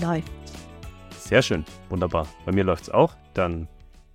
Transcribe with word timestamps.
Läuft. 0.00 0.30
Sehr 1.18 1.42
schön, 1.42 1.64
wunderbar. 1.88 2.28
Bei 2.46 2.52
mir 2.52 2.62
läuft 2.62 2.84
es 2.84 2.90
auch. 2.90 3.16
Dann 3.34 3.68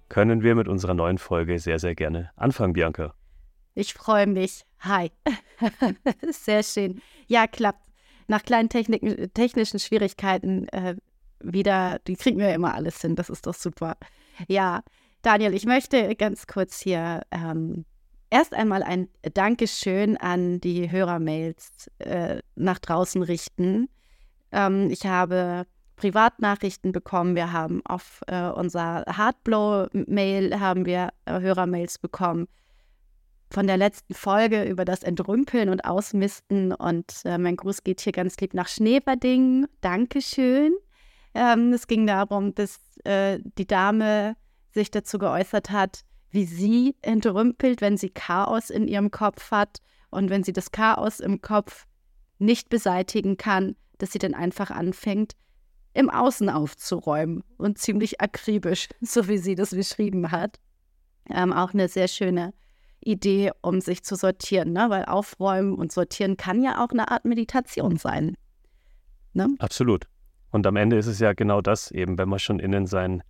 können 0.07 0.41
wir 0.41 0.55
mit 0.55 0.67
unserer 0.67 0.93
neuen 0.93 1.17
Folge 1.17 1.59
sehr, 1.59 1.79
sehr 1.79 1.93
gerne 1.93 2.31
anfangen, 2.35 2.73
Bianca. 2.73 3.13
Ich 3.75 3.93
freue 3.93 4.27
mich. 4.27 4.65
Hi. 4.79 5.11
Sehr 6.29 6.63
schön. 6.63 7.01
Ja, 7.27 7.47
klappt. 7.47 7.81
Nach 8.27 8.43
kleinen 8.43 8.69
Techniken, 8.69 9.33
technischen 9.33 9.79
Schwierigkeiten 9.79 10.67
äh, 10.69 10.95
wieder, 11.39 11.99
die 12.07 12.15
kriegen 12.15 12.37
wir 12.37 12.53
immer 12.53 12.73
alles 12.73 13.01
hin. 13.01 13.15
Das 13.15 13.29
ist 13.29 13.47
doch 13.47 13.55
super. 13.55 13.97
Ja, 14.47 14.83
Daniel, 15.21 15.53
ich 15.53 15.65
möchte 15.65 16.15
ganz 16.15 16.47
kurz 16.47 16.79
hier 16.79 17.23
ähm, 17.31 17.85
erst 18.29 18.53
einmal 18.53 18.83
ein 18.83 19.09
Dankeschön 19.33 20.15
an 20.17 20.61
die 20.61 20.91
Hörermails 20.91 21.89
äh, 21.99 22.41
nach 22.55 22.79
draußen 22.79 23.23
richten. 23.23 23.89
Ähm, 24.51 24.89
ich 24.91 25.05
habe 25.05 25.65
Privatnachrichten 25.95 26.91
bekommen. 26.91 27.35
Wir 27.35 27.51
haben 27.51 27.81
auf 27.85 28.21
äh, 28.27 28.49
unser 28.49 29.03
Hardblow-Mail 29.07 30.59
haben 30.59 30.85
wir 30.85 31.09
äh, 31.25 31.39
Hörermails 31.39 31.99
bekommen 31.99 32.47
von 33.53 33.67
der 33.67 33.77
letzten 33.77 34.15
Folge 34.15 34.63
über 34.63 34.83
das 34.83 35.03
Entrümpeln 35.03 35.69
und 35.69 35.85
Ausmisten. 35.85 36.73
Und 36.73 37.21
äh, 37.23 37.37
mein 37.37 37.55
Gruß 37.55 37.83
geht 37.83 38.01
hier 38.01 38.11
ganz 38.11 38.37
lieb 38.37 38.53
nach 38.53 38.67
Schneverding. 38.67 39.67
Dankeschön. 39.81 40.73
Ähm, 41.35 41.71
es 41.71 41.87
ging 41.87 42.07
darum, 42.07 42.55
dass 42.55 42.79
äh, 43.03 43.39
die 43.57 43.67
Dame 43.67 44.35
sich 44.73 44.89
dazu 44.89 45.19
geäußert 45.19 45.69
hat, 45.69 46.01
wie 46.31 46.45
sie 46.45 46.95
entrümpelt, 47.03 47.81
wenn 47.81 47.95
sie 47.95 48.09
Chaos 48.09 48.71
in 48.71 48.87
ihrem 48.87 49.11
Kopf 49.11 49.51
hat 49.51 49.77
und 50.09 50.31
wenn 50.31 50.43
sie 50.43 50.53
das 50.53 50.71
Chaos 50.71 51.19
im 51.19 51.41
Kopf 51.41 51.85
nicht 52.39 52.69
beseitigen 52.69 53.37
kann, 53.37 53.75
dass 53.99 54.11
sie 54.11 54.19
dann 54.19 54.33
einfach 54.33 54.71
anfängt, 54.71 55.33
im 55.93 56.09
Außen 56.09 56.49
aufzuräumen 56.49 57.43
und 57.57 57.77
ziemlich 57.77 58.21
akribisch, 58.21 58.87
so 59.01 59.27
wie 59.27 59.37
sie 59.37 59.55
das 59.55 59.71
beschrieben 59.71 60.31
hat. 60.31 60.59
Ähm, 61.29 61.53
auch 61.53 61.73
eine 61.73 61.87
sehr 61.87 62.07
schöne 62.07 62.53
Idee, 62.99 63.51
um 63.61 63.81
sich 63.81 64.03
zu 64.03 64.15
sortieren, 64.15 64.73
ne? 64.73 64.89
weil 64.89 65.05
aufräumen 65.05 65.73
und 65.75 65.91
sortieren 65.91 66.37
kann 66.37 66.63
ja 66.63 66.83
auch 66.83 66.89
eine 66.89 67.09
Art 67.11 67.25
Meditation 67.25 67.97
sein. 67.97 68.35
Ne? 69.33 69.49
Absolut. 69.59 70.07
Und 70.51 70.67
am 70.67 70.75
Ende 70.75 70.97
ist 70.97 71.07
es 71.07 71.19
ja 71.19 71.33
genau 71.33 71.61
das, 71.61 71.91
eben 71.91 72.17
wenn 72.17 72.29
man 72.29 72.39
schon 72.39 72.59
innen 72.59 72.85
sein 72.85 73.23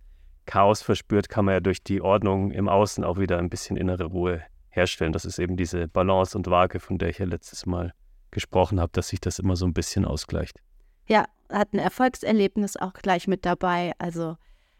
Chaos 0.46 0.82
verspürt, 0.82 1.28
kann 1.28 1.46
man 1.46 1.54
ja 1.54 1.60
durch 1.60 1.82
die 1.82 2.02
Ordnung 2.02 2.50
im 2.50 2.68
Außen 2.68 3.02
auch 3.02 3.18
wieder 3.18 3.38
ein 3.38 3.48
bisschen 3.48 3.76
innere 3.76 4.04
Ruhe 4.04 4.42
herstellen. 4.68 5.12
Das 5.12 5.24
ist 5.24 5.38
eben 5.38 5.56
diese 5.56 5.88
Balance 5.88 6.36
und 6.36 6.48
Waage, 6.48 6.80
von 6.80 6.98
der 6.98 7.08
ich 7.08 7.18
ja 7.18 7.26
letztes 7.26 7.64
Mal 7.64 7.94
gesprochen 8.30 8.80
habe, 8.80 8.92
dass 8.92 9.08
sich 9.08 9.20
das 9.20 9.38
immer 9.38 9.56
so 9.56 9.64
ein 9.64 9.72
bisschen 9.72 10.04
ausgleicht. 10.04 10.58
Ja, 11.06 11.24
hat 11.54 11.72
ein 11.72 11.78
Erfolgserlebnis 11.78 12.76
auch 12.76 12.92
gleich 12.94 13.26
mit 13.26 13.44
dabei. 13.44 13.92
Also 13.98 14.36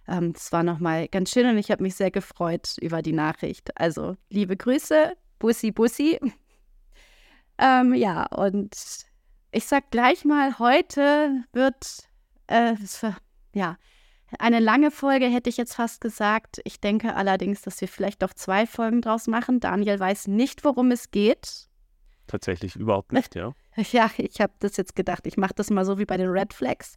ähm, 0.06 0.32
es 0.36 0.52
war 0.52 0.62
nochmal 0.62 1.08
ganz 1.08 1.30
schön 1.30 1.48
und 1.48 1.58
ich 1.58 1.70
habe 1.70 1.82
mich 1.82 1.94
sehr 1.94 2.10
gefreut 2.10 2.76
über 2.80 3.02
die 3.02 3.12
Nachricht. 3.12 3.78
Also 3.78 4.16
liebe 4.30 4.56
Grüße, 4.56 5.12
Bussi, 5.38 5.72
Bussi. 5.72 6.18
ähm, 7.58 7.94
ja, 7.94 8.26
und 8.26 8.74
ich 9.52 9.66
sag 9.66 9.90
gleich 9.90 10.24
mal, 10.24 10.58
heute 10.58 11.44
wird 11.52 12.08
äh, 12.48 12.74
ja 13.54 13.76
eine 14.38 14.60
lange 14.60 14.90
Folge, 14.90 15.26
hätte 15.26 15.48
ich 15.48 15.56
jetzt 15.56 15.74
fast 15.74 16.00
gesagt. 16.00 16.60
Ich 16.64 16.80
denke 16.80 17.14
allerdings, 17.14 17.62
dass 17.62 17.80
wir 17.80 17.88
vielleicht 17.88 18.22
doch 18.22 18.34
zwei 18.34 18.66
Folgen 18.66 19.00
draus 19.00 19.26
machen. 19.26 19.60
Daniel 19.60 19.98
weiß 19.98 20.28
nicht, 20.28 20.64
worum 20.64 20.90
es 20.90 21.10
geht. 21.10 21.68
Tatsächlich 22.26 22.76
überhaupt 22.76 23.12
nicht, 23.12 23.34
ja. 23.34 23.54
Ja, 23.76 24.10
ich 24.16 24.40
habe 24.40 24.52
das 24.60 24.76
jetzt 24.76 24.96
gedacht. 24.96 25.26
Ich 25.26 25.36
mache 25.36 25.54
das 25.54 25.70
mal 25.70 25.84
so 25.84 25.98
wie 25.98 26.06
bei 26.06 26.16
den 26.16 26.28
Red 26.28 26.54
Flags, 26.54 26.96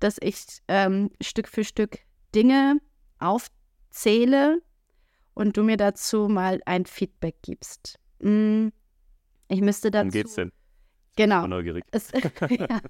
dass 0.00 0.16
ich 0.20 0.44
ähm, 0.68 1.10
Stück 1.20 1.48
für 1.48 1.64
Stück 1.64 1.98
Dinge 2.34 2.80
aufzähle 3.18 4.60
und 5.34 5.56
du 5.56 5.62
mir 5.62 5.76
dazu 5.76 6.28
mal 6.28 6.60
ein 6.66 6.86
Feedback 6.86 7.36
gibst. 7.42 7.98
Mm, 8.20 8.68
ich 9.48 9.60
müsste 9.60 9.90
dazu. 9.90 10.06
Wann 10.06 10.10
geht's 10.10 10.34
denn? 10.34 10.52
Genau. 11.16 11.46
Neugierig. 11.46 11.84
Es, 11.92 12.12
ja. 12.50 12.80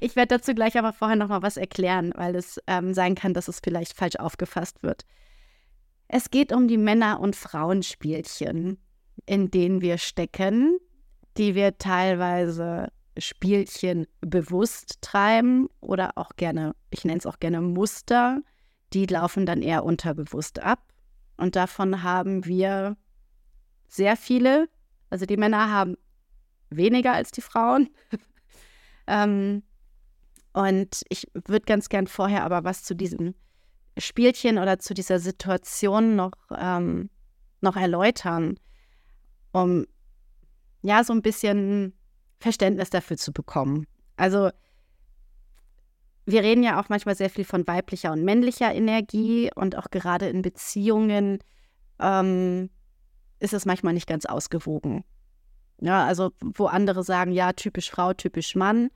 Ich 0.00 0.16
werde 0.16 0.36
dazu 0.36 0.54
gleich 0.54 0.76
aber 0.76 0.92
vorher 0.92 1.16
noch 1.16 1.28
mal 1.28 1.42
was 1.42 1.56
erklären, 1.56 2.12
weil 2.16 2.34
es 2.34 2.60
ähm, 2.66 2.92
sein 2.92 3.14
kann, 3.14 3.34
dass 3.34 3.48
es 3.48 3.60
vielleicht 3.60 3.96
falsch 3.96 4.16
aufgefasst 4.16 4.82
wird. 4.82 5.04
Es 6.08 6.30
geht 6.30 6.52
um 6.52 6.68
die 6.68 6.76
Männer- 6.76 7.20
und 7.20 7.36
Frauenspielchen, 7.36 8.78
in 9.26 9.50
denen 9.50 9.80
wir 9.80 9.98
stecken, 9.98 10.78
die 11.36 11.54
wir 11.54 11.78
teilweise 11.78 12.88
Spielchen 13.18 14.06
bewusst 14.20 15.02
treiben 15.02 15.68
oder 15.80 16.12
auch 16.16 16.36
gerne, 16.36 16.74
ich 16.90 17.04
nenne 17.04 17.18
es 17.18 17.26
auch 17.26 17.40
gerne 17.40 17.60
Muster, 17.60 18.40
die 18.92 19.06
laufen 19.06 19.46
dann 19.46 19.62
eher 19.62 19.84
unterbewusst 19.84 20.60
ab. 20.60 20.80
Und 21.36 21.56
davon 21.56 22.02
haben 22.02 22.44
wir 22.44 22.96
sehr 23.88 24.16
viele. 24.16 24.68
Also 25.10 25.26
die 25.26 25.36
Männer 25.36 25.70
haben 25.70 25.96
weniger 26.70 27.12
als 27.12 27.30
die 27.30 27.40
Frauen. 27.40 27.90
ähm, 29.06 29.62
und 30.52 31.02
ich 31.08 31.26
würde 31.34 31.64
ganz 31.64 31.88
gern 31.88 32.06
vorher 32.06 32.44
aber 32.44 32.64
was 32.64 32.82
zu 32.82 32.94
diesem 32.94 33.34
Spielchen 33.98 34.58
oder 34.58 34.78
zu 34.78 34.94
dieser 34.94 35.18
Situation 35.18 36.16
noch, 36.16 36.32
ähm, 36.56 37.10
noch 37.60 37.76
erläutern, 37.76 38.58
um 39.52 39.86
ja 40.82 41.04
so 41.04 41.12
ein 41.12 41.22
bisschen 41.22 41.94
Verständnis 42.38 42.90
dafür 42.90 43.16
zu 43.16 43.32
bekommen. 43.32 43.86
Also 44.16 44.50
wir 46.26 46.42
reden 46.42 46.62
ja 46.62 46.80
auch 46.80 46.88
manchmal 46.88 47.16
sehr 47.16 47.30
viel 47.30 47.44
von 47.44 47.66
weiblicher 47.66 48.12
und 48.12 48.24
männlicher 48.24 48.72
Energie 48.72 49.50
und 49.54 49.76
auch 49.76 49.90
gerade 49.90 50.28
in 50.28 50.42
Beziehungen 50.42 51.38
ähm, 52.00 52.70
ist 53.40 53.54
es 53.54 53.66
manchmal 53.66 53.94
nicht 53.94 54.06
ganz 54.06 54.26
ausgewogen. 54.26 55.04
Ja, 55.80 56.06
also 56.06 56.30
wo 56.40 56.66
andere 56.66 57.02
sagen, 57.02 57.32
ja, 57.32 57.52
typisch 57.52 57.90
Frau, 57.90 58.12
typisch 58.12 58.54
Mann, 58.54 58.90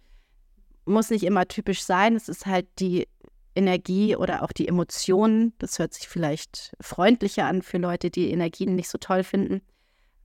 muss 0.85 1.11
nicht 1.11 1.25
immer 1.25 1.49
typisch 1.49 1.83
sein. 1.83 2.15
Es 2.15 2.29
ist 2.29 2.47
halt 2.47 2.69
die 2.79 3.09
Energie 3.57 4.15
oder 4.15 4.45
auch 4.45 4.53
die 4.53 4.69
Emotionen. 4.69 5.53
Das 5.59 5.81
hört 5.81 5.95
sich 5.95 6.07
vielleicht 6.07 6.77
freundlicher 6.81 7.47
an 7.47 7.63
für 7.63 7.79
Leute, 7.79 8.11
die 8.11 8.31
Energien 8.31 8.77
nicht 8.77 8.89
so 8.89 8.99
toll 8.99 9.25
finden, 9.25 9.63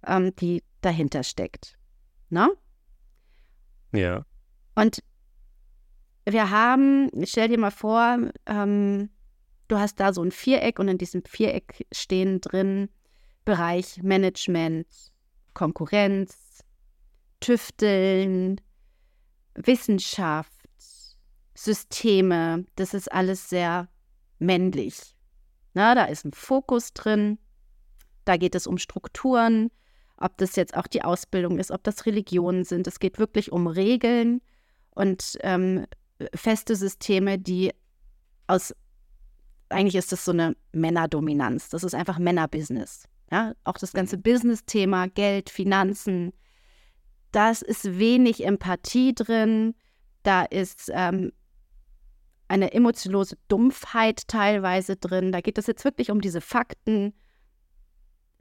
ähm, 0.05 0.35
die 0.35 0.61
dahinter 0.81 1.24
steckt. 1.24 1.78
Ne? 2.30 2.50
Ja. 3.94 4.25
Und 4.75 5.03
wir 6.25 6.50
haben, 6.50 7.09
stell 7.25 7.50
dir 7.50 7.59
mal 7.59 7.72
vor, 7.72 8.18
ähm, 8.46 9.09
du 9.68 9.78
hast 9.78 10.00
da 10.00 10.14
so 10.14 10.24
ein 10.24 10.31
Viereck 10.31 10.80
und 10.80 10.88
in 10.88 10.97
diesem 10.97 11.24
Viereck 11.25 11.86
stehen 11.91 12.41
drin 12.41 12.90
Bereich 13.44 14.02
Management, 14.03 14.88
Konkurrenz, 15.53 16.64
Tüfteln, 17.40 18.61
Wissenschaft, 19.55 20.52
Systeme. 21.55 22.66
Das 22.76 22.94
ist 22.94 23.11
alles 23.11 23.50
sehr 23.50 23.90
männlich. 24.40 25.16
Na, 25.73 25.96
da 25.96 26.05
ist 26.05 26.26
ein 26.26 26.34
Fokus 26.34 26.94
drin. 26.94 27.40
Da 28.26 28.38
geht 28.38 28.55
es 28.55 28.67
um 28.67 28.78
Strukturen, 28.78 29.72
ob 30.22 30.38
das 30.38 30.56
jetzt 30.56 30.76
auch 30.76 30.88
die 30.88 31.03
Ausbildung 31.03 31.59
ist, 31.59 31.72
ob 31.72 31.84
das 31.84 32.06
Religionen 32.06 32.64
sind. 32.64 32.88
Es 32.88 33.00
geht 33.00 33.20
wirklich 33.20 33.52
um 33.52 33.68
Regeln 33.68 34.41
und 34.91 35.38
ähm, 35.41 35.85
feste 36.34 36.76
Systeme, 36.76 37.40
die 37.40 37.72
aus, 38.47 38.73
eigentlich 39.70 39.96
ist 39.96 40.12
das 40.12 40.26
so 40.26 40.32
eine 40.32 40.56
Männerdominanz. 40.73 41.70
Das 41.70 41.84
ist 41.84 41.96
einfach 41.96 42.20
Männerbusiness. 42.20 43.08
Ja, 43.32 43.53
auch 43.64 43.78
das 43.78 43.94
ganze 43.94 44.18
Business-Thema, 44.18 45.08
Geld, 45.08 45.50
Finanzen, 45.50 46.34
das 47.32 47.62
ist 47.62 47.97
wenig 47.97 48.46
Empathie 48.46 49.14
drin. 49.16 49.74
Da 50.24 50.44
ist 50.44 50.91
ähm, 50.94 51.32
eine 52.47 52.74
emotionlose 52.74 53.38
Dumpfheit 53.47 54.28
teilweise 54.28 54.97
drin. 54.97 55.32
Da 55.32 55.41
geht 55.41 55.58
es 55.58 55.67
jetzt 55.67 55.85
wirklich 55.85 56.12
um 56.12 56.22
diese 56.22 56.41
Fakten. 56.41 57.14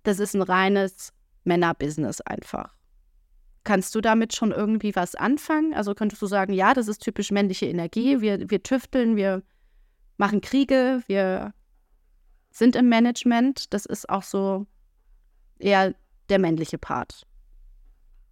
Das 0.02 0.18
ist 0.18 0.34
ein 0.34 0.42
reines 0.42 1.12
Männerbusiness 1.44 2.20
einfach. 2.20 2.74
Kannst 3.64 3.94
du 3.94 4.00
damit 4.00 4.34
schon 4.34 4.52
irgendwie 4.52 4.94
was 4.96 5.14
anfangen? 5.14 5.74
Also 5.74 5.94
könntest 5.94 6.22
du 6.22 6.26
sagen, 6.26 6.52
ja, 6.52 6.72
das 6.72 6.88
ist 6.88 7.02
typisch 7.02 7.30
männliche 7.30 7.66
Energie. 7.66 8.20
Wir, 8.20 8.50
wir 8.50 8.62
tüfteln, 8.62 9.16
wir 9.16 9.42
machen 10.16 10.40
Kriege, 10.40 11.02
wir 11.06 11.52
sind 12.50 12.74
im 12.74 12.88
Management. 12.88 13.72
Das 13.72 13.86
ist 13.86 14.08
auch 14.08 14.22
so 14.22 14.66
eher 15.58 15.94
der 16.28 16.38
männliche 16.38 16.78
Part. 16.78 17.26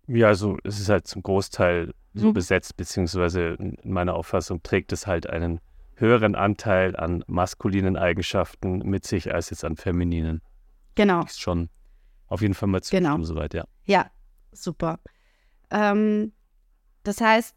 Ja, 0.06 0.28
also 0.28 0.56
es 0.64 0.80
ist 0.80 0.88
halt 0.88 1.06
zum 1.06 1.22
Großteil 1.22 1.92
so 2.14 2.28
mhm. 2.28 2.32
besetzt, 2.32 2.76
beziehungsweise 2.76 3.56
in 3.58 3.76
meiner 3.84 4.14
Auffassung 4.14 4.62
trägt 4.62 4.92
es 4.92 5.06
halt 5.06 5.28
einen 5.28 5.60
höheren 5.94 6.34
Anteil 6.34 6.96
an 6.96 7.22
maskulinen 7.26 7.96
Eigenschaften 7.96 8.78
mit 8.78 9.04
sich 9.04 9.34
als 9.34 9.50
jetzt 9.50 9.64
an 9.64 9.76
femininen. 9.76 10.40
Genau. 10.94 11.22
Ist 11.24 11.40
schon 11.40 11.68
auf 12.28 12.40
jeden 12.40 12.54
Fall 12.54 12.68
mal 12.68 12.82
zu 12.82 12.94
genau. 12.94 13.20
soweit, 13.22 13.54
ja. 13.54 13.64
Ja, 13.84 14.10
super. 14.52 15.00
Ähm, 15.70 16.32
das 17.02 17.20
heißt, 17.20 17.56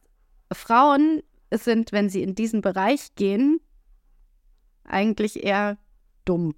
Frauen 0.54 1.22
sind, 1.54 1.92
wenn 1.92 2.10
sie 2.10 2.24
in 2.24 2.36
diesen 2.36 2.62
Bereich 2.62 3.16
gehen, 3.16 3.60
eigentlich 4.84 5.44
eher 5.44 5.78
dumm. 6.26 6.56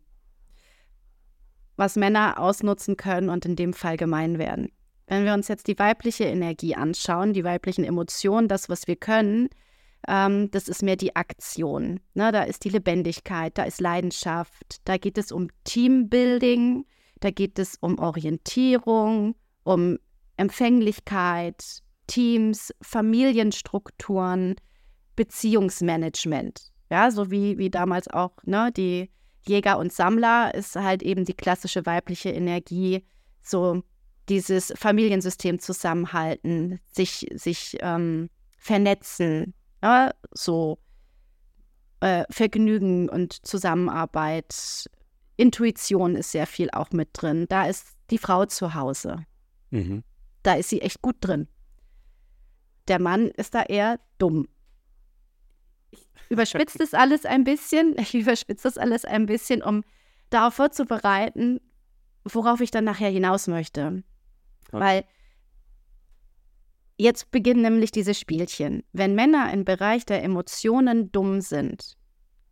Was 1.76 1.96
Männer 1.96 2.40
ausnutzen 2.40 2.98
können 2.98 3.30
und 3.30 3.46
in 3.46 3.56
dem 3.56 3.74
Fall 3.74 3.98
gemein 3.98 4.38
werden. 4.38 4.72
Wenn 5.08 5.26
wir 5.26 5.34
uns 5.34 5.48
jetzt 5.48 5.68
die 5.68 5.78
weibliche 5.80 6.26
Energie 6.26 6.76
anschauen, 6.76 7.34
die 7.34 7.44
weiblichen 7.44 7.84
Emotionen, 7.84 8.48
das, 8.48 8.70
was 8.70 8.88
wir 8.88 8.96
können, 8.96 9.50
ähm, 10.08 10.52
das 10.52 10.68
ist 10.70 10.84
mehr 10.84 10.96
die 10.96 11.16
Aktion. 11.16 12.00
Ne? 12.14 12.32
Da 12.32 12.44
ist 12.44 12.64
die 12.64 12.70
Lebendigkeit, 12.70 13.58
da 13.58 13.64
ist 13.64 13.82
Leidenschaft, 13.82 14.82
da 14.86 14.98
geht 14.98 15.18
es 15.18 15.32
um 15.32 15.50
Teambuilding, 15.64 16.86
da 17.24 17.32
geht 17.32 17.58
es 17.58 17.78
um 17.80 18.00
Orientierung, 18.00 19.36
um 19.64 19.98
Empfänglichkeit, 20.36 21.82
Teams, 22.08 22.74
Familienstrukturen, 22.82 24.56
Beziehungsmanagement. 25.16 26.72
Ja, 26.90 27.12
so 27.12 27.32
wie, 27.32 27.58
wie 27.58 27.70
damals 27.70 28.10
auch 28.10 28.34
ne, 28.44 28.72
die 28.74 29.10
Jäger 29.48 29.78
und 29.78 29.94
Sammler 29.94 30.54
ist 30.54 30.76
halt 30.76 31.02
eben 31.02 31.24
die 31.24 31.34
klassische 31.34 31.86
weibliche 31.86 32.30
Energie, 32.30 33.06
so 33.42 33.84
dieses 34.28 34.74
Familiensystem 34.76 35.60
zusammenhalten, 35.60 36.80
sich, 36.92 37.28
sich 37.34 37.78
ähm, 37.80 38.30
vernetzen, 38.58 39.54
ja, 39.82 40.14
so 40.34 40.78
äh, 42.02 42.26
Vergnügen 42.30 43.08
und 43.10 43.46
Zusammenarbeit. 43.46 44.90
Intuition 45.44 46.16
ist 46.16 46.32
sehr 46.32 46.48
viel 46.48 46.70
auch 46.72 46.92
mit 46.92 47.10
drin. 47.12 47.48
Da 47.50 47.66
ist 47.68 47.98
die 48.12 48.18
Frau 48.18 48.46
zu 48.46 48.76
Hause. 48.76 49.26
Mhm. 49.72 50.06
Da 50.42 50.54
ist 50.54 50.70
sie 50.70 50.82
echt 50.82 51.02
gut 51.02 51.18
drin. 51.20 51.50
Der 52.88 52.98
Mann 52.98 53.28
ist 53.28 53.54
da 53.54 53.64
eher 53.64 54.00
dumm. 54.20 54.48
Ich 55.92 56.08
überspitze 56.30 56.78
das 56.78 56.94
alles 56.94 57.26
ein 57.26 57.44
bisschen. 57.44 57.96
Ich 58.00 58.16
überspitze 58.16 58.70
das 58.70 58.78
alles 58.78 59.04
ein 59.04 59.26
bisschen, 59.26 59.62
um 59.62 59.84
darauf 60.30 60.54
vorzubereiten, 60.54 61.60
worauf 62.24 62.62
ich 62.62 62.72
dann 62.72 62.86
nachher 62.86 63.10
hinaus 63.10 63.48
möchte. 63.48 64.02
Okay. 64.70 64.80
Weil 64.80 65.06
jetzt 66.96 67.32
beginnen 67.32 67.64
nämlich 67.64 67.92
diese 67.92 68.14
Spielchen. 68.14 68.84
Wenn 68.94 69.14
Männer 69.14 69.52
im 69.52 69.66
Bereich 69.66 70.06
der 70.06 70.24
Emotionen 70.24 71.12
dumm 71.12 71.42
sind, 71.42 71.98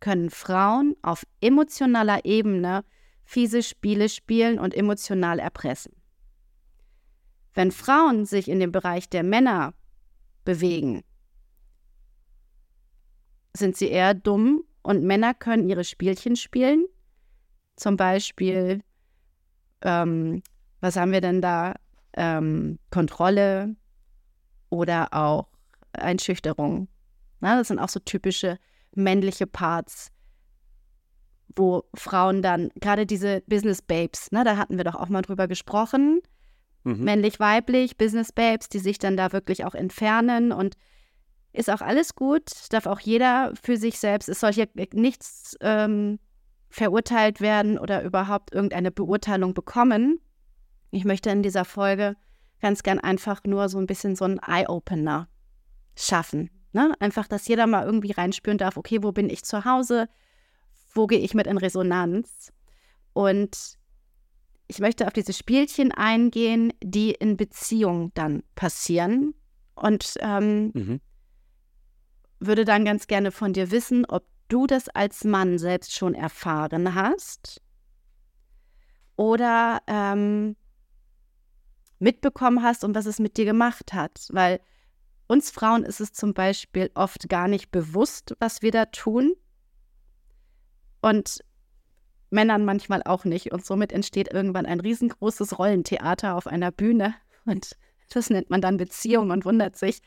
können 0.02 0.30
Frauen 0.30 0.96
auf 1.00 1.24
emotionaler 1.40 2.26
Ebene 2.26 2.84
fiese 3.24 3.62
Spiele 3.62 4.08
spielen 4.08 4.58
und 4.58 4.74
emotional 4.74 5.38
erpressen. 5.38 5.94
Wenn 7.54 7.70
Frauen 7.70 8.26
sich 8.26 8.48
in 8.48 8.58
dem 8.58 8.72
Bereich 8.72 9.08
der 9.08 9.22
Männer 9.22 9.74
bewegen, 10.44 11.04
sind 13.56 13.76
sie 13.76 13.88
eher 13.88 14.12
dumm 14.12 14.64
und 14.82 15.04
Männer 15.04 15.34
können 15.34 15.68
ihre 15.68 15.84
Spielchen 15.84 16.34
spielen. 16.34 16.84
Zum 17.76 17.96
Beispiel, 17.96 18.82
ähm, 19.82 20.42
was 20.80 20.96
haben 20.96 21.12
wir 21.12 21.20
denn 21.20 21.40
da? 21.40 21.76
Ähm, 22.14 22.80
Kontrolle 22.90 23.76
oder 24.68 25.14
auch 25.14 25.46
Einschüchterung. 25.92 26.88
Na, 27.40 27.56
das 27.56 27.68
sind 27.68 27.78
auch 27.78 27.88
so 27.88 28.00
typische 28.00 28.58
männliche 28.94 29.46
Parts, 29.46 30.10
wo 31.54 31.84
Frauen 31.94 32.42
dann, 32.42 32.70
gerade 32.80 33.06
diese 33.06 33.42
Business 33.46 33.82
Babes, 33.82 34.32
ne, 34.32 34.44
da 34.44 34.56
hatten 34.56 34.76
wir 34.76 34.84
doch 34.84 34.94
auch 34.94 35.08
mal 35.08 35.22
drüber 35.22 35.48
gesprochen, 35.48 36.20
mhm. 36.84 37.04
männlich-weiblich, 37.04 37.96
Business 37.96 38.32
Babes, 38.32 38.68
die 38.68 38.78
sich 38.78 38.98
dann 38.98 39.16
da 39.16 39.32
wirklich 39.32 39.64
auch 39.64 39.74
entfernen 39.74 40.52
und 40.52 40.76
ist 41.52 41.70
auch 41.70 41.82
alles 41.82 42.14
gut, 42.14 42.50
darf 42.70 42.86
auch 42.86 43.00
jeder 43.00 43.52
für 43.60 43.76
sich 43.76 43.98
selbst, 43.98 44.28
es 44.28 44.40
soll 44.40 44.52
hier 44.52 44.68
nichts 44.94 45.56
ähm, 45.60 46.18
verurteilt 46.70 47.42
werden 47.42 47.78
oder 47.78 48.02
überhaupt 48.02 48.54
irgendeine 48.54 48.90
Beurteilung 48.90 49.52
bekommen. 49.52 50.20
Ich 50.90 51.04
möchte 51.04 51.28
in 51.30 51.42
dieser 51.42 51.66
Folge 51.66 52.16
ganz 52.60 52.82
gern 52.82 52.98
einfach 52.98 53.42
nur 53.44 53.68
so 53.68 53.78
ein 53.78 53.86
bisschen 53.86 54.16
so 54.16 54.24
einen 54.24 54.38
Eye-Opener 54.38 55.28
schaffen. 55.94 56.50
Ne? 56.72 56.94
Einfach, 57.00 57.28
dass 57.28 57.46
jeder 57.48 57.66
mal 57.66 57.84
irgendwie 57.84 58.12
reinspüren 58.12 58.58
darf, 58.58 58.76
okay, 58.76 59.02
wo 59.02 59.12
bin 59.12 59.28
ich 59.28 59.44
zu 59.44 59.64
Hause? 59.64 60.08
Wo 60.94 61.06
gehe 61.06 61.18
ich 61.18 61.34
mit 61.34 61.46
in 61.46 61.58
Resonanz? 61.58 62.52
Und 63.12 63.78
ich 64.66 64.78
möchte 64.78 65.06
auf 65.06 65.12
diese 65.12 65.34
Spielchen 65.34 65.92
eingehen, 65.92 66.72
die 66.82 67.10
in 67.10 67.36
Beziehung 67.36 68.10
dann 68.14 68.42
passieren. 68.54 69.34
Und 69.74 70.14
ähm, 70.20 70.70
mhm. 70.74 71.00
würde 72.40 72.64
dann 72.64 72.84
ganz 72.84 73.06
gerne 73.06 73.32
von 73.32 73.52
dir 73.52 73.70
wissen, 73.70 74.06
ob 74.06 74.24
du 74.48 74.66
das 74.66 74.88
als 74.88 75.24
Mann 75.24 75.58
selbst 75.58 75.94
schon 75.94 76.14
erfahren 76.14 76.94
hast 76.94 77.62
oder 79.16 79.82
ähm, 79.86 80.56
mitbekommen 81.98 82.62
hast 82.62 82.84
und 82.84 82.94
was 82.94 83.06
es 83.06 83.18
mit 83.18 83.36
dir 83.36 83.44
gemacht 83.44 83.92
hat. 83.92 84.28
Weil 84.30 84.60
uns 85.32 85.50
Frauen 85.50 85.82
ist 85.82 85.98
es 86.02 86.12
zum 86.12 86.34
Beispiel 86.34 86.90
oft 86.94 87.30
gar 87.30 87.48
nicht 87.48 87.70
bewusst, 87.70 88.36
was 88.38 88.60
wir 88.60 88.70
da 88.70 88.84
tun. 88.84 89.32
Und 91.00 91.42
Männern 92.28 92.66
manchmal 92.66 93.02
auch 93.02 93.24
nicht. 93.24 93.50
Und 93.50 93.64
somit 93.64 93.92
entsteht 93.92 94.30
irgendwann 94.30 94.66
ein 94.66 94.78
riesengroßes 94.78 95.58
Rollentheater 95.58 96.36
auf 96.36 96.46
einer 96.46 96.70
Bühne. 96.70 97.14
Und 97.46 97.78
das 98.10 98.28
nennt 98.28 98.50
man 98.50 98.60
dann 98.60 98.76
Beziehung 98.76 99.30
und 99.30 99.46
wundert 99.46 99.76
sich, 99.76 100.02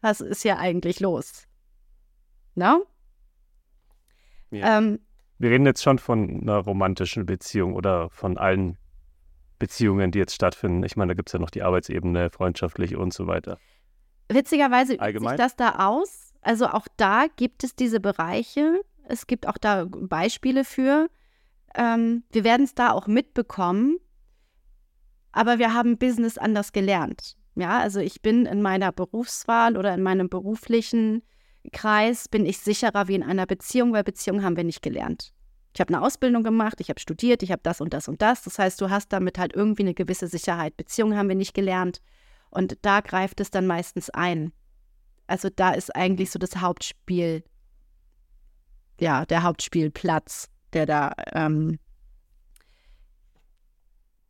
was 0.00 0.22
ist 0.22 0.40
hier 0.40 0.58
eigentlich 0.58 0.98
los? 0.98 1.46
No? 2.54 2.86
Ja. 4.50 4.78
Ähm, 4.78 4.98
Wir 5.36 5.50
reden 5.50 5.66
jetzt 5.66 5.82
schon 5.82 5.98
von 5.98 6.40
einer 6.40 6.56
romantischen 6.56 7.26
Beziehung 7.26 7.74
oder 7.74 8.08
von 8.08 8.38
allen 8.38 8.78
Beziehungen, 9.58 10.10
die 10.10 10.20
jetzt 10.20 10.34
stattfinden. 10.34 10.84
Ich 10.84 10.96
meine, 10.96 11.10
da 11.10 11.14
gibt 11.14 11.28
es 11.28 11.34
ja 11.34 11.38
noch 11.38 11.50
die 11.50 11.62
Arbeitsebene, 11.62 12.30
freundschaftlich 12.30 12.96
und 12.96 13.12
so 13.12 13.26
weiter. 13.26 13.58
Witzigerweise 14.28 14.94
übt 14.94 15.18
sich 15.18 15.36
das 15.36 15.56
da 15.56 15.86
aus. 15.86 16.32
Also 16.40 16.66
auch 16.66 16.86
da 16.96 17.26
gibt 17.36 17.64
es 17.64 17.74
diese 17.74 18.00
Bereiche. 18.00 18.80
Es 19.04 19.26
gibt 19.26 19.46
auch 19.46 19.58
da 19.58 19.86
Beispiele 19.88 20.64
für. 20.64 21.08
Ähm, 21.74 22.24
wir 22.30 22.44
werden 22.44 22.64
es 22.64 22.74
da 22.74 22.92
auch 22.92 23.06
mitbekommen, 23.06 23.98
aber 25.32 25.58
wir 25.58 25.74
haben 25.74 25.98
Business 25.98 26.38
anders 26.38 26.72
gelernt. 26.72 27.36
Ja, 27.56 27.78
also 27.78 28.00
ich 28.00 28.22
bin 28.22 28.46
in 28.46 28.62
meiner 28.62 28.92
Berufswahl 28.92 29.76
oder 29.76 29.94
in 29.94 30.02
meinem 30.02 30.28
beruflichen 30.28 31.22
Kreis 31.72 32.28
bin 32.28 32.46
ich 32.46 32.58
sicherer 32.58 33.08
wie 33.08 33.14
in 33.14 33.22
einer 33.22 33.46
Beziehung, 33.46 33.92
weil 33.92 34.04
Beziehung 34.04 34.42
haben 34.42 34.56
wir 34.56 34.64
nicht 34.64 34.82
gelernt. 34.82 35.32
Ich 35.74 35.80
habe 35.80 35.92
eine 35.92 36.04
Ausbildung 36.04 36.44
gemacht, 36.44 36.80
ich 36.80 36.88
habe 36.88 37.00
studiert, 37.00 37.42
ich 37.42 37.50
habe 37.50 37.62
das 37.64 37.80
und 37.80 37.92
das 37.92 38.06
und 38.06 38.22
das. 38.22 38.42
Das 38.42 38.58
heißt, 38.58 38.80
du 38.80 38.90
hast 38.90 39.12
damit 39.12 39.38
halt 39.38 39.54
irgendwie 39.54 39.82
eine 39.82 39.94
gewisse 39.94 40.28
Sicherheit. 40.28 40.76
Beziehungen 40.76 41.16
haben 41.18 41.28
wir 41.28 41.34
nicht 41.34 41.54
gelernt. 41.54 42.00
Und 42.54 42.78
da 42.82 43.00
greift 43.00 43.40
es 43.40 43.50
dann 43.50 43.66
meistens 43.66 44.08
ein. 44.10 44.52
Also 45.26 45.48
da 45.50 45.72
ist 45.72 45.94
eigentlich 45.94 46.30
so 46.30 46.38
das 46.38 46.56
Hauptspiel, 46.56 47.44
ja, 48.98 49.26
der 49.26 49.42
Hauptspielplatz 49.42 50.48
der 50.74 50.86
da, 50.86 51.12
ähm, 51.32 51.78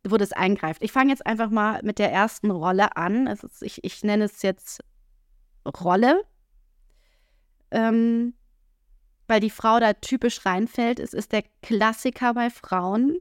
wo 0.07 0.17
das 0.17 0.31
eingreift. 0.31 0.83
Ich 0.83 0.91
fange 0.91 1.09
jetzt 1.09 1.25
einfach 1.25 1.49
mal 1.49 1.81
mit 1.83 1.99
der 1.99 2.11
ersten 2.11 2.51
Rolle 2.51 2.95
an. 2.95 3.27
Ist, 3.27 3.61
ich, 3.61 3.83
ich 3.83 4.03
nenne 4.03 4.25
es 4.25 4.41
jetzt 4.43 4.83
Rolle, 5.65 6.23
ähm, 7.71 8.35
weil 9.27 9.39
die 9.39 9.49
Frau 9.49 9.79
da 9.79 9.93
typisch 9.93 10.45
reinfällt. 10.45 10.99
Es 10.99 11.13
ist 11.13 11.31
der 11.31 11.43
Klassiker 11.63 12.35
bei 12.35 12.51
Frauen. 12.51 13.17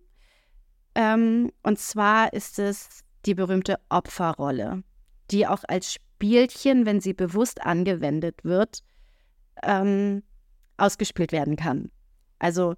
Ähm, 0.95 1.51
und 1.63 1.79
zwar 1.79 2.33
ist 2.35 2.59
es 2.59 3.01
die 3.25 3.35
berühmte 3.35 3.81
Opferrolle, 3.89 4.85
die 5.31 5.47
auch 5.47 5.65
als 5.69 5.93
Spielchen, 5.93 6.87
wenn 6.87 7.01
sie 7.01 7.15
bewusst 7.15 7.63
angewendet 7.63 8.45
wird, 8.45 8.81
ähm, 9.63 10.23
ausgespielt 10.77 11.33
werden 11.33 11.57
kann. 11.57 11.91
Also 12.39 12.75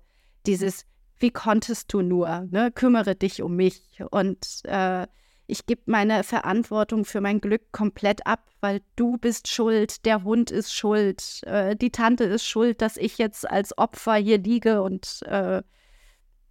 dieses, 0.47 0.85
wie 1.19 1.31
konntest 1.31 1.93
du 1.93 2.03
nur, 2.03 2.47
ne? 2.51 2.71
kümmere 2.73 3.15
dich 3.15 3.43
um 3.43 3.57
mich 3.57 4.01
und 4.11 4.61
äh, 4.65 5.07
ich 5.49 5.67
gebe 5.67 5.83
meine 5.87 6.25
Verantwortung 6.25 7.05
für 7.05 7.21
mein 7.21 7.41
Glück 7.41 7.71
komplett 7.71 8.27
ab, 8.27 8.49
weil 8.61 8.83
du 8.97 9.17
bist 9.17 9.49
schuld, 9.49 10.05
der 10.05 10.25
Hund 10.25 10.51
ist 10.51 10.75
schuld, 10.75 11.41
äh, 11.45 11.77
die 11.77 11.91
Tante 11.91 12.25
ist 12.25 12.45
schuld, 12.45 12.83
dass 12.83 12.97
ich 12.97 13.17
jetzt 13.19 13.49
als 13.49 13.77
Opfer 13.79 14.17
hier 14.17 14.39
liege 14.39 14.83
und 14.83 15.23
äh, 15.27 15.63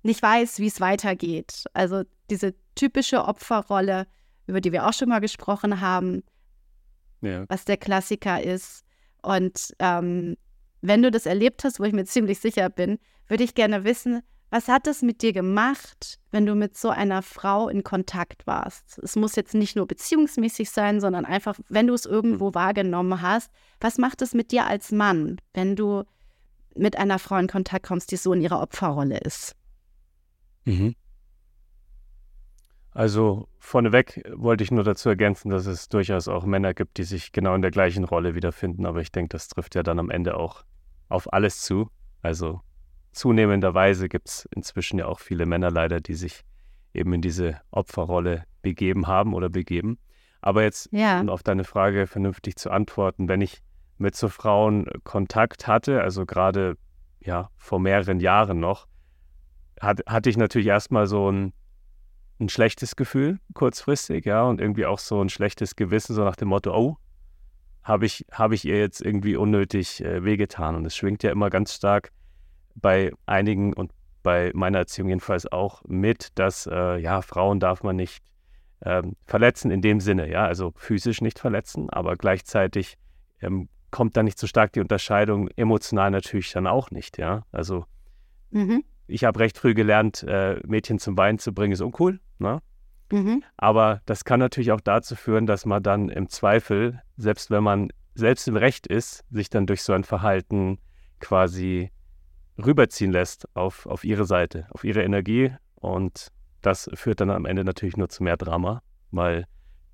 nicht 0.03 0.21
weiß, 0.21 0.59
wie 0.59 0.67
es 0.67 0.79
weitergeht. 0.79 1.65
Also 1.73 2.03
diese 2.29 2.53
typische 2.75 3.25
Opferrolle, 3.25 4.07
über 4.47 4.61
die 4.61 4.71
wir 4.71 4.85
auch 4.85 4.93
schon 4.93 5.09
mal 5.09 5.19
gesprochen 5.19 5.81
haben, 5.81 6.23
ja. 7.21 7.45
was 7.47 7.65
der 7.65 7.77
Klassiker 7.77 8.41
ist. 8.41 8.83
Und 9.21 9.73
ähm, 9.79 10.37
wenn 10.81 11.01
du 11.01 11.11
das 11.11 11.25
erlebt 11.25 11.63
hast, 11.63 11.79
wo 11.79 11.83
ich 11.83 11.93
mir 11.93 12.05
ziemlich 12.05 12.39
sicher 12.39 12.69
bin, 12.69 12.99
würde 13.27 13.43
ich 13.43 13.55
gerne 13.55 13.83
wissen, 13.83 14.21
was 14.51 14.67
hat 14.67 14.87
es 14.87 15.01
mit 15.01 15.21
dir 15.21 15.33
gemacht, 15.33 16.19
wenn 16.31 16.45
du 16.45 16.55
mit 16.55 16.77
so 16.77 16.89
einer 16.89 17.21
Frau 17.21 17.67
in 17.67 17.83
Kontakt 17.83 18.45
warst? 18.45 18.99
Es 18.99 19.15
muss 19.15 19.35
jetzt 19.35 19.55
nicht 19.55 19.75
nur 19.75 19.87
beziehungsmäßig 19.87 20.69
sein, 20.69 21.01
sondern 21.01 21.25
einfach, 21.25 21.59
wenn 21.67 21.87
du 21.87 21.93
es 21.93 22.05
irgendwo 22.05 22.49
mhm. 22.49 22.55
wahrgenommen 22.55 23.21
hast. 23.21 23.51
Was 23.81 23.97
macht 23.97 24.21
es 24.21 24.33
mit 24.33 24.51
dir 24.51 24.65
als 24.65 24.91
Mann, 24.91 25.41
wenn 25.53 25.75
du 25.75 26.03
mit 26.75 26.97
einer 26.97 27.19
Frau 27.19 27.37
in 27.37 27.47
Kontakt 27.47 27.87
kommst, 27.87 28.11
die 28.11 28.17
so 28.17 28.33
in 28.33 28.41
ihrer 28.41 28.61
Opferrolle 28.61 29.17
ist? 29.19 29.55
Mhm. 30.65 30.95
Also 32.95 33.49
vorneweg 33.59 34.23
wollte 34.33 34.63
ich 34.63 34.71
nur 34.71 34.85
dazu 34.85 35.09
ergänzen, 35.09 35.49
dass 35.49 35.65
es 35.65 35.89
durchaus 35.89 36.29
auch 36.29 36.45
Männer 36.45 36.73
gibt, 36.73 36.97
die 36.97 37.03
sich 37.03 37.33
genau 37.33 37.53
in 37.53 37.61
der 37.61 37.69
gleichen 37.69 38.05
Rolle 38.05 38.35
wiederfinden. 38.35 38.85
Aber 38.85 39.01
ich 39.01 39.11
denke, 39.11 39.33
das 39.33 39.49
trifft 39.49 39.75
ja 39.75 39.83
dann 39.83 39.99
am 39.99 40.09
Ende 40.09 40.37
auch 40.37 40.63
auf 41.09 41.31
alles 41.33 41.61
zu. 41.61 41.89
Also 42.21 42.61
zunehmenderweise 43.11 44.07
gibt 44.07 44.29
es 44.29 44.47
inzwischen 44.55 44.97
ja 44.97 45.07
auch 45.07 45.19
viele 45.19 45.45
Männer 45.45 45.71
leider, 45.71 45.99
die 45.99 46.13
sich 46.13 46.45
eben 46.93 47.11
in 47.11 47.21
diese 47.21 47.59
Opferrolle 47.69 48.45
begeben 48.61 49.07
haben 49.07 49.33
oder 49.33 49.49
begeben. 49.49 49.99
Aber 50.39 50.63
jetzt, 50.63 50.87
ja. 50.93 51.19
um 51.19 51.27
auf 51.29 51.43
deine 51.43 51.65
Frage 51.65 52.07
vernünftig 52.07 52.55
zu 52.55 52.71
antworten, 52.71 53.27
wenn 53.27 53.41
ich 53.41 53.61
mit 53.97 54.15
so 54.15 54.29
Frauen 54.29 54.87
Kontakt 55.03 55.67
hatte, 55.67 56.01
also 56.01 56.25
gerade 56.25 56.77
ja 57.19 57.49
vor 57.57 57.81
mehreren 57.81 58.21
Jahren 58.21 58.61
noch, 58.61 58.87
hat, 59.81 59.99
hatte 60.07 60.29
ich 60.29 60.37
natürlich 60.37 60.67
erstmal 60.67 61.07
so 61.07 61.29
ein, 61.29 61.51
ein 62.39 62.49
schlechtes 62.49 62.95
Gefühl 62.95 63.39
kurzfristig, 63.53 64.25
ja, 64.25 64.43
und 64.43 64.59
irgendwie 64.59 64.85
auch 64.85 64.99
so 64.99 65.21
ein 65.21 65.29
schlechtes 65.29 65.75
Gewissen, 65.75 66.13
so 66.13 66.23
nach 66.23 66.35
dem 66.35 66.49
Motto, 66.49 66.75
oh, 66.75 66.97
habe 67.83 68.05
ich, 68.05 68.25
hab 68.31 68.51
ich 68.51 68.65
ihr 68.65 68.79
jetzt 68.79 69.01
irgendwie 69.01 69.35
unnötig 69.35 70.03
äh, 70.03 70.23
wehgetan? 70.23 70.75
Und 70.75 70.85
es 70.85 70.95
schwingt 70.95 71.23
ja 71.23 71.31
immer 71.31 71.49
ganz 71.49 71.73
stark 71.73 72.11
bei 72.75 73.11
einigen 73.25 73.73
und 73.73 73.91
bei 74.23 74.51
meiner 74.55 74.79
Erziehung 74.79 75.09
jedenfalls 75.09 75.49
auch 75.51 75.83
mit, 75.85 76.29
dass 76.35 76.67
äh, 76.67 76.97
ja, 76.97 77.21
Frauen 77.21 77.59
darf 77.59 77.83
man 77.83 77.95
nicht 77.95 78.23
ähm, 78.83 79.15
verletzen 79.25 79.71
in 79.71 79.81
dem 79.81 79.99
Sinne, 79.99 80.29
ja, 80.29 80.45
also 80.45 80.73
physisch 80.75 81.21
nicht 81.21 81.39
verletzen, 81.39 81.89
aber 81.91 82.15
gleichzeitig 82.15 82.97
ähm, 83.41 83.69
kommt 83.91 84.17
da 84.17 84.23
nicht 84.23 84.39
so 84.39 84.47
stark 84.47 84.73
die 84.73 84.81
Unterscheidung, 84.81 85.47
emotional 85.55 86.11
natürlich 86.11 86.51
dann 86.51 86.67
auch 86.67 86.91
nicht, 86.91 87.17
ja. 87.17 87.45
Also 87.51 87.85
mhm. 88.49 88.83
Ich 89.07 89.24
habe 89.24 89.39
recht 89.39 89.57
früh 89.57 89.74
gelernt, 89.74 90.24
äh, 90.24 90.59
Mädchen 90.65 91.00
zum 91.00 91.17
Weinen 91.17 91.39
zu 91.39 91.53
bringen, 91.53 91.74
ist 91.74 91.81
uncool, 91.81 92.19
ne? 92.39 92.62
Mhm. 93.12 93.43
Aber 93.57 94.01
das 94.05 94.25
kann 94.25 94.39
natürlich 94.39 94.71
auch 94.71 94.81
dazu 94.81 95.15
führen, 95.15 95.45
dass 95.45 95.65
man 95.65 95.83
dann 95.83 96.09
im 96.09 96.29
Zweifel, 96.29 97.01
selbst 97.17 97.51
wenn 97.51 97.63
man 97.63 97.89
selbst 98.15 98.47
im 98.47 98.55
Recht 98.55 98.88
ist, 98.88 99.24
sich 99.29 99.50
dann 99.50 99.67
durch 99.67 99.83
so 99.83 99.93
ein 99.93 100.03
Verhalten 100.03 100.79
quasi 101.19 101.91
rüberziehen 102.57 103.12
lässt 103.12 103.47
auf, 103.55 103.85
auf 103.85 104.03
ihre 104.03 104.25
Seite, 104.25 104.67
auf 104.71 104.83
ihre 104.83 105.03
Energie. 105.03 105.53
Und 105.75 106.29
das 106.62 106.89
führt 106.93 107.21
dann 107.21 107.29
am 107.29 107.45
Ende 107.45 107.63
natürlich 107.63 107.97
nur 107.97 108.09
zu 108.09 108.24
mehr 108.24 108.38
Drama, 108.38 108.81
weil, 109.12 109.45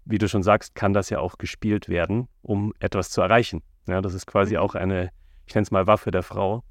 wie 0.05 0.19
du 0.19 0.29
schon 0.29 0.43
sagst, 0.43 0.75
kann 0.75 0.93
das 0.93 1.09
ja 1.09 1.19
auch 1.19 1.37
gespielt 1.37 1.89
werden, 1.89 2.27
um 2.41 2.73
etwas 2.79 3.09
zu 3.09 3.21
erreichen. 3.21 3.61
Ja, 3.87 4.01
das 4.01 4.13
ist 4.13 4.27
quasi 4.27 4.53
mhm. 4.53 4.61
auch 4.61 4.75
eine, 4.75 5.09
ich 5.47 5.55
nenne 5.55 5.63
es 5.63 5.71
mal 5.71 5.87
Waffe 5.87 6.11
der 6.11 6.23
Frau. 6.23 6.63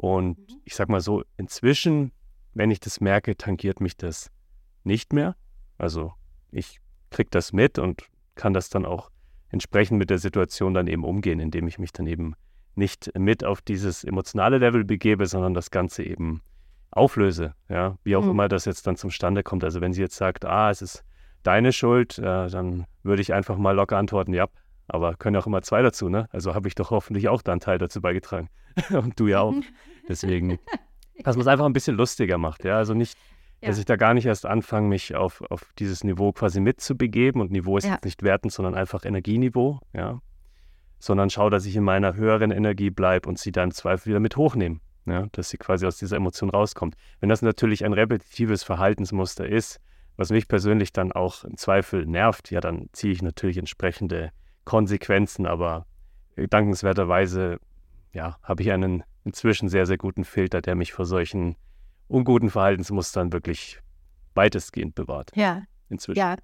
Und 0.00 0.38
mhm. 0.38 0.62
ich 0.64 0.74
sag 0.74 0.88
mal 0.88 1.02
so, 1.02 1.24
inzwischen, 1.36 2.12
wenn 2.54 2.70
ich 2.70 2.80
das 2.80 3.02
merke, 3.02 3.36
tangiert 3.36 3.82
mich 3.82 3.98
das 3.98 4.30
nicht 4.82 5.12
mehr. 5.12 5.36
Also 5.76 6.14
ich 6.50 6.80
kriege 7.10 7.28
das 7.30 7.52
mit 7.52 7.78
und 7.78 8.04
kann 8.34 8.54
das 8.54 8.70
dann 8.70 8.86
auch 8.86 9.10
entsprechend 9.50 9.98
mit 9.98 10.08
der 10.08 10.16
Situation 10.16 10.72
dann 10.72 10.86
eben 10.86 11.04
umgehen, 11.04 11.38
indem 11.38 11.68
ich 11.68 11.78
mich 11.78 11.92
dann 11.92 12.06
eben 12.06 12.34
nicht 12.76 13.10
mit 13.18 13.44
auf 13.44 13.60
dieses 13.60 14.02
emotionale 14.02 14.56
Level 14.56 14.84
begebe, 14.84 15.26
sondern 15.26 15.52
das 15.52 15.70
Ganze 15.70 16.02
eben 16.02 16.40
auflöse, 16.92 17.54
ja, 17.68 17.98
wie 18.02 18.16
auch 18.16 18.24
mhm. 18.24 18.30
immer 18.30 18.48
das 18.48 18.64
jetzt 18.64 18.86
dann 18.86 18.96
zustande 18.96 19.42
kommt. 19.42 19.64
Also 19.64 19.82
wenn 19.82 19.92
sie 19.92 20.00
jetzt 20.00 20.16
sagt, 20.16 20.46
ah, 20.46 20.70
es 20.70 20.80
ist 20.80 21.04
deine 21.42 21.74
Schuld, 21.74 22.18
äh, 22.18 22.48
dann 22.48 22.86
würde 23.02 23.20
ich 23.20 23.34
einfach 23.34 23.58
mal 23.58 23.72
locker 23.72 23.98
antworten, 23.98 24.32
ja, 24.32 24.46
aber 24.88 25.14
können 25.16 25.36
auch 25.36 25.46
immer 25.46 25.60
zwei 25.60 25.82
dazu, 25.82 26.08
ne? 26.08 26.26
Also 26.30 26.54
habe 26.54 26.68
ich 26.68 26.74
doch 26.74 26.90
hoffentlich 26.90 27.28
auch 27.28 27.42
da 27.42 27.52
einen 27.52 27.60
Teil 27.60 27.76
dazu 27.76 28.00
beigetragen. 28.00 28.48
Und 28.90 29.20
du 29.20 29.26
ja 29.26 29.40
auch. 29.40 29.54
Deswegen, 30.08 30.58
dass 31.24 31.36
man 31.36 31.42
es 31.42 31.46
einfach 31.46 31.66
ein 31.66 31.72
bisschen 31.72 31.96
lustiger 31.96 32.38
macht, 32.38 32.64
ja. 32.64 32.76
Also 32.76 32.94
nicht, 32.94 33.16
ja. 33.60 33.68
dass 33.68 33.78
ich 33.78 33.84
da 33.84 33.96
gar 33.96 34.14
nicht 34.14 34.26
erst 34.26 34.46
anfange, 34.46 34.88
mich 34.88 35.14
auf, 35.14 35.42
auf 35.50 35.72
dieses 35.78 36.04
Niveau 36.04 36.32
quasi 36.32 36.60
mitzubegeben. 36.60 37.40
Und 37.40 37.50
Niveau 37.50 37.76
ist 37.76 37.84
ja. 37.84 37.94
jetzt 37.94 38.04
nicht 38.04 38.22
wertend, 38.22 38.52
sondern 38.52 38.74
einfach 38.74 39.04
Energieniveau, 39.04 39.80
ja 39.92 40.20
sondern 41.00 41.30
schaue, 41.30 41.50
dass 41.50 41.66
ich 41.66 41.74
in 41.74 41.82
meiner 41.82 42.14
höheren 42.14 42.50
Energie 42.50 42.90
bleibe 42.90 43.28
und 43.28 43.38
sie 43.38 43.50
dann 43.50 43.70
im 43.70 43.74
Zweifel 43.74 44.10
wieder 44.10 44.20
mit 44.20 44.36
hochnehmen. 44.36 44.80
Ja, 45.06 45.26
dass 45.32 45.48
sie 45.48 45.56
quasi 45.56 45.86
aus 45.86 45.96
dieser 45.96 46.16
Emotion 46.16 46.50
rauskommt. 46.50 46.94
Wenn 47.20 47.30
das 47.30 47.40
natürlich 47.40 47.84
ein 47.84 47.94
repetitives 47.94 48.62
Verhaltensmuster 48.62 49.48
ist, 49.48 49.80
was 50.16 50.30
mich 50.30 50.46
persönlich 50.46 50.92
dann 50.92 51.10
auch 51.10 51.42
im 51.42 51.56
Zweifel 51.56 52.04
nervt, 52.04 52.50
ja, 52.50 52.60
dann 52.60 52.90
ziehe 52.92 53.14
ich 53.14 53.22
natürlich 53.22 53.56
entsprechende 53.56 54.30
Konsequenzen, 54.66 55.46
aber 55.46 55.86
dankenswerterweise 56.36 57.58
ja, 58.12 58.36
habe 58.42 58.62
ich 58.62 58.70
einen 58.70 59.02
inzwischen 59.24 59.68
sehr, 59.68 59.86
sehr 59.86 59.98
guten 59.98 60.24
Filter, 60.24 60.60
der 60.60 60.74
mich 60.74 60.92
vor 60.92 61.04
solchen 61.04 61.56
unguten 62.08 62.50
Verhaltensmustern 62.50 63.32
wirklich 63.32 63.80
weitestgehend 64.34 64.94
bewahrt. 64.94 65.30
Ja. 65.34 65.62
Inzwischen. 65.88 66.18
Ja. 66.18 66.36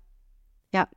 Ja. 0.72 0.88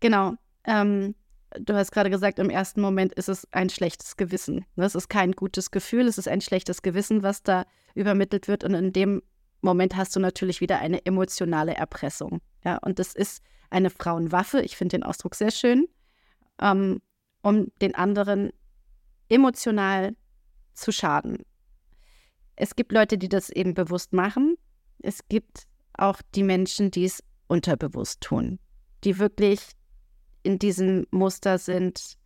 Genau. 0.00 0.34
Ähm, 0.64 1.14
du 1.58 1.74
hast 1.74 1.92
gerade 1.92 2.10
gesagt, 2.10 2.38
im 2.38 2.50
ersten 2.50 2.80
Moment 2.80 3.12
ist 3.14 3.28
es 3.28 3.46
ein 3.52 3.70
schlechtes 3.70 4.16
Gewissen. 4.16 4.64
Ne? 4.76 4.84
Es 4.84 4.94
ist 4.94 5.08
kein 5.08 5.32
gutes 5.32 5.70
Gefühl, 5.70 6.06
es 6.06 6.18
ist 6.18 6.28
ein 6.28 6.40
schlechtes 6.40 6.82
Gewissen, 6.82 7.22
was 7.22 7.42
da 7.42 7.64
übermittelt 7.94 8.48
wird. 8.48 8.64
Und 8.64 8.74
in 8.74 8.92
dem 8.92 9.22
Moment 9.60 9.96
hast 9.96 10.14
du 10.14 10.20
natürlich 10.20 10.60
wieder 10.60 10.78
eine 10.78 11.04
emotionale 11.06 11.74
Erpressung. 11.74 12.40
Ja, 12.64 12.78
und 12.78 12.98
das 12.98 13.14
ist 13.14 13.42
eine 13.70 13.90
Frauenwaffe. 13.90 14.60
Ich 14.60 14.76
finde 14.76 14.98
den 14.98 15.02
Ausdruck 15.02 15.34
sehr 15.34 15.50
schön, 15.50 15.86
ähm, 16.60 17.00
um 17.42 17.72
den 17.80 17.94
anderen 17.94 18.50
emotional 19.28 20.14
zu 20.74 20.92
schaden. 20.92 21.44
Es 22.56 22.76
gibt 22.76 22.92
Leute, 22.92 23.18
die 23.18 23.28
das 23.28 23.50
eben 23.50 23.74
bewusst 23.74 24.12
machen. 24.12 24.56
Es 25.00 25.26
gibt 25.28 25.66
auch 25.94 26.20
die 26.34 26.42
Menschen, 26.42 26.90
die 26.90 27.04
es 27.04 27.22
unterbewusst 27.46 28.20
tun, 28.20 28.58
die 29.04 29.18
wirklich 29.18 29.60
in 30.42 30.58
diesem 30.58 31.06
Muster 31.10 31.58
sind, 31.58 32.16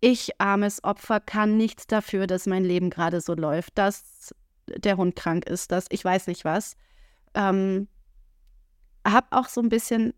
ich, 0.00 0.40
armes 0.40 0.84
Opfer, 0.84 1.20
kann 1.20 1.56
nichts 1.56 1.86
dafür, 1.86 2.26
dass 2.26 2.46
mein 2.46 2.64
Leben 2.64 2.90
gerade 2.90 3.20
so 3.20 3.34
läuft, 3.34 3.78
dass 3.78 4.34
der 4.68 4.96
Hund 4.96 5.16
krank 5.16 5.46
ist, 5.46 5.72
dass 5.72 5.86
ich 5.90 6.04
weiß 6.04 6.26
nicht 6.28 6.44
was. 6.44 6.76
Ähm, 7.34 7.88
habe 9.06 9.26
auch 9.30 9.48
so 9.48 9.60
ein 9.60 9.68
bisschen 9.68 10.14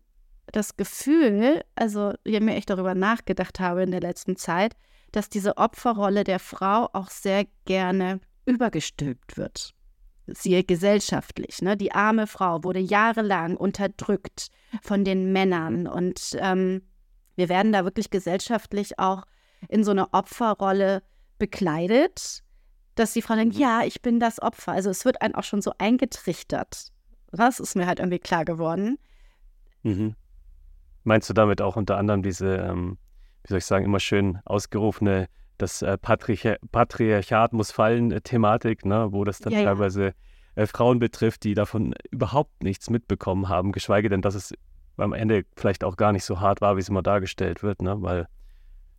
das 0.47 0.77
Gefühl, 0.77 1.63
also 1.75 2.13
je 2.25 2.39
mehr 2.39 2.57
ich 2.57 2.65
darüber 2.65 2.95
nachgedacht 2.95 3.59
habe 3.59 3.83
in 3.83 3.91
der 3.91 4.01
letzten 4.01 4.35
Zeit, 4.35 4.75
dass 5.11 5.29
diese 5.29 5.57
Opferrolle 5.57 6.23
der 6.23 6.39
Frau 6.39 6.89
auch 6.93 7.09
sehr 7.09 7.45
gerne 7.65 8.19
übergestülpt 8.45 9.37
wird 9.37 9.73
siehe 10.27 10.63
gesellschaftlich. 10.63 11.61
Ne? 11.61 11.77
Die 11.77 11.91
arme 11.91 12.27
Frau 12.27 12.63
wurde 12.63 12.79
jahrelang 12.79 13.57
unterdrückt 13.57 14.47
von 14.81 15.03
den 15.03 15.31
Männern 15.31 15.87
und 15.87 16.37
ähm, 16.39 16.81
wir 17.35 17.49
werden 17.49 17.71
da 17.71 17.83
wirklich 17.83 18.09
gesellschaftlich 18.09 18.99
auch 18.99 19.25
in 19.67 19.83
so 19.83 19.91
eine 19.91 20.13
Opferrolle 20.13 21.03
bekleidet, 21.37 22.43
dass 22.95 23.13
die 23.13 23.21
Frau 23.21 23.35
denkt, 23.35 23.55
mhm. 23.55 23.61
ja, 23.61 23.83
ich 23.83 24.01
bin 24.01 24.19
das 24.19 24.41
Opfer. 24.41 24.73
Also 24.73 24.89
es 24.89 25.05
wird 25.05 25.21
einem 25.21 25.35
auch 25.35 25.43
schon 25.43 25.61
so 25.61 25.71
eingetrichtert. 25.77 26.91
Das 27.31 27.59
ist 27.59 27.75
mir 27.75 27.87
halt 27.87 27.99
irgendwie 27.99 28.19
klar 28.19 28.45
geworden. 28.45 28.97
Mhm. 29.83 30.15
Meinst 31.03 31.29
du 31.29 31.33
damit 31.33 31.61
auch 31.61 31.75
unter 31.75 31.97
anderem 31.97 32.21
diese, 32.21 32.55
ähm, 32.55 32.97
wie 33.43 33.49
soll 33.49 33.57
ich 33.57 33.65
sagen, 33.65 33.85
immer 33.85 33.99
schön 33.99 34.39
ausgerufene 34.45 35.27
das 35.61 35.81
äh, 35.81 35.97
Patriarch 35.97 36.59
Patriarchat 36.71 37.53
muss 37.53 37.71
fallen 37.71 38.11
äh, 38.11 38.21
Thematik, 38.21 38.85
ne, 38.85 39.07
wo 39.11 39.23
das 39.23 39.39
dann 39.39 39.53
ja, 39.53 39.63
teilweise 39.63 40.13
äh, 40.55 40.65
Frauen 40.65 40.99
betrifft, 40.99 41.43
die 41.43 41.53
davon 41.53 41.93
überhaupt 42.09 42.63
nichts 42.63 42.89
mitbekommen 42.89 43.47
haben, 43.49 43.71
geschweige 43.71 44.09
denn, 44.09 44.21
dass 44.21 44.35
es 44.35 44.53
am 44.97 45.13
Ende 45.13 45.45
vielleicht 45.55 45.83
auch 45.83 45.97
gar 45.97 46.11
nicht 46.11 46.25
so 46.25 46.39
hart 46.39 46.61
war, 46.61 46.75
wie 46.75 46.81
es 46.81 46.89
immer 46.89 47.03
dargestellt 47.03 47.63
wird, 47.63 47.81
ne, 47.81 48.01
weil 48.01 48.27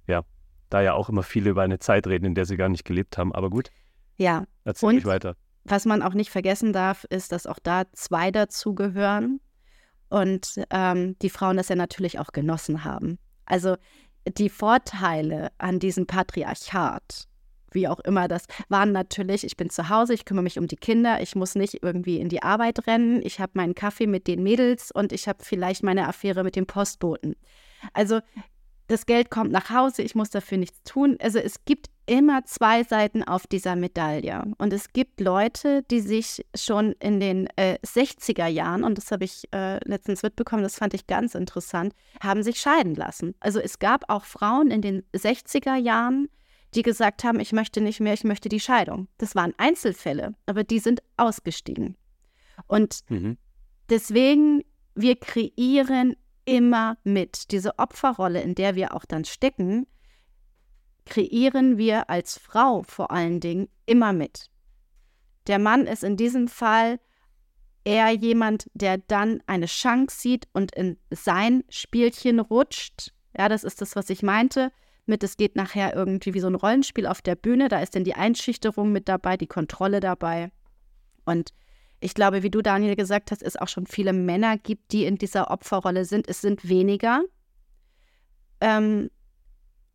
ja, 0.07 0.23
da 0.71 0.81
ja 0.81 0.95
auch 0.95 1.09
immer 1.09 1.23
viele 1.23 1.51
über 1.51 1.63
eine 1.63 1.79
Zeit 1.79 2.07
reden, 2.07 2.25
in 2.25 2.35
der 2.35 2.47
sie 2.47 2.57
gar 2.57 2.69
nicht 2.69 2.85
gelebt 2.85 3.19
haben. 3.19 3.35
Aber 3.35 3.51
gut. 3.51 3.71
Ja. 4.17 4.45
Erzähl 4.65 4.89
Und 4.89 5.05
weiter. 5.05 5.37
Was 5.65 5.85
man 5.85 6.03
auch 6.03 6.15
nicht 6.15 6.31
vergessen 6.31 6.73
darf, 6.73 7.05
ist, 7.05 7.31
dass 7.31 7.47
auch 7.47 7.59
da 7.63 7.85
zwei 7.93 8.31
dazugehören. 8.31 9.41
Und 10.13 10.61
ähm, 10.71 11.17
die 11.23 11.31
Frauen 11.31 11.57
das 11.57 11.71
ja 11.71 11.77
natürlich 11.77 12.19
auch 12.19 12.33
genossen 12.33 12.85
haben. 12.85 13.19
Also 13.47 13.77
die 14.27 14.51
Vorteile 14.51 15.51
an 15.59 15.79
diesem 15.79 16.07
Patriarchat, 16.07 17.27
wie 17.71 17.89
auch 17.89 17.99
immer 18.01 18.29
das, 18.29 18.45
waren 18.69 18.93
natürlich, 18.93 19.43
ich 19.43 19.57
bin 19.57 19.71
zu 19.71 19.89
Hause, 19.89 20.13
ich 20.13 20.27
kümmere 20.27 20.45
mich 20.45 20.59
um 20.59 20.67
die 20.67 20.77
Kinder, 20.77 21.23
ich 21.23 21.35
muss 21.35 21.55
nicht 21.55 21.83
irgendwie 21.83 22.21
in 22.21 22.29
die 22.29 22.43
Arbeit 22.43 22.87
rennen, 22.87 23.23
ich 23.25 23.41
habe 23.41 23.53
meinen 23.55 23.75
Kaffee 23.75 24.07
mit 24.07 24.27
den 24.27 24.43
Mädels 24.43 24.93
und 24.93 25.13
ich 25.13 25.29
habe 25.29 25.43
vielleicht 25.43 25.83
meine 25.83 26.07
Affäre 26.07 26.45
mit 26.45 26.57
dem 26.57 26.67
Postboten. 26.67 27.35
Also 27.95 28.21
das 28.93 29.07
Geld 29.07 29.31
kommt 29.31 29.51
nach 29.51 29.71
Hause, 29.71 30.03
ich 30.03 30.15
muss 30.15 30.31
dafür 30.31 30.59
nichts 30.59 30.83
tun. 30.85 31.17
Also 31.21 31.39
es 31.39 31.65
gibt 31.65 31.89
immer 32.07 32.45
zwei 32.45 32.85
Seiten 32.85 33.23
auf 33.23 33.47
dieser 33.47 33.75
Medaille. 33.75 34.43
Und 34.59 34.73
es 34.73 34.93
gibt 34.93 35.21
Leute, 35.21 35.83
die 35.85 36.01
sich 36.01 36.45
schon 36.55 36.93
in 37.01 37.19
den 37.19 37.49
äh, 37.57 37.79
60er 37.85 38.47
Jahren, 38.47 38.85
und 38.85 38.99
das 38.99 39.11
habe 39.11 39.25
ich 39.25 39.49
äh, 39.53 39.79
letztens 39.89 40.23
mitbekommen, 40.23 40.63
das 40.63 40.77
fand 40.77 40.95
ich 40.95 41.07
ganz 41.07 41.35
interessant, 41.35 41.95
haben 42.23 42.43
sich 42.43 42.61
scheiden 42.61 42.95
lassen. 42.95 43.35
Also 43.41 43.61
es 43.61 43.79
gab 43.79 44.05
auch 44.11 44.25
Frauen 44.25 44.71
in 44.71 44.83
den 44.83 45.05
60er 45.15 45.77
Jahren, 45.77 46.29
die 46.75 46.83
gesagt 46.83 47.25
haben, 47.25 47.41
ich 47.41 47.53
möchte 47.53 47.81
nicht 47.81 48.01
mehr, 48.01 48.15
ich 48.15 48.25
möchte 48.25 48.49
die 48.49 48.61
Scheidung. 48.61 49.09
Das 49.19 49.35
waren 49.35 49.55
Einzelfälle, 49.57 50.35
aber 50.47 50.65
die 50.65 50.79
sind 50.79 51.03
ausgestiegen. 51.17 51.97
Und 52.67 53.01
mhm. 53.09 53.39
deswegen, 53.89 54.63
wir 54.95 55.17
kreieren 55.17 56.17
immer 56.45 56.97
mit. 57.05 57.51
Diese 57.51 57.79
Opferrolle, 57.79 58.41
in 58.41 58.55
der 58.55 58.75
wir 58.75 58.95
auch 58.95 59.05
dann 59.05 59.25
stecken, 59.25 59.87
kreieren 61.05 61.79
wir 61.79 62.11
als 62.11 62.39
Frau 62.39 62.83
vor 62.83 63.11
allen 63.11 63.41
Dingen 63.41 63.69
immer 63.87 64.13
mit. 64.13 64.51
Der 65.47 65.59
Mann 65.59 65.87
ist 65.87 66.05
in 66.05 66.17
diesem 66.17 66.49
Fall 66.49 67.01
eher 67.85 68.11
jemand, 68.11 68.71
der 68.75 68.99
dann 68.99 69.43
eine 69.47 69.67
Chance 69.67 70.17
sieht 70.21 70.47
und 70.53 70.75
in 70.75 70.99
sein 71.11 71.65
Spielchen 71.69 72.39
rutscht. 72.39 73.13
Ja, 73.37 73.49
das 73.49 73.65
ist 73.65 73.81
das, 73.81 73.97
was 73.97 74.11
ich 74.11 74.23
meinte. 74.23 74.71
Mit, 75.05 75.25
es 75.25 75.37
geht 75.37 75.57
nachher 75.57 75.97
irgendwie 75.97 76.33
wie 76.35 76.41
so 76.41 76.47
ein 76.47 76.55
Rollenspiel 76.55 77.07
auf 77.07 77.23
der 77.23 77.35
Bühne. 77.35 77.69
Da 77.69 77.81
ist 77.81 77.97
dann 77.97 78.05
die 78.05 78.15
Einschüchterung 78.15 78.93
mit 78.93 79.09
dabei, 79.09 79.37
die 79.37 79.49
Kontrolle 79.49 79.99
dabei. 79.99 80.53
Und 81.25 81.53
ich 82.03 82.15
glaube, 82.15 82.43
wie 82.43 82.51
du, 82.51 82.63
Daniel, 82.63 82.97
gesagt 82.97 83.31
hast, 83.31 83.43
es 83.43 83.57
auch 83.57 83.69
schon 83.69 83.87
viele 83.87 84.13
Männer 84.13 84.59
gibt, 84.59 84.93
die 84.93 85.05
in 85.05 85.17
dieser 85.17 85.51
Opferrolle 85.51 86.05
sind. 86.05 86.29
Es 86.29 86.41
sind 86.41 86.69
weniger. 86.69 87.23
Ähm, 88.61 89.11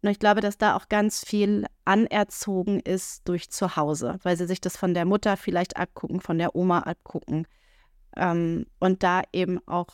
und 0.02 0.10
ich 0.10 0.20
glaube, 0.20 0.42
dass 0.42 0.58
da 0.58 0.76
auch 0.76 0.90
ganz 0.90 1.26
viel 1.26 1.66
anerzogen 1.86 2.80
ist 2.80 3.28
durch 3.28 3.50
zu 3.50 3.76
Hause, 3.76 4.20
weil 4.24 4.38
sie 4.38 4.48
sich 4.48 4.62
das 4.62 4.78
von 4.78 4.94
der 4.94 5.06
Mutter 5.06 5.36
vielleicht 5.38 5.78
abgucken, 5.78 6.22
von 6.22 6.38
der 6.38 6.56
Oma 6.56 6.80
abgucken. 6.80 7.48
Ähm, 8.16 8.68
und 8.80 9.04
da 9.04 9.24
eben 9.34 9.60
auch 9.68 9.90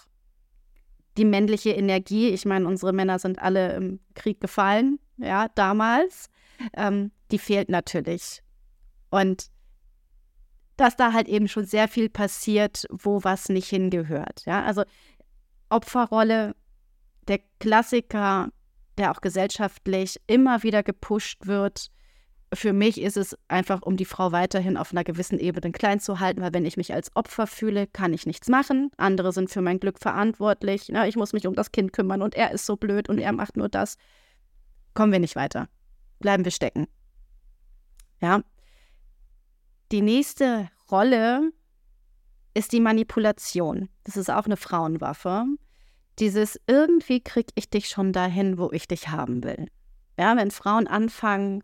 die 1.17 1.25
männliche 1.25 1.71
Energie, 1.71 2.29
ich 2.29 2.45
meine, 2.45 2.67
unsere 2.67 2.93
Männer 2.93 3.19
sind 3.19 3.39
alle 3.39 3.73
im 3.75 3.99
Krieg 4.13 4.39
gefallen, 4.39 4.99
ja, 5.17 5.47
damals, 5.55 6.29
ähm, 6.75 7.11
die 7.31 7.39
fehlt 7.39 7.69
natürlich. 7.69 8.43
Und 9.09 9.47
dass 10.77 10.95
da 10.95 11.13
halt 11.13 11.27
eben 11.27 11.47
schon 11.47 11.65
sehr 11.65 11.87
viel 11.87 12.09
passiert, 12.09 12.85
wo 12.89 13.23
was 13.23 13.49
nicht 13.49 13.69
hingehört. 13.69 14.43
Ja, 14.45 14.63
also 14.63 14.83
Opferrolle, 15.69 16.55
der 17.27 17.39
Klassiker, 17.59 18.49
der 18.97 19.11
auch 19.11 19.21
gesellschaftlich 19.21 20.19
immer 20.27 20.63
wieder 20.63 20.83
gepusht 20.83 21.47
wird. 21.47 21.87
Für 22.53 22.73
mich 22.73 23.01
ist 23.01 23.17
es 23.17 23.35
einfach, 23.47 23.81
um 23.81 23.97
die 23.97 24.05
Frau 24.05 24.31
weiterhin 24.31 24.77
auf 24.77 24.91
einer 24.91 25.03
gewissen 25.03 25.39
Ebene 25.39 25.71
klein 25.71 25.99
zu 25.99 26.19
halten, 26.19 26.41
weil 26.41 26.53
wenn 26.53 26.65
ich 26.65 26.77
mich 26.77 26.93
als 26.93 27.15
Opfer 27.15 27.47
fühle, 27.47 27.87
kann 27.87 28.13
ich 28.13 28.27
nichts 28.27 28.47
machen. 28.47 28.91
Andere 28.97 29.31
sind 29.31 29.49
für 29.49 29.61
mein 29.61 29.79
Glück 29.79 29.97
verantwortlich. 29.97 30.87
Na, 30.89 31.07
ich 31.07 31.15
muss 31.15 31.33
mich 31.33 31.47
um 31.47 31.55
das 31.55 31.71
Kind 31.71 31.93
kümmern 31.93 32.21
und 32.21 32.35
er 32.35 32.51
ist 32.51 32.67
so 32.67 32.75
blöd 32.77 33.09
und 33.09 33.17
er 33.17 33.31
macht 33.31 33.57
nur 33.57 33.69
das. 33.69 33.97
Kommen 34.93 35.11
wir 35.11 35.19
nicht 35.19 35.35
weiter. 35.35 35.67
Bleiben 36.19 36.45
wir 36.45 36.51
stecken. 36.51 36.87
Ja, 38.21 38.41
die 39.93 40.01
nächste 40.01 40.71
Rolle 40.89 41.51
ist 42.55 42.71
die 42.71 42.79
Manipulation. 42.79 43.89
Das 44.03 44.17
ist 44.17 44.31
auch 44.31 44.45
eine 44.45 44.57
Frauenwaffe. 44.57 45.45
Dieses 46.17 46.59
irgendwie 46.65 47.21
krieg 47.21 47.49
ich 47.53 47.69
dich 47.69 47.89
schon 47.89 48.11
dahin, 48.11 48.57
wo 48.57 48.71
ich 48.71 48.87
dich 48.87 49.09
haben 49.09 49.43
will. 49.43 49.67
Ja, 50.17 50.35
wenn 50.35 50.49
Frauen 50.49 50.87
anfangen 50.87 51.63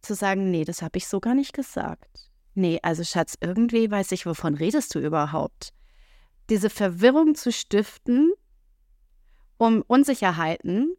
zu 0.00 0.14
sagen, 0.14 0.48
nee, 0.52 0.64
das 0.64 0.80
habe 0.80 0.96
ich 0.96 1.08
so 1.08 1.18
gar 1.18 1.34
nicht 1.34 1.54
gesagt. 1.54 2.30
Nee, 2.54 2.78
also 2.84 3.02
Schatz, 3.02 3.34
irgendwie 3.40 3.90
weiß 3.90 4.12
ich, 4.12 4.26
wovon 4.26 4.54
redest 4.54 4.94
du 4.94 5.00
überhaupt? 5.00 5.72
Diese 6.48 6.70
Verwirrung 6.70 7.34
zu 7.34 7.50
stiften, 7.50 8.32
um 9.58 9.82
Unsicherheiten 9.82 10.94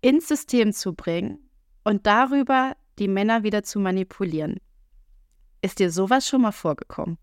ins 0.00 0.26
System 0.26 0.72
zu 0.72 0.94
bringen 0.94 1.48
und 1.84 2.08
darüber 2.08 2.76
die 2.98 3.08
Männer 3.08 3.44
wieder 3.44 3.62
zu 3.62 3.78
manipulieren. 3.78 4.58
Ist 5.64 5.78
dir 5.78 5.90
sowas 5.90 6.28
schon 6.28 6.42
mal 6.42 6.52
vorgekommen? 6.52 7.16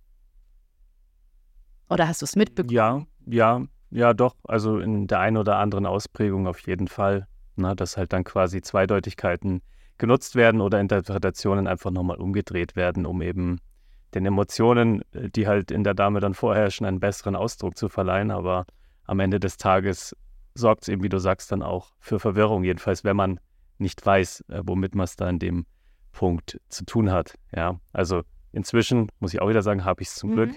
Oder 1.91 2.07
hast 2.07 2.23
du 2.23 2.25
es 2.25 2.35
mitbekommen? 2.35 2.73
Ja, 2.73 3.05
ja, 3.27 3.61
ja, 3.91 4.15
doch. 4.15 4.35
Also 4.45 4.79
in 4.79 5.05
der 5.05 5.19
einen 5.19 5.37
oder 5.37 5.57
anderen 5.57 5.85
Ausprägung 5.85 6.47
auf 6.47 6.57
jeden 6.61 6.87
Fall. 6.87 7.27
Na, 7.55 7.67
ne, 7.69 7.75
dass 7.75 7.97
halt 7.97 8.13
dann 8.13 8.23
quasi 8.23 8.63
Zweideutigkeiten 8.63 9.61
genutzt 9.99 10.35
werden 10.35 10.59
oder 10.59 10.79
Interpretationen 10.79 11.67
einfach 11.67 11.91
nochmal 11.91 12.17
umgedreht 12.17 12.75
werden, 12.75 13.05
um 13.05 13.21
eben 13.21 13.59
den 14.15 14.25
Emotionen, 14.25 15.03
die 15.13 15.45
halt 15.45 15.69
in 15.69 15.83
der 15.83 15.93
Dame 15.93 16.19
dann 16.19 16.33
vorherrschen, 16.33 16.87
einen 16.87 16.99
besseren 16.99 17.35
Ausdruck 17.35 17.77
zu 17.77 17.89
verleihen. 17.89 18.31
Aber 18.31 18.65
am 19.03 19.19
Ende 19.19 19.39
des 19.39 19.57
Tages 19.57 20.15
sorgt 20.55 20.81
es 20.81 20.87
eben, 20.87 21.03
wie 21.03 21.09
du 21.09 21.19
sagst, 21.19 21.51
dann 21.51 21.61
auch 21.61 21.91
für 21.99 22.19
Verwirrung. 22.19 22.63
Jedenfalls, 22.63 23.03
wenn 23.03 23.17
man 23.17 23.39
nicht 23.77 24.03
weiß, 24.03 24.45
äh, 24.49 24.63
womit 24.65 24.95
man 24.95 25.03
es 25.03 25.15
da 25.15 25.29
in 25.29 25.37
dem 25.37 25.67
Punkt 26.11 26.59
zu 26.69 26.85
tun 26.85 27.11
hat. 27.11 27.35
Ja, 27.55 27.79
also 27.93 28.23
inzwischen 28.51 29.11
muss 29.19 29.33
ich 29.33 29.41
auch 29.41 29.49
wieder 29.49 29.61
sagen, 29.61 29.85
habe 29.85 30.01
ich 30.01 30.09
es 30.09 30.15
zum 30.15 30.31
mhm. 30.31 30.35
Glück 30.35 30.51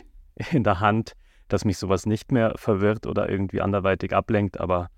in 0.53 0.65
der 0.65 0.81
Hand, 0.81 1.13
dass 1.49 1.65
mich 1.65 1.79
sowas 1.79 2.07
nicht 2.07 2.33
mehr 2.33 2.55
verwirrt 2.57 3.07
oder 3.07 3.29
irgendwie 3.29 3.61
anderweitig 3.61 4.15
ablenkt. 4.15 4.61
Aber 4.61 4.89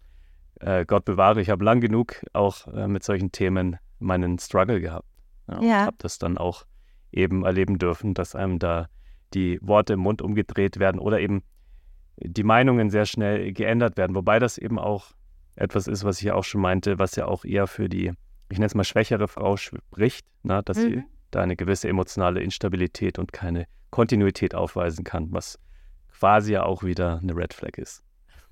äh, 0.61 0.85
Gott 0.87 1.05
bewahre, 1.05 1.41
ich 1.41 1.51
habe 1.51 1.65
lang 1.65 1.81
genug 1.81 2.25
auch 2.33 2.67
äh, 2.69 2.89
mit 2.89 3.05
solchen 3.05 3.33
Themen 3.33 3.77
meinen 3.99 4.39
Struggle 4.39 4.81
gehabt. 4.81 5.09
Ja, 5.49 5.63
ja. 5.63 5.87
habe 5.87 5.97
das 5.99 6.19
dann 6.19 6.39
auch 6.39 6.65
eben 7.13 7.45
erleben 7.45 7.79
dürfen, 7.79 8.15
dass 8.15 8.35
einem 8.35 8.59
da 8.59 8.89
die 9.35 9.59
Worte 9.63 9.95
im 9.95 10.01
Mund 10.01 10.23
umgedreht 10.23 10.79
werden 10.79 10.99
oder 10.99 11.21
eben 11.21 11.43
die 12.19 12.45
Meinungen 12.45 12.91
sehr 12.91 13.07
schnell 13.07 13.53
geändert 13.53 13.97
werden. 13.97 14.15
Wobei 14.15 14.39
das 14.39 14.59
eben 14.59 14.79
auch 14.79 15.13
etwas 15.55 15.87
ist, 15.87 16.05
was 16.05 16.19
ich 16.19 16.25
ja 16.25 16.35
auch 16.35 16.45
schon 16.45 16.61
meinte, 16.61 16.99
was 16.99 17.17
ja 17.17 17.27
auch 17.27 17.45
eher 17.45 17.67
für 17.67 17.89
die 17.89 18.13
ich 18.49 18.59
nenne 18.59 18.67
es 18.67 18.75
mal 18.75 18.85
schwächere 18.85 19.29
Frau 19.29 19.57
spricht, 19.57 20.27
na, 20.43 20.63
dass 20.63 20.79
mhm. 20.79 20.83
sie 20.83 21.03
da 21.31 21.43
eine 21.43 21.57
gewisse 21.57 21.89
emotionale 21.89 22.41
Instabilität 22.41 23.19
und 23.19 23.33
keine 23.33 23.67
Kontinuität 23.91 24.55
aufweisen 24.55 25.05
kann, 25.05 25.29
was 25.33 25.59
quasi 26.13 26.53
ja 26.53 26.65
auch 26.65 26.83
wieder 26.83 27.19
eine 27.23 27.37
Red 27.37 27.55
Flag 27.55 27.77
ist. 27.77 28.03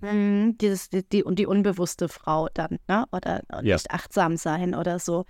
Mhm, 0.00 0.58
dieses, 0.58 0.90
die, 0.90 1.08
die, 1.08 1.24
die 1.26 1.46
unbewusste 1.46 2.08
Frau 2.08 2.48
dann, 2.52 2.78
ne? 2.88 3.04
Oder 3.12 3.42
ja. 3.62 3.76
nicht 3.76 3.90
achtsam 3.90 4.36
sein 4.36 4.74
oder 4.74 4.98
so. 4.98 5.24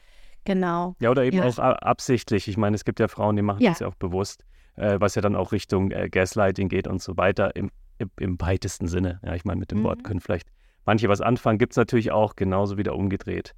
Genau. 0.44 0.94
Ja, 1.00 1.10
oder 1.10 1.24
eben 1.24 1.38
ja. 1.38 1.44
auch 1.44 1.58
absichtlich. 1.58 2.48
Ich 2.48 2.56
meine, 2.56 2.74
es 2.74 2.84
gibt 2.84 3.00
ja 3.00 3.08
Frauen, 3.08 3.36
die 3.36 3.42
machen 3.42 3.62
ja. 3.62 3.70
das 3.70 3.80
ja 3.80 3.86
auch 3.86 3.94
bewusst, 3.94 4.44
äh, 4.76 4.96
was 4.98 5.14
ja 5.14 5.22
dann 5.22 5.36
auch 5.36 5.52
Richtung 5.52 5.90
äh, 5.90 6.08
Gaslighting 6.08 6.68
geht 6.68 6.86
und 6.86 7.00
so 7.02 7.16
weiter, 7.16 7.54
im, 7.56 7.70
im, 7.98 8.10
im 8.18 8.40
weitesten 8.40 8.88
Sinne. 8.88 9.20
Ja, 9.24 9.34
ich 9.34 9.44
meine, 9.44 9.60
mit 9.60 9.70
dem 9.70 9.78
mhm. 9.78 9.84
Wort 9.84 10.04
können 10.04 10.20
vielleicht 10.20 10.48
manche 10.84 11.08
was 11.08 11.20
anfangen, 11.20 11.58
gibt 11.58 11.72
es 11.72 11.76
natürlich 11.76 12.12
auch 12.12 12.36
genauso 12.36 12.76
wieder 12.76 12.94
umgedreht 12.94 13.54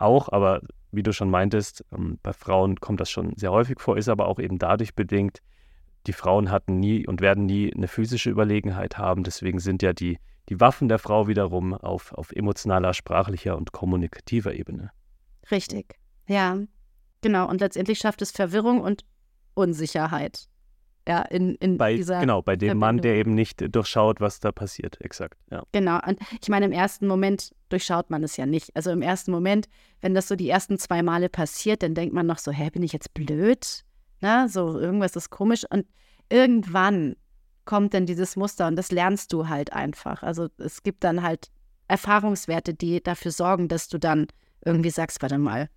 auch, 0.00 0.30
aber 0.30 0.60
wie 0.90 1.02
du 1.02 1.12
schon 1.12 1.30
meintest, 1.30 1.84
ähm, 1.92 2.18
bei 2.22 2.32
Frauen 2.32 2.76
kommt 2.80 3.00
das 3.00 3.10
schon 3.10 3.36
sehr 3.36 3.52
häufig 3.52 3.80
vor, 3.80 3.96
ist 3.96 4.08
aber 4.08 4.26
auch 4.26 4.38
eben 4.38 4.58
dadurch 4.58 4.94
bedingt, 4.94 5.40
die 6.06 6.12
Frauen 6.12 6.50
hatten 6.50 6.80
nie 6.80 7.06
und 7.06 7.20
werden 7.20 7.44
nie 7.44 7.72
eine 7.74 7.88
physische 7.88 8.30
Überlegenheit 8.30 8.96
haben. 8.96 9.24
Deswegen 9.24 9.58
sind 9.58 9.82
ja 9.82 9.92
die, 9.92 10.18
die 10.48 10.60
Waffen 10.60 10.88
der 10.88 10.98
Frau 10.98 11.28
wiederum 11.28 11.74
auf, 11.74 12.12
auf 12.12 12.32
emotionaler, 12.32 12.94
sprachlicher 12.94 13.56
und 13.56 13.72
kommunikativer 13.72 14.54
Ebene. 14.54 14.90
Richtig, 15.50 15.96
ja. 16.26 16.58
Genau, 17.20 17.48
und 17.48 17.60
letztendlich 17.60 17.98
schafft 17.98 18.22
es 18.22 18.30
Verwirrung 18.30 18.80
und 18.80 19.04
Unsicherheit. 19.54 20.48
Ja, 21.08 21.22
in, 21.22 21.54
in 21.54 21.78
bei, 21.78 21.96
dieser 21.96 22.20
genau, 22.20 22.42
bei 22.42 22.54
dem 22.54 22.76
Mann, 22.76 22.98
der 22.98 23.14
eben 23.14 23.34
nicht 23.34 23.74
durchschaut, 23.74 24.20
was 24.20 24.40
da 24.40 24.52
passiert, 24.52 25.00
exakt. 25.00 25.38
Ja. 25.50 25.62
Genau, 25.72 25.98
und 26.06 26.18
ich 26.42 26.50
meine, 26.50 26.66
im 26.66 26.72
ersten 26.72 27.06
Moment 27.06 27.54
durchschaut 27.70 28.10
man 28.10 28.22
es 28.22 28.36
ja 28.36 28.44
nicht. 28.44 28.76
Also 28.76 28.90
im 28.90 29.00
ersten 29.00 29.30
Moment, 29.30 29.68
wenn 30.02 30.14
das 30.14 30.28
so 30.28 30.36
die 30.36 30.50
ersten 30.50 30.78
zwei 30.78 31.02
Male 31.02 31.30
passiert, 31.30 31.82
dann 31.82 31.94
denkt 31.94 32.14
man 32.14 32.26
noch 32.26 32.36
so, 32.36 32.52
hä, 32.52 32.68
bin 32.68 32.82
ich 32.82 32.92
jetzt 32.92 33.14
blöd? 33.14 33.84
Na, 34.20 34.48
so 34.48 34.78
irgendwas 34.78 35.16
ist 35.16 35.30
komisch. 35.30 35.64
Und 35.70 35.86
irgendwann 36.28 37.16
kommt 37.64 37.94
dann 37.94 38.04
dieses 38.04 38.36
Muster 38.36 38.66
und 38.66 38.76
das 38.76 38.90
lernst 38.92 39.32
du 39.32 39.48
halt 39.48 39.72
einfach. 39.72 40.22
Also 40.22 40.48
es 40.58 40.82
gibt 40.82 41.04
dann 41.04 41.22
halt 41.22 41.48
Erfahrungswerte, 41.88 42.74
die 42.74 43.02
dafür 43.02 43.30
sorgen, 43.30 43.68
dass 43.68 43.88
du 43.88 43.96
dann 43.96 44.26
irgendwie 44.62 44.90
sagst, 44.90 45.22
warte 45.22 45.38
mal, 45.38 45.70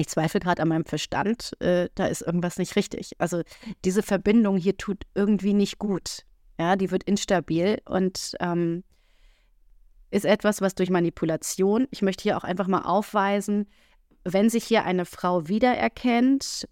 ich 0.00 0.08
zweifle 0.08 0.40
gerade 0.40 0.62
an 0.62 0.68
meinem 0.68 0.84
Verstand, 0.84 1.52
äh, 1.60 1.88
da 1.94 2.06
ist 2.06 2.22
irgendwas 2.22 2.58
nicht 2.58 2.76
richtig. 2.76 3.12
Also 3.18 3.42
diese 3.84 4.02
Verbindung 4.02 4.56
hier 4.56 4.76
tut 4.76 5.04
irgendwie 5.14 5.54
nicht 5.54 5.78
gut. 5.78 6.24
Ja, 6.58 6.76
die 6.76 6.90
wird 6.90 7.04
instabil 7.04 7.80
und 7.84 8.34
ähm, 8.40 8.84
ist 10.10 10.24
etwas, 10.24 10.60
was 10.60 10.74
durch 10.74 10.90
Manipulation, 10.90 11.88
ich 11.90 12.02
möchte 12.02 12.22
hier 12.22 12.36
auch 12.36 12.44
einfach 12.44 12.68
mal 12.68 12.82
aufweisen, 12.82 13.68
wenn 14.24 14.48
sich 14.48 14.64
hier 14.64 14.84
eine 14.84 15.04
Frau 15.04 15.48
wiedererkennt, 15.48 16.68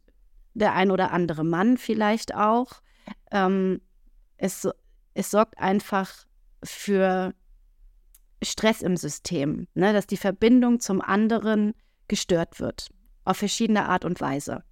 der 0.55 0.75
ein 0.75 0.91
oder 0.91 1.13
andere 1.13 1.45
Mann 1.45 1.77
vielleicht 1.77 2.35
auch, 2.35 2.83
ähm, 3.31 3.81
es, 4.37 4.69
es 5.15 5.31
sorgt 5.31 5.59
einfach 5.59 6.27
für 6.63 7.35
Stress 8.43 8.83
im 8.83 8.97
System, 8.97 9.67
ne, 9.75 9.93
dass 9.93 10.07
die 10.07 10.17
Verbindung 10.17 10.81
zum 10.81 11.01
anderen 11.01 11.75
gestört 12.09 12.61
wird, 12.61 12.91
auf 13.25 13.37
verschiedene 13.37 13.89
Art 13.89 14.05
und 14.05 14.21
Weise. 14.21 14.63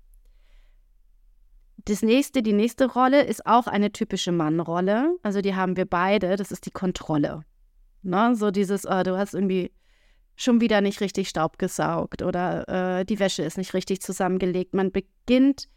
Das 1.84 2.02
nächste, 2.02 2.42
die 2.42 2.52
nächste 2.52 2.92
Rolle 2.92 3.22
ist 3.22 3.46
auch 3.46 3.66
eine 3.66 3.92
typische 3.92 4.32
Mannrolle. 4.32 5.16
Also 5.22 5.40
die 5.40 5.54
haben 5.54 5.76
wir 5.76 5.86
beide. 5.86 6.36
Das 6.36 6.52
ist 6.52 6.66
die 6.66 6.70
Kontrolle. 6.70 7.42
Ne? 8.02 8.34
So 8.36 8.50
dieses, 8.50 8.86
oh, 8.86 9.02
du 9.02 9.16
hast 9.16 9.34
irgendwie 9.34 9.72
schon 10.36 10.60
wieder 10.60 10.80
nicht 10.80 11.00
richtig 11.00 11.28
Staub 11.28 11.58
gesaugt 11.58 12.22
oder 12.22 13.00
äh, 13.00 13.04
die 13.04 13.18
Wäsche 13.18 13.42
ist 13.42 13.58
nicht 13.58 13.74
richtig 13.74 14.00
zusammengelegt. 14.00 14.74
Man 14.74 14.90
beginnt 14.90 15.68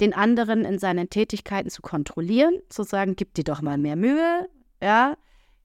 den 0.00 0.14
anderen 0.14 0.64
in 0.64 0.78
seinen 0.78 1.10
Tätigkeiten 1.10 1.70
zu 1.70 1.82
kontrollieren, 1.82 2.60
zu 2.68 2.84
sagen, 2.84 3.16
gib 3.16 3.34
dir 3.34 3.44
doch 3.44 3.60
mal 3.60 3.78
mehr 3.78 3.96
Mühe, 3.96 4.48
ja. 4.80 5.16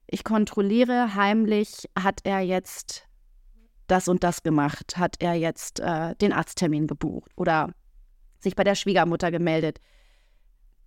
Ich 0.06 0.24
kontrolliere 0.24 1.14
heimlich, 1.14 1.88
hat 1.98 2.20
er 2.24 2.40
jetzt 2.40 3.06
das 3.86 4.08
und 4.08 4.24
das 4.24 4.42
gemacht, 4.42 4.96
hat 4.96 5.16
er 5.20 5.34
jetzt 5.34 5.80
äh, 5.80 6.14
den 6.16 6.32
Arzttermin 6.32 6.86
gebucht 6.86 7.30
oder 7.36 7.72
sich 8.40 8.56
bei 8.56 8.64
der 8.64 8.74
Schwiegermutter 8.74 9.30
gemeldet. 9.30 9.80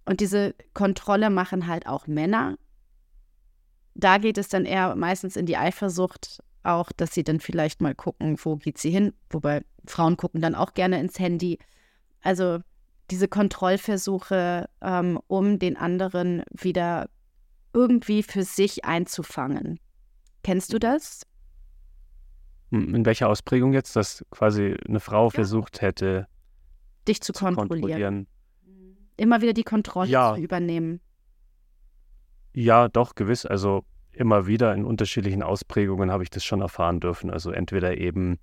Und 0.05 0.21
diese 0.21 0.55
Kontrolle 0.73 1.29
machen 1.29 1.67
halt 1.67 1.87
auch 1.87 2.07
Männer. 2.07 2.57
Da 3.93 4.17
geht 4.19 4.37
es 4.37 4.47
dann 4.47 4.65
eher 4.65 4.95
meistens 4.95 5.35
in 5.35 5.45
die 5.45 5.57
Eifersucht, 5.57 6.41
auch, 6.63 6.91
dass 6.91 7.13
sie 7.13 7.23
dann 7.23 7.39
vielleicht 7.39 7.81
mal 7.81 7.95
gucken, 7.95 8.37
wo 8.43 8.55
geht 8.55 8.77
sie 8.77 8.91
hin. 8.91 9.13
Wobei 9.29 9.63
Frauen 9.85 10.17
gucken 10.17 10.41
dann 10.41 10.55
auch 10.55 10.73
gerne 10.73 10.99
ins 10.99 11.19
Handy. 11.19 11.59
Also 12.21 12.59
diese 13.09 13.27
Kontrollversuche, 13.27 14.69
ähm, 14.81 15.19
um 15.27 15.59
den 15.59 15.77
anderen 15.77 16.43
wieder 16.51 17.09
irgendwie 17.73 18.23
für 18.23 18.43
sich 18.43 18.85
einzufangen. 18.85 19.79
Kennst 20.43 20.73
du 20.73 20.79
das? 20.79 21.26
Hm, 22.71 22.95
in 22.95 23.05
welcher 23.05 23.29
Ausprägung 23.29 23.73
jetzt, 23.73 23.95
dass 23.95 24.25
quasi 24.31 24.75
eine 24.87 24.99
Frau 24.99 25.25
ja. 25.25 25.31
versucht 25.31 25.81
hätte, 25.81 26.27
dich 27.07 27.21
zu, 27.21 27.33
zu 27.33 27.43
kontrollieren. 27.45 27.81
kontrollieren. 27.81 28.27
Immer 29.17 29.41
wieder 29.41 29.53
die 29.53 29.63
Kontrolle 29.63 30.09
ja. 30.09 30.35
zu 30.35 30.41
übernehmen. 30.41 30.99
Ja, 32.53 32.87
doch, 32.87 33.15
gewiss. 33.15 33.45
Also 33.45 33.83
immer 34.11 34.47
wieder 34.47 34.73
in 34.73 34.85
unterschiedlichen 34.85 35.43
Ausprägungen 35.43 36.11
habe 36.11 36.23
ich 36.23 36.29
das 36.29 36.43
schon 36.43 36.61
erfahren 36.61 36.99
dürfen. 36.99 37.29
Also 37.29 37.51
entweder 37.51 37.97
eben 37.97 38.39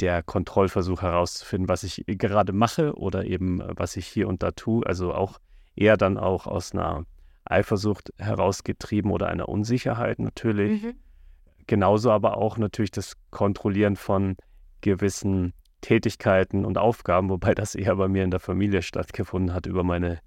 der 0.00 0.22
Kontrollversuch 0.22 1.02
herauszufinden, 1.02 1.68
was 1.68 1.84
ich 1.84 2.04
gerade 2.06 2.52
mache 2.52 2.94
oder 2.94 3.24
eben 3.24 3.62
was 3.76 3.96
ich 3.96 4.06
hier 4.06 4.28
und 4.28 4.42
da 4.42 4.50
tue. 4.50 4.84
Also 4.86 5.14
auch 5.14 5.38
eher 5.76 5.96
dann 5.96 6.18
auch 6.18 6.46
aus 6.46 6.72
einer 6.72 7.04
Eifersucht 7.44 8.12
herausgetrieben 8.18 9.10
oder 9.10 9.28
einer 9.28 9.48
Unsicherheit 9.48 10.18
natürlich. 10.18 10.82
Mhm. 10.82 10.94
Genauso 11.66 12.10
aber 12.10 12.36
auch 12.36 12.58
natürlich 12.58 12.90
das 12.90 13.14
Kontrollieren 13.30 13.96
von 13.96 14.36
gewissen 14.80 15.52
Tätigkeiten 15.80 16.64
und 16.64 16.78
Aufgaben, 16.78 17.28
wobei 17.28 17.54
das 17.54 17.74
eher 17.74 17.96
bei 17.96 18.08
mir 18.08 18.24
in 18.24 18.30
der 18.30 18.40
Familie 18.40 18.82
stattgefunden 18.82 19.54
hat 19.54 19.66
über 19.66 19.82
meine, 19.84 20.20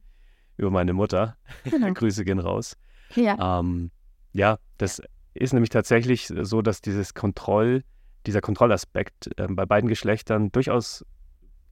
über 0.57 0.69
meine 0.69 0.93
Mutter. 0.93 1.37
Genau. 1.63 1.91
Grüße 1.93 2.23
gehen 2.25 2.39
raus. 2.39 2.77
Ja. 3.15 3.59
Ähm, 3.59 3.91
ja, 4.33 4.57
das 4.77 5.01
ist 5.33 5.53
nämlich 5.53 5.69
tatsächlich 5.69 6.27
so, 6.27 6.61
dass 6.61 6.81
dieses 6.81 7.13
Kontroll, 7.13 7.83
dieser 8.25 8.41
Kontrollaspekt 8.41 9.29
äh, 9.37 9.47
bei 9.49 9.65
beiden 9.65 9.89
Geschlechtern 9.89 10.51
durchaus 10.51 11.05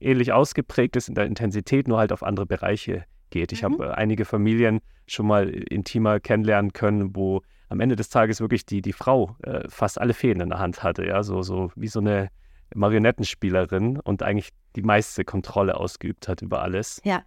ähnlich 0.00 0.32
ausgeprägt 0.32 0.96
ist 0.96 1.08
in 1.08 1.14
der 1.14 1.26
Intensität, 1.26 1.88
nur 1.88 1.98
halt 1.98 2.12
auf 2.12 2.22
andere 2.22 2.46
Bereiche 2.46 3.04
geht. 3.34 3.52
Ich 3.52 3.62
mhm. 3.62 3.74
habe 3.74 3.86
äh, 3.86 3.90
einige 3.90 4.24
Familien 4.24 4.80
schon 5.06 5.26
mal 5.26 5.50
intimer 5.50 6.20
kennenlernen 6.20 6.72
können, 6.72 7.14
wo 7.14 7.42
am 7.68 7.80
Ende 7.80 7.96
des 7.96 8.08
Tages 8.08 8.40
wirklich 8.40 8.64
die, 8.64 8.80
die 8.80 8.92
Frau 8.92 9.36
äh, 9.42 9.68
fast 9.68 10.00
alle 10.00 10.14
Fäden 10.14 10.40
in 10.40 10.48
der 10.48 10.58
Hand 10.58 10.82
hatte, 10.82 11.04
ja, 11.04 11.22
so, 11.22 11.42
so 11.42 11.70
wie 11.74 11.88
so 11.88 12.00
eine 12.00 12.30
Marionettenspielerin 12.74 14.00
und 14.00 14.22
eigentlich 14.22 14.50
die 14.76 14.82
meiste 14.82 15.24
Kontrolle 15.24 15.76
ausgeübt 15.76 16.28
hat 16.28 16.42
über 16.42 16.62
alles. 16.62 17.00
Ja. 17.04 17.22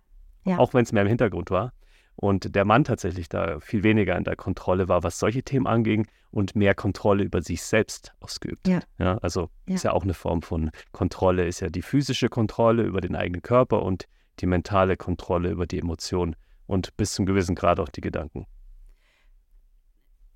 ja. 0.45 0.57
Auch 0.57 0.73
wenn 0.73 0.83
es 0.83 0.91
mehr 0.91 1.03
im 1.03 1.09
Hintergrund 1.09 1.51
war. 1.51 1.73
Und 2.15 2.55
der 2.55 2.65
Mann 2.65 2.83
tatsächlich 2.83 3.29
da 3.29 3.59
viel 3.59 3.83
weniger 3.83 4.17
in 4.17 4.23
der 4.23 4.35
Kontrolle 4.35 4.87
war, 4.87 5.03
was 5.03 5.19
solche 5.19 5.43
Themen 5.43 5.67
anging 5.67 6.07
und 6.31 6.55
mehr 6.55 6.73
Kontrolle 6.73 7.23
über 7.23 7.43
sich 7.43 7.61
selbst 7.61 8.13
ausgeübt. 8.21 8.67
Ja. 8.67 8.79
ja 8.97 9.17
also 9.19 9.49
ja. 9.67 9.75
ist 9.75 9.83
ja 9.83 9.91
auch 9.93 10.03
eine 10.03 10.15
Form 10.15 10.41
von 10.41 10.71
Kontrolle, 10.93 11.45
ist 11.45 11.59
ja 11.59 11.69
die 11.69 11.83
physische 11.83 12.29
Kontrolle 12.29 12.83
über 12.83 13.01
den 13.01 13.15
eigenen 13.15 13.43
Körper 13.43 13.83
und 13.83 14.05
die 14.39 14.45
mentale 14.45 14.97
Kontrolle 14.97 15.51
über 15.51 15.67
die 15.67 15.79
Emotionen 15.79 16.35
und 16.65 16.95
bis 16.97 17.13
zum 17.13 17.25
gewissen 17.25 17.55
Grad 17.55 17.79
auch 17.79 17.89
die 17.89 18.01
Gedanken. 18.01 18.45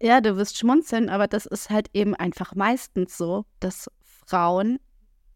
Ja, 0.01 0.19
du 0.19 0.35
wirst 0.35 0.57
schmunzeln, 0.57 1.09
aber 1.09 1.27
das 1.27 1.45
ist 1.45 1.69
halt 1.69 1.89
eben 1.93 2.15
einfach 2.15 2.55
meistens 2.55 3.17
so, 3.17 3.45
dass 3.59 3.89
Frauen, 4.25 4.79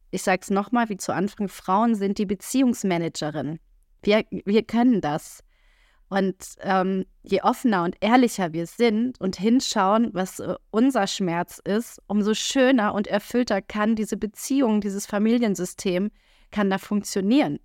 ich 0.09 0.23
sage 0.23 0.41
es 0.41 0.49
nochmal 0.49 0.89
wie 0.89 0.97
zu 0.97 1.13
Anfang, 1.13 1.49
Frauen 1.49 1.93
sind 1.93 2.17
die 2.17 2.25
Beziehungsmanagerin. 2.25 3.59
Wir, 4.01 4.23
wir 4.31 4.63
können 4.63 5.01
das. 5.01 5.43
Und 6.09 6.55
ähm, 6.61 7.05
je 7.23 7.41
offener 7.41 7.83
und 7.83 7.95
ehrlicher 7.99 8.53
wir 8.53 8.67
sind 8.67 9.19
und 9.19 9.35
hinschauen, 9.35 10.11
was 10.13 10.39
äh, 10.39 10.55
unser 10.71 11.07
Schmerz 11.07 11.59
ist, 11.63 11.99
umso 12.07 12.33
schöner 12.33 12.93
und 12.93 13.07
erfüllter 13.07 13.61
kann 13.61 13.95
diese 13.95 14.17
Beziehung, 14.17 14.81
dieses 14.81 15.05
Familiensystem, 15.05 16.11
kann 16.51 16.69
da 16.69 16.77
funktionieren. 16.77 17.59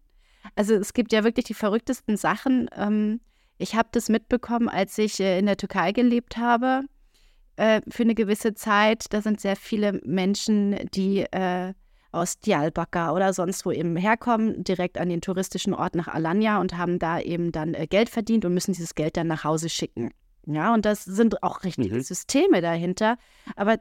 Also 0.55 0.75
es 0.75 0.93
gibt 0.93 1.13
ja 1.13 1.25
wirklich 1.25 1.47
die 1.47 1.55
verrücktesten 1.55 2.17
Sachen. 2.17 2.69
Ähm, 2.77 3.21
ich 3.59 3.75
habe 3.75 3.89
das 3.93 4.09
mitbekommen, 4.09 4.69
als 4.69 4.97
ich 4.99 5.21
äh, 5.21 5.39
in 5.39 5.47
der 5.47 5.57
Türkei 5.57 5.93
gelebt 5.93 6.37
habe 6.37 6.83
äh, 7.57 7.83
für 7.89 8.05
eine 8.05 8.15
gewisse 8.15 8.55
Zeit. 8.55 9.13
Da 9.13 9.21
sind 9.21 9.41
sehr 9.41 9.57
viele 9.57 10.01
Menschen, 10.05 10.89
die 10.95 11.21
äh, 11.21 11.75
aus 12.13 12.41
Diyarbakir 12.41 13.13
oder 13.15 13.33
sonst 13.33 13.65
wo 13.65 13.71
eben 13.71 13.97
herkommen, 13.97 14.65
direkt 14.65 14.99
an 14.99 15.09
den 15.09 15.21
touristischen 15.21 15.75
Ort 15.75 15.95
nach 15.95 16.09
Alanya 16.09 16.61
und 16.61 16.77
haben 16.77 16.99
da 16.99 17.21
eben 17.21 17.53
dann 17.53 17.73
Geld 17.89 18.09
verdient 18.09 18.45
und 18.45 18.55
müssen 18.55 18.73
dieses 18.73 18.95
Geld 18.95 19.17
dann 19.17 19.29
nach 19.29 19.45
Hause 19.45 19.69
schicken. 19.69 20.11
Ja, 20.47 20.75
und 20.75 20.85
das 20.85 21.05
sind 21.05 21.43
auch 21.43 21.63
richtige 21.63 21.95
mhm. 21.95 22.01
Systeme 22.01 22.61
dahinter. 22.61 23.19
Aber 23.57 23.79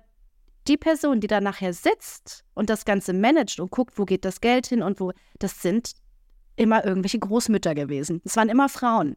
die 0.68 0.78
Person, 0.78 1.20
die 1.22 1.28
da 1.28 1.42
nachher 1.42 1.74
sitzt 1.74 2.44
und 2.54 2.70
das 2.70 2.86
Ganze 2.86 3.14
managt 3.14 3.60
und 3.60 3.72
guckt, 3.72 3.98
wo 3.98 4.06
geht 4.06 4.26
das 4.26 4.42
Geld 4.42 4.68
hin 4.68 4.84
und 4.84 5.00
wo, 5.00 5.12
das 5.40 5.62
sind 5.62 5.94
immer 6.60 6.86
irgendwelche 6.86 7.20
Großmütter 7.20 7.74
gewesen. 7.74 8.22
Es 8.26 8.36
waren 8.36 8.50
immer 8.50 8.70
Frauen. 8.70 9.16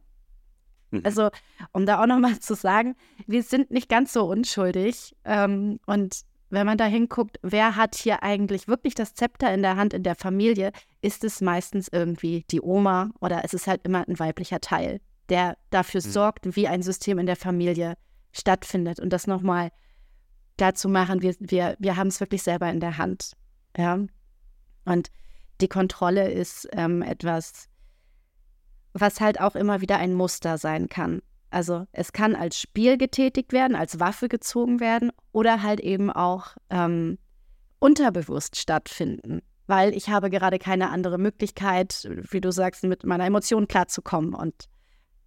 Mhm. 0.91 1.01
Also, 1.03 1.29
um 1.73 1.85
da 1.85 2.01
auch 2.01 2.07
nochmal 2.07 2.39
zu 2.39 2.55
sagen, 2.55 2.95
wir 3.27 3.43
sind 3.43 3.71
nicht 3.71 3.89
ganz 3.89 4.13
so 4.13 4.25
unschuldig. 4.25 5.15
Ähm, 5.25 5.79
und 5.85 6.21
wenn 6.49 6.65
man 6.65 6.77
da 6.77 6.85
hinguckt, 6.85 7.39
wer 7.41 7.75
hat 7.75 7.95
hier 7.95 8.23
eigentlich 8.23 8.67
wirklich 8.67 8.95
das 8.95 9.13
Zepter 9.13 9.53
in 9.53 9.61
der 9.61 9.75
Hand 9.75 9.93
in 9.93 10.03
der 10.03 10.15
Familie, 10.15 10.71
ist 11.01 11.23
es 11.23 11.41
meistens 11.41 11.89
irgendwie 11.91 12.45
die 12.49 12.61
Oma 12.61 13.09
oder 13.19 13.43
es 13.43 13.53
ist 13.53 13.67
halt 13.67 13.81
immer 13.83 14.07
ein 14.07 14.19
weiblicher 14.19 14.61
Teil, 14.61 15.01
der 15.29 15.57
dafür 15.69 16.01
mhm. 16.03 16.11
sorgt, 16.11 16.55
wie 16.55 16.67
ein 16.67 16.83
System 16.83 17.19
in 17.19 17.25
der 17.25 17.35
Familie 17.35 17.95
stattfindet. 18.31 18.99
Und 18.99 19.11
das 19.11 19.27
nochmal 19.27 19.71
dazu 20.57 20.87
machen, 20.87 21.21
wir, 21.21 21.35
wir, 21.39 21.75
wir 21.79 21.97
haben 21.97 22.07
es 22.07 22.19
wirklich 22.19 22.43
selber 22.43 22.69
in 22.69 22.79
der 22.79 22.97
Hand. 22.97 23.33
Ja. 23.75 23.99
Und 24.85 25.09
die 25.61 25.67
Kontrolle 25.67 26.31
ist 26.31 26.67
ähm, 26.73 27.01
etwas, 27.01 27.67
was 28.93 29.21
halt 29.21 29.39
auch 29.39 29.55
immer 29.55 29.81
wieder 29.81 29.97
ein 29.97 30.13
Muster 30.13 30.57
sein 30.57 30.89
kann. 30.89 31.21
Also 31.49 31.85
es 31.91 32.13
kann 32.13 32.35
als 32.35 32.59
Spiel 32.59 32.97
getätigt 32.97 33.53
werden, 33.53 33.75
als 33.75 33.99
Waffe 33.99 34.27
gezogen 34.27 34.79
werden 34.79 35.11
oder 35.31 35.61
halt 35.61 35.79
eben 35.79 36.09
auch 36.11 36.55
ähm, 36.69 37.19
unterbewusst 37.79 38.55
stattfinden, 38.55 39.41
weil 39.67 39.95
ich 39.95 40.09
habe 40.09 40.29
gerade 40.29 40.57
keine 40.57 40.89
andere 40.89 41.19
Möglichkeit, 41.19 42.09
wie 42.31 42.41
du 42.41 42.51
sagst, 42.51 42.83
mit 42.83 43.03
meiner 43.03 43.25
Emotion 43.25 43.67
klarzukommen 43.67 44.33
und 44.33 44.67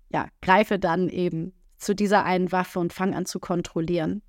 ja, 0.08 0.28
greife 0.42 0.78
dann 0.78 1.08
eben 1.08 1.52
zu 1.76 1.94
dieser 1.94 2.24
einen 2.24 2.50
Waffe 2.50 2.80
und 2.80 2.92
fange 2.92 3.16
an 3.16 3.26
zu 3.26 3.38
kontrollieren, 3.38 4.22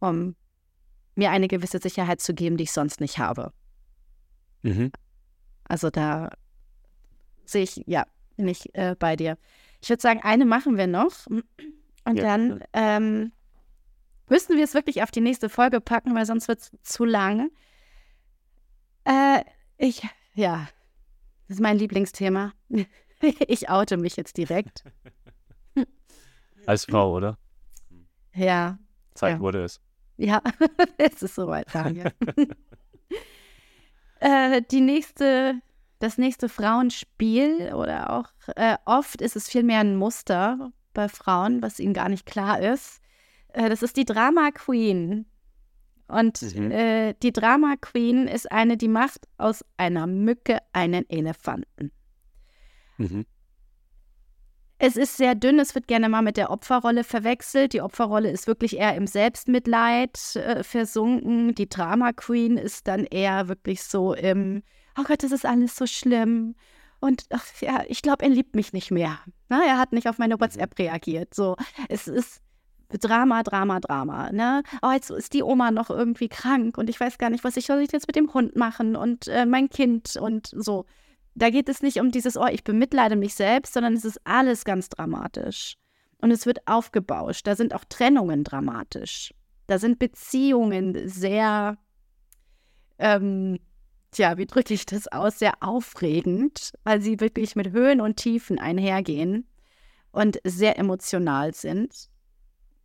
um 0.00 0.34
mir 1.14 1.30
eine 1.30 1.48
gewisse 1.48 1.78
Sicherheit 1.78 2.20
zu 2.20 2.34
geben, 2.34 2.56
die 2.56 2.64
ich 2.64 2.72
sonst 2.72 3.00
nicht 3.00 3.18
habe. 3.18 3.52
Mhm. 4.62 4.90
Also 5.64 5.90
da 5.90 6.30
sehe 7.44 7.62
ich, 7.62 7.82
ja, 7.86 8.06
bin 8.36 8.48
ich 8.48 8.74
äh, 8.74 8.96
bei 8.98 9.16
dir. 9.16 9.38
Ich 9.80 9.88
würde 9.88 10.02
sagen, 10.02 10.20
eine 10.22 10.44
machen 10.44 10.76
wir 10.76 10.86
noch. 10.86 11.26
Und 11.26 12.16
ja. 12.16 12.22
dann 12.22 12.62
ähm, 12.72 13.32
müssen 14.28 14.56
wir 14.56 14.64
es 14.64 14.74
wirklich 14.74 15.02
auf 15.02 15.10
die 15.10 15.20
nächste 15.20 15.48
Folge 15.48 15.80
packen, 15.80 16.14
weil 16.14 16.26
sonst 16.26 16.48
wird 16.48 16.60
es 16.60 16.72
zu 16.82 17.04
lang. 17.04 17.50
Äh, 19.04 19.44
ich, 19.78 20.02
ja, 20.34 20.68
das 21.48 21.56
ist 21.56 21.62
mein 21.62 21.78
Lieblingsthema. 21.78 22.52
ich 23.46 23.68
oute 23.68 23.96
mich 23.96 24.16
jetzt 24.16 24.36
direkt. 24.36 24.84
Als 26.66 26.84
Frau, 26.84 27.14
oder? 27.14 27.38
Ja. 28.34 28.78
Zeit 29.14 29.34
ja. 29.34 29.40
wurde 29.40 29.64
es. 29.64 29.80
Ja, 30.16 30.42
es 30.98 31.22
ist 31.22 31.34
soweit, 31.34 31.74
Daniel. 31.74 32.12
Äh, 34.22 34.62
die 34.70 34.80
nächste, 34.80 35.60
das 35.98 36.16
nächste 36.18 36.48
Frauenspiel 36.48 37.74
oder 37.74 38.10
auch 38.10 38.28
äh, 38.56 38.76
oft 38.84 39.20
ist 39.20 39.36
es 39.36 39.48
vielmehr 39.48 39.80
ein 39.80 39.96
Muster 39.96 40.72
bei 40.94 41.08
Frauen, 41.08 41.62
was 41.62 41.80
ihnen 41.80 41.94
gar 41.94 42.08
nicht 42.08 42.26
klar 42.26 42.60
ist. 42.60 43.00
Äh, 43.48 43.68
das 43.68 43.82
ist 43.82 43.96
die 43.96 44.04
Drama 44.04 44.50
Queen. 44.52 45.26
Und 46.08 46.42
mhm. 46.42 46.70
Äh, 46.70 47.14
die 47.22 47.32
Drama 47.32 47.76
Queen 47.80 48.28
ist 48.28 48.50
eine, 48.52 48.76
die 48.76 48.88
macht 48.88 49.28
aus 49.38 49.64
einer 49.76 50.06
Mücke 50.06 50.58
einen 50.72 51.08
Elefanten. 51.08 51.90
Mhm. 52.98 53.26
Es 54.84 54.96
ist 54.96 55.16
sehr 55.16 55.36
dünn, 55.36 55.60
es 55.60 55.76
wird 55.76 55.86
gerne 55.86 56.08
mal 56.08 56.22
mit 56.22 56.36
der 56.36 56.50
Opferrolle 56.50 57.04
verwechselt. 57.04 57.72
Die 57.72 57.82
Opferrolle 57.82 58.32
ist 58.32 58.48
wirklich 58.48 58.76
eher 58.76 58.96
im 58.96 59.06
Selbstmitleid 59.06 60.34
äh, 60.34 60.64
versunken. 60.64 61.54
Die 61.54 61.68
Drama 61.68 62.12
Queen 62.12 62.56
ist 62.56 62.88
dann 62.88 63.04
eher 63.04 63.46
wirklich 63.46 63.84
so 63.84 64.12
im, 64.12 64.64
oh 64.98 65.04
Gott, 65.04 65.22
das 65.22 65.30
ist 65.30 65.46
alles 65.46 65.76
so 65.76 65.86
schlimm. 65.86 66.56
Und 66.98 67.26
ach, 67.30 67.44
ja, 67.60 67.84
ich 67.86 68.02
glaube, 68.02 68.24
er 68.24 68.30
liebt 68.30 68.56
mich 68.56 68.72
nicht 68.72 68.90
mehr. 68.90 69.20
Na, 69.48 69.62
er 69.64 69.78
hat 69.78 69.92
nicht 69.92 70.08
auf 70.08 70.18
meine 70.18 70.40
WhatsApp 70.40 70.76
reagiert. 70.76 71.32
So, 71.32 71.54
es 71.88 72.08
ist 72.08 72.42
Drama, 72.88 73.44
Drama, 73.44 73.78
Drama. 73.78 74.32
Ne? 74.32 74.64
Oh, 74.82 74.90
jetzt 74.90 75.10
ist 75.10 75.32
die 75.32 75.44
Oma 75.44 75.70
noch 75.70 75.90
irgendwie 75.90 76.28
krank 76.28 76.76
und 76.76 76.90
ich 76.90 76.98
weiß 76.98 77.18
gar 77.18 77.30
nicht, 77.30 77.44
was 77.44 77.56
ich 77.56 77.66
soll 77.66 77.78
ich 77.82 77.92
jetzt 77.92 78.08
mit 78.08 78.16
dem 78.16 78.34
Hund 78.34 78.56
machen 78.56 78.96
und 78.96 79.28
äh, 79.28 79.46
mein 79.46 79.70
Kind 79.70 80.16
und 80.16 80.48
so 80.48 80.86
da 81.34 81.50
geht 81.50 81.68
es 81.68 81.82
nicht 81.82 82.00
um 82.00 82.10
dieses, 82.10 82.36
oh, 82.36 82.46
ich 82.46 82.64
bemitleide 82.64 83.16
mich 83.16 83.34
selbst, 83.34 83.74
sondern 83.74 83.94
es 83.94 84.04
ist 84.04 84.20
alles 84.24 84.64
ganz 84.64 84.88
dramatisch. 84.88 85.76
Und 86.18 86.30
es 86.30 86.46
wird 86.46 86.66
aufgebauscht. 86.66 87.46
Da 87.46 87.56
sind 87.56 87.74
auch 87.74 87.84
Trennungen 87.88 88.44
dramatisch. 88.44 89.34
Da 89.66 89.78
sind 89.78 89.98
Beziehungen 89.98 91.08
sehr, 91.08 91.78
ähm, 92.98 93.58
tja, 94.12 94.36
wie 94.36 94.46
drücke 94.46 94.74
ich 94.74 94.86
das 94.86 95.08
aus, 95.08 95.38
sehr 95.38 95.54
aufregend, 95.60 96.72
weil 96.84 97.00
sie 97.00 97.20
wirklich 97.20 97.56
mit 97.56 97.72
Höhen 97.72 98.00
und 98.00 98.16
Tiefen 98.16 98.58
einhergehen 98.58 99.48
und 100.12 100.38
sehr 100.44 100.78
emotional 100.78 101.54
sind. 101.54 102.08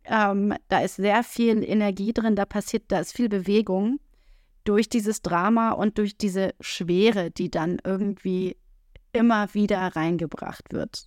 Ähm, 0.04 0.54
da 0.68 0.80
ist 0.80 0.96
sehr 0.96 1.22
viel 1.22 1.62
Energie 1.62 2.14
drin, 2.14 2.34
da 2.34 2.46
passiert, 2.46 2.84
da 2.88 3.00
ist 3.00 3.12
viel 3.12 3.28
Bewegung 3.28 4.00
durch 4.68 4.90
dieses 4.90 5.22
Drama 5.22 5.70
und 5.70 5.96
durch 5.96 6.18
diese 6.18 6.54
Schwere, 6.60 7.30
die 7.30 7.50
dann 7.50 7.78
irgendwie 7.84 8.58
immer 9.14 9.54
wieder 9.54 9.78
reingebracht 9.96 10.74
wird. 10.74 11.06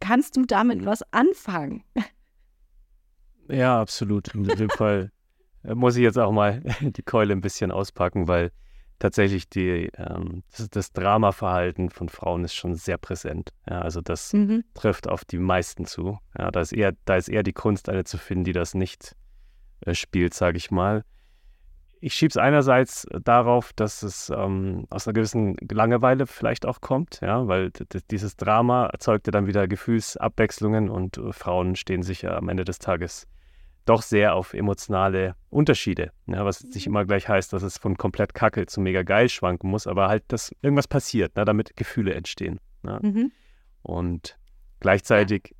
Kannst 0.00 0.36
du 0.36 0.46
damit 0.46 0.80
mhm. 0.80 0.86
was 0.86 1.02
anfangen? 1.12 1.84
Ja, 3.48 3.78
absolut. 3.82 4.28
In 4.34 4.44
dem 4.44 4.70
Fall 4.70 5.12
äh, 5.62 5.74
muss 5.74 5.96
ich 5.96 6.02
jetzt 6.02 6.18
auch 6.18 6.32
mal 6.32 6.62
die 6.80 7.02
Keule 7.02 7.34
ein 7.34 7.42
bisschen 7.42 7.70
auspacken, 7.70 8.28
weil 8.28 8.50
tatsächlich 8.98 9.46
die, 9.50 9.90
ähm, 9.98 10.42
das, 10.56 10.70
das 10.70 10.92
Dramaverhalten 10.94 11.90
von 11.90 12.08
Frauen 12.08 12.44
ist 12.44 12.54
schon 12.54 12.76
sehr 12.76 12.96
präsent. 12.96 13.50
Ja, 13.68 13.82
also 13.82 14.00
das 14.00 14.32
mhm. 14.32 14.64
trifft 14.72 15.06
auf 15.06 15.26
die 15.26 15.38
meisten 15.38 15.84
zu. 15.84 16.18
Ja, 16.38 16.50
da, 16.50 16.62
ist 16.62 16.72
eher, 16.72 16.94
da 17.04 17.16
ist 17.16 17.28
eher 17.28 17.42
die 17.42 17.52
Kunst, 17.52 17.90
eine 17.90 18.04
zu 18.04 18.16
finden, 18.16 18.44
die 18.44 18.54
das 18.54 18.72
nicht 18.72 19.14
äh, 19.82 19.94
spielt, 19.94 20.32
sage 20.32 20.56
ich 20.56 20.70
mal 20.70 21.04
ich 22.06 22.14
schiebe 22.14 22.30
es 22.30 22.36
einerseits 22.36 23.04
darauf, 23.24 23.72
dass 23.72 24.04
es 24.04 24.30
ähm, 24.30 24.86
aus 24.90 25.08
einer 25.08 25.14
gewissen 25.14 25.56
Langeweile 25.68 26.28
vielleicht 26.28 26.64
auch 26.64 26.80
kommt, 26.80 27.18
ja, 27.20 27.48
weil 27.48 27.72
dieses 28.12 28.36
Drama 28.36 28.86
erzeugte 28.86 29.32
dann 29.32 29.48
wieder 29.48 29.66
Gefühlsabwechslungen 29.66 30.88
und 30.88 31.18
äh, 31.18 31.32
Frauen 31.32 31.74
stehen 31.74 32.04
sich 32.04 32.22
ja 32.22 32.36
am 32.36 32.48
Ende 32.48 32.64
des 32.64 32.78
Tages 32.78 33.26
doch 33.86 34.02
sehr 34.02 34.36
auf 34.36 34.54
emotionale 34.54 35.34
Unterschiede, 35.50 36.12
ja, 36.28 36.44
was 36.44 36.62
nicht 36.62 36.86
mhm. 36.86 36.92
immer 36.92 37.04
gleich 37.06 37.28
heißt, 37.28 37.52
dass 37.52 37.64
es 37.64 37.76
von 37.76 37.96
komplett 37.96 38.34
kacke 38.34 38.66
zu 38.66 38.80
mega 38.80 39.02
geil 39.02 39.28
schwanken 39.28 39.68
muss, 39.68 39.88
aber 39.88 40.06
halt, 40.06 40.22
dass 40.28 40.54
irgendwas 40.62 40.86
passiert, 40.86 41.34
ne, 41.34 41.44
damit 41.44 41.76
Gefühle 41.76 42.14
entstehen. 42.14 42.60
Mhm. 42.84 43.32
Und 43.82 44.38
gleichzeitig 44.78 45.56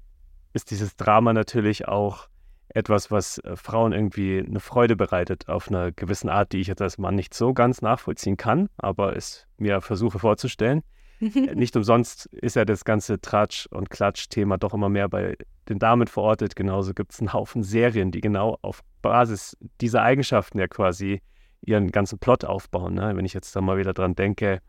ist 0.53 0.71
dieses 0.71 0.95
Drama 0.95 1.33
natürlich 1.33 1.89
auch 1.89 2.29
etwas, 2.77 3.11
was 3.11 3.39
äh, 3.39 3.57
Frauen 3.57 3.93
irgendwie 3.93 4.39
eine 4.39 4.61
Freude 4.61 4.97
bereitet, 4.97 5.49
auf 5.49 5.69
einer 5.69 5.93
gewissen 5.93 6.29
Art, 6.29 6.53
die 6.53 6.61
ich 6.61 6.67
jetzt 6.67 6.83
als 6.83 6.99
Mann 6.99 7.15
nicht 7.15 7.33
so 7.33 7.55
ganz 7.55 7.81
nachvollziehen 7.81 8.37
kann, 8.37 8.69
aber 8.77 9.17
es 9.17 9.47
mir 9.57 9.81
versuche 9.81 10.19
vorzustellen. 10.19 10.83
Nicht 11.21 11.75
umsonst 11.75 12.27
ist 12.27 12.57
ja 12.57 12.67
das 12.67 12.85
ganze 12.85 13.19
Tratsch- 13.19 13.67
und 13.69 13.89
Klatsch-Thema 13.89 14.59
doch 14.59 14.75
immer 14.75 14.91
mehr 14.91 15.09
bei 15.09 15.39
den 15.67 15.79
Damen 15.79 16.09
verortet. 16.09 16.57
Genauso 16.57 16.93
gibt 16.93 17.15
es 17.15 17.21
einen 17.21 17.33
Haufen 17.33 17.63
Serien, 17.63 18.11
die 18.11 18.21
genau 18.21 18.59
auf 18.61 18.83
Basis 19.01 19.57
dieser 19.81 20.03
Eigenschaften 20.03 20.59
ja 20.59 20.69
quasi 20.69 21.23
ihren 21.63 21.91
ganzen 21.91 22.19
Plot 22.19 22.45
aufbauen. 22.45 22.93
Ne? 22.93 23.17
Wenn 23.17 23.25
ich 23.25 23.33
jetzt 23.33 23.57
da 23.57 23.63
mal 23.63 23.79
wieder 23.79 23.95
dran 23.95 24.15
denke, 24.15 24.61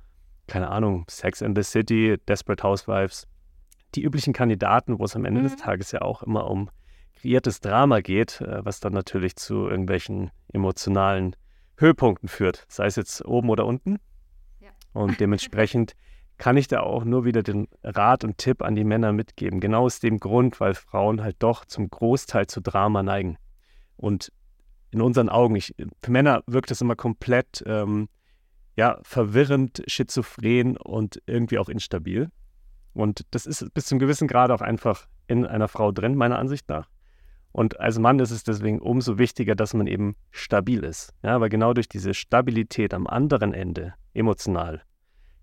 keine 0.48 0.70
Ahnung, 0.70 1.04
Sex 1.10 1.42
in 1.42 1.54
the 1.54 1.64
City, 1.64 2.16
Desperate 2.30 2.64
Housewives, 2.64 3.28
die 3.96 4.04
üblichen 4.04 4.32
Kandidaten, 4.32 4.98
wo 5.00 5.04
es 5.04 5.18
am 5.18 5.26
Ende 5.26 5.42
mhm. 5.42 5.46
des 5.48 5.58
Tages 5.58 5.92
ja 5.92 6.02
auch 6.02 6.24
immer 6.24 6.50
um 6.50 6.70
kreiertes 7.18 7.60
Drama 7.60 8.02
geht, 8.02 8.42
äh, 8.42 8.64
was 8.64 8.80
dann 8.80 8.94
natürlich 8.94 9.36
zu 9.36 9.68
irgendwelchen 9.68 10.32
emotionalen 10.54 11.36
Höhepunkten 11.78 12.30
führt, 12.30 12.66
sei 12.70 12.86
es 12.86 12.96
jetzt 12.96 13.26
oben 13.26 13.50
oder 13.50 13.66
unten. 13.66 13.98
Ja. 14.60 14.70
Und 14.94 15.20
dementsprechend 15.20 15.94
kann 16.38 16.58
ich 16.58 16.68
da 16.68 16.82
auch 16.82 17.04
nur 17.04 17.26
wieder 17.26 17.44
den 17.44 17.68
Rat 17.84 18.24
und 18.24 18.38
Tipp 18.38 18.62
an 18.62 18.76
die 18.76 18.84
Männer 18.84 19.12
mitgeben. 19.12 19.60
Genau 19.60 19.86
aus 19.86 20.00
dem 20.00 20.20
Grund, 20.20 20.60
weil 20.60 20.76
Frauen 20.76 21.24
halt 21.24 21.38
doch 21.40 21.66
zum 21.66 21.90
Großteil 21.90 22.48
zu 22.48 22.62
Drama 22.62 23.02
neigen. 23.02 23.38
Und 23.96 24.32
in 24.92 25.02
unseren 25.02 25.30
Augen, 25.30 25.56
ich, 25.56 25.76
für 26.02 26.12
Männer 26.12 26.44
wirkt 26.46 26.70
das 26.72 26.82
immer 26.82 26.96
komplett 26.96 27.64
ähm, 27.66 28.08
ja, 28.76 29.00
verwirrend, 29.02 29.84
schizophren 29.88 30.78
und 30.78 31.22
irgendwie 31.26 31.58
auch 31.58 31.70
instabil. 31.70 32.30
Und 32.94 33.26
das 33.32 33.46
ist 33.46 33.74
bis 33.74 33.86
zum 33.86 34.00
gewissen 34.00 34.28
Grad 34.28 34.52
auch 34.52 34.62
einfach 34.62 35.08
in 35.28 35.46
einer 35.46 35.68
Frau 35.68 35.92
drin, 35.92 36.16
meiner 36.16 36.40
Ansicht 36.40 36.70
nach. 36.70 36.88
Und 37.52 37.80
als 37.80 37.98
Mann 37.98 38.20
ist 38.20 38.32
es 38.32 38.44
deswegen 38.44 38.80
umso 38.80 39.18
wichtiger, 39.18 39.56
dass 39.56 39.74
man 39.74 39.88
eben 39.88 40.16
stabil 40.32 40.84
ist. 40.84 41.14
Ja, 41.24 41.42
weil 41.42 41.50
genau 41.50 41.74
durch 41.74 41.90
diese 41.90 42.14
Stabilität 42.14 42.94
am 42.94 43.08
anderen 43.08 43.54
Ende, 43.54 43.94
emotional, 44.14 44.82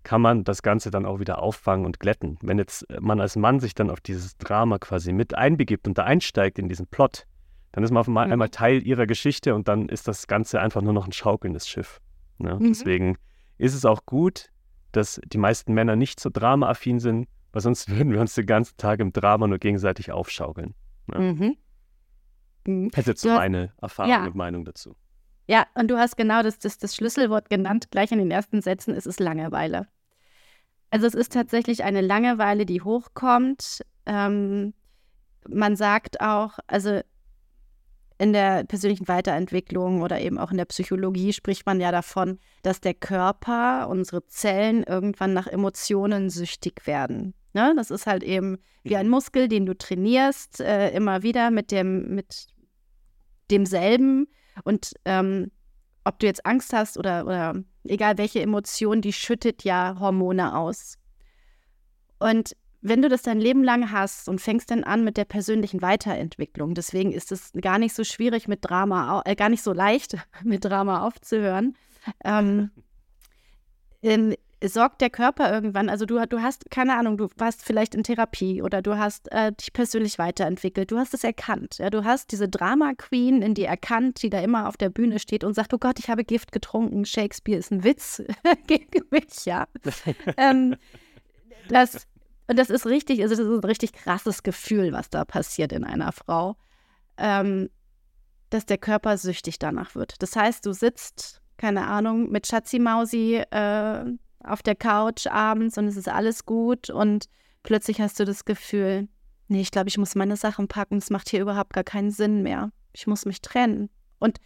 kann 0.03 0.21
man 0.21 0.43
das 0.43 0.61
Ganze 0.61 0.91
dann 0.91 1.05
auch 1.05 1.19
wieder 1.19 1.41
auffangen 1.41 1.85
und 1.85 1.99
glätten. 1.99 2.37
Wenn 2.41 2.57
jetzt 2.57 2.85
man 3.01 3.19
als 3.19 3.35
Mann 3.35 3.59
sich 3.59 3.73
dann 3.73 3.89
auf 3.89 3.99
dieses 3.99 4.37
Drama 4.37 4.77
quasi 4.77 5.11
mit 5.11 5.35
einbegibt 5.35 5.87
und 5.87 5.97
da 5.97 6.03
einsteigt 6.03 6.59
in 6.59 6.69
diesen 6.69 6.87
Plot, 6.87 7.25
dann 7.73 7.83
ist 7.83 7.91
man 7.91 7.99
auf 8.01 8.07
einmal, 8.07 8.27
mhm. 8.37 8.51
Teil 8.51 8.87
ihrer 8.87 9.07
Geschichte 9.07 9.53
und 9.53 9.67
dann 9.67 9.89
ist 9.89 10.07
das 10.07 10.27
Ganze 10.27 10.61
einfach 10.61 10.81
nur 10.81 10.93
noch 10.93 11.07
ein 11.07 11.11
schaukelndes 11.11 11.67
Schiff. 11.67 11.99
Ja, 12.39 12.55
mhm. 12.55 12.69
Deswegen 12.69 13.17
ist 13.57 13.73
es 13.73 13.83
auch 13.83 14.05
gut, 14.05 14.49
dass 14.93 15.19
die 15.25 15.37
meisten 15.37 15.73
Männer 15.73 15.97
nicht 15.97 16.21
so 16.21 16.29
dramaaffin 16.31 16.99
sind, 16.99 17.27
weil 17.51 17.61
sonst 17.61 17.89
würden 17.93 18.13
wir 18.13 18.21
uns 18.21 18.35
den 18.35 18.45
ganzen 18.45 18.77
Tag 18.77 19.01
im 19.01 19.11
Drama 19.11 19.47
nur 19.47 19.57
gegenseitig 19.57 20.11
aufschaukeln. 20.11 20.73
Ja. 21.11 21.19
Mhm. 21.19 21.57
Mhm. 22.65 22.91
Hätte 22.93 23.11
jetzt 23.11 23.25
hast, 23.25 23.39
eine 23.39 23.73
Erfahrung 23.81 24.11
ja. 24.11 24.25
und 24.25 24.35
Meinung 24.35 24.65
dazu. 24.65 24.95
Ja, 25.47 25.67
und 25.75 25.89
du 25.89 25.97
hast 25.97 26.17
genau 26.17 26.41
das, 26.41 26.57
das, 26.59 26.77
das 26.77 26.95
Schlüsselwort 26.95 27.49
genannt, 27.49 27.91
gleich 27.91 28.11
in 28.11 28.17
den 28.17 28.31
ersten 28.31 28.61
Sätzen, 28.61 28.95
es 28.95 29.05
ist 29.05 29.19
Langeweile. 29.19 29.87
Also 30.89 31.07
es 31.07 31.13
ist 31.13 31.33
tatsächlich 31.33 31.83
eine 31.83 32.01
Langeweile, 32.01 32.65
die 32.65 32.81
hochkommt. 32.81 33.81
Ähm, 34.05 34.73
man 35.47 35.75
sagt 35.75 36.21
auch, 36.21 36.57
also 36.67 37.01
in 38.17 38.33
der 38.33 38.63
persönlichen 38.63 39.07
Weiterentwicklung 39.07 40.01
oder 40.01 40.21
eben 40.21 40.37
auch 40.37 40.51
in 40.51 40.57
der 40.57 40.65
Psychologie 40.65 41.33
spricht 41.33 41.65
man 41.65 41.81
ja 41.81 41.91
davon, 41.91 42.39
dass 42.63 42.79
der 42.79 42.93
Körper, 42.93 43.89
unsere 43.89 44.25
Zellen 44.27 44.83
irgendwann 44.83 45.33
nach 45.33 45.47
Emotionen 45.47 46.29
süchtig 46.29 46.87
werden. 46.87 47.33
Ne? 47.53 47.73
Das 47.75 47.91
ist 47.91 48.07
halt 48.07 48.23
eben 48.23 48.57
wie 48.83 48.95
ein 48.95 49.09
Muskel, 49.09 49.47
den 49.47 49.65
du 49.65 49.77
trainierst, 49.77 50.61
äh, 50.61 50.91
immer 50.91 51.23
wieder 51.23 51.51
mit 51.51 51.71
dem, 51.71 52.15
mit 52.15 52.47
demselben. 53.51 54.27
Und 54.63 54.93
ähm, 55.05 55.51
ob 56.03 56.19
du 56.19 56.27
jetzt 56.27 56.45
Angst 56.45 56.71
hast 56.73 56.97
oder, 56.97 57.25
oder 57.25 57.55
egal 57.83 58.17
welche 58.17 58.41
Emotion, 58.41 59.01
die 59.01 59.13
schüttet 59.13 59.63
ja 59.63 59.97
Hormone 59.99 60.55
aus. 60.55 60.97
Und 62.19 62.55
wenn 62.81 63.01
du 63.01 63.09
das 63.09 63.23
dein 63.23 63.39
Leben 63.39 63.63
lang 63.63 63.91
hast 63.91 64.29
und 64.29 64.39
fängst 64.39 64.69
dann 64.69 64.83
an 64.83 65.03
mit 65.03 65.17
der 65.17 65.25
persönlichen 65.25 65.81
Weiterentwicklung, 65.81 66.75
deswegen 66.75 67.11
ist 67.11 67.31
es 67.31 67.51
gar 67.59 67.79
nicht 67.79 67.95
so 67.95 68.03
schwierig 68.03 68.47
mit 68.47 68.59
Drama, 68.61 69.23
äh, 69.25 69.35
gar 69.35 69.49
nicht 69.49 69.63
so 69.63 69.73
leicht 69.73 70.15
mit 70.43 70.63
Drama 70.63 71.05
aufzuhören, 71.05 71.75
ähm, 72.23 72.69
sorgt 74.63 75.01
der 75.01 75.09
Körper 75.09 75.51
irgendwann, 75.51 75.89
also 75.89 76.05
du, 76.05 76.25
du 76.27 76.41
hast, 76.41 76.69
keine 76.71 76.97
Ahnung, 76.97 77.17
du 77.17 77.27
warst 77.37 77.63
vielleicht 77.63 77.93
in 77.93 78.03
Therapie 78.03 78.61
oder 78.61 78.81
du 78.81 78.97
hast 78.97 79.31
äh, 79.31 79.51
dich 79.51 79.73
persönlich 79.73 80.17
weiterentwickelt, 80.17 80.91
du 80.91 80.97
hast 80.97 81.13
es 81.13 81.23
erkannt. 81.23 81.77
Ja? 81.77 81.89
Du 81.89 82.03
hast 82.03 82.31
diese 82.31 82.47
Drama 82.47 82.93
Queen 82.93 83.41
in 83.41 83.53
dir 83.53 83.67
erkannt, 83.67 84.21
die 84.21 84.29
da 84.29 84.39
immer 84.39 84.67
auf 84.67 84.77
der 84.77 84.89
Bühne 84.89 85.19
steht 85.19 85.43
und 85.43 85.53
sagt, 85.53 85.73
oh 85.73 85.77
Gott, 85.77 85.99
ich 85.99 86.09
habe 86.09 86.23
Gift 86.23 86.51
getrunken, 86.51 87.05
Shakespeare 87.05 87.59
ist 87.59 87.71
ein 87.71 87.83
Witz 87.83 88.23
gegen 88.67 89.05
mich, 89.11 89.45
ja. 89.45 89.67
ähm, 90.37 90.75
das, 91.67 92.07
und 92.47 92.57
das 92.57 92.69
ist 92.69 92.85
richtig, 92.85 93.21
also 93.21 93.35
das 93.35 93.45
ist 93.45 93.63
ein 93.63 93.67
richtig 93.67 93.93
krasses 93.93 94.43
Gefühl, 94.43 94.93
was 94.93 95.09
da 95.09 95.25
passiert 95.25 95.73
in 95.73 95.83
einer 95.83 96.11
Frau, 96.11 96.55
ähm, 97.17 97.69
dass 98.49 98.65
der 98.65 98.77
Körper 98.77 99.17
süchtig 99.17 99.59
danach 99.59 99.95
wird. 99.95 100.21
Das 100.21 100.35
heißt, 100.35 100.65
du 100.65 100.71
sitzt, 100.71 101.41
keine 101.57 101.87
Ahnung, 101.87 102.29
mit 102.31 102.47
Schatzi 102.47 102.79
Mausi 102.79 103.35
äh, 103.35 104.05
auf 104.47 104.63
der 104.63 104.75
Couch 104.75 105.27
abends 105.27 105.77
und 105.77 105.87
es 105.87 105.97
ist 105.97 106.09
alles 106.09 106.45
gut 106.45 106.89
und 106.89 107.25
plötzlich 107.63 108.01
hast 108.01 108.19
du 108.19 108.25
das 108.25 108.45
Gefühl, 108.45 109.07
nee, 109.47 109.61
ich 109.61 109.71
glaube, 109.71 109.89
ich 109.89 109.97
muss 109.97 110.15
meine 110.15 110.37
Sachen 110.37 110.67
packen, 110.67 110.97
es 110.97 111.09
macht 111.09 111.29
hier 111.29 111.41
überhaupt 111.41 111.73
gar 111.73 111.83
keinen 111.83 112.11
Sinn 112.11 112.43
mehr. 112.43 112.71
Ich 112.93 113.07
muss 113.07 113.25
mich 113.25 113.41
trennen. 113.41 113.89
Und 114.19 114.39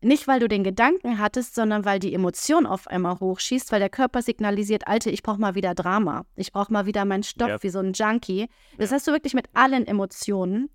nicht, 0.00 0.28
weil 0.28 0.38
du 0.38 0.48
den 0.48 0.64
Gedanken 0.64 1.18
hattest, 1.18 1.54
sondern 1.54 1.84
weil 1.84 1.98
die 1.98 2.12
Emotion 2.12 2.66
auf 2.66 2.86
einmal 2.88 3.18
hochschießt, 3.20 3.72
weil 3.72 3.80
der 3.80 3.88
Körper 3.88 4.20
signalisiert, 4.20 4.86
Alte, 4.86 5.10
ich 5.10 5.22
brauche 5.22 5.40
mal 5.40 5.54
wieder 5.54 5.74
Drama. 5.74 6.26
Ich 6.36 6.52
brauche 6.52 6.72
mal 6.72 6.84
wieder 6.84 7.04
meinen 7.04 7.22
Stoff 7.22 7.48
ja. 7.48 7.62
wie 7.62 7.70
so 7.70 7.78
ein 7.78 7.94
Junkie. 7.94 8.48
Das 8.76 8.90
ja. 8.90 8.96
hast 8.96 9.06
du 9.06 9.12
wirklich 9.12 9.34
mit 9.34 9.48
allen 9.54 9.86
Emotionen. 9.86 10.68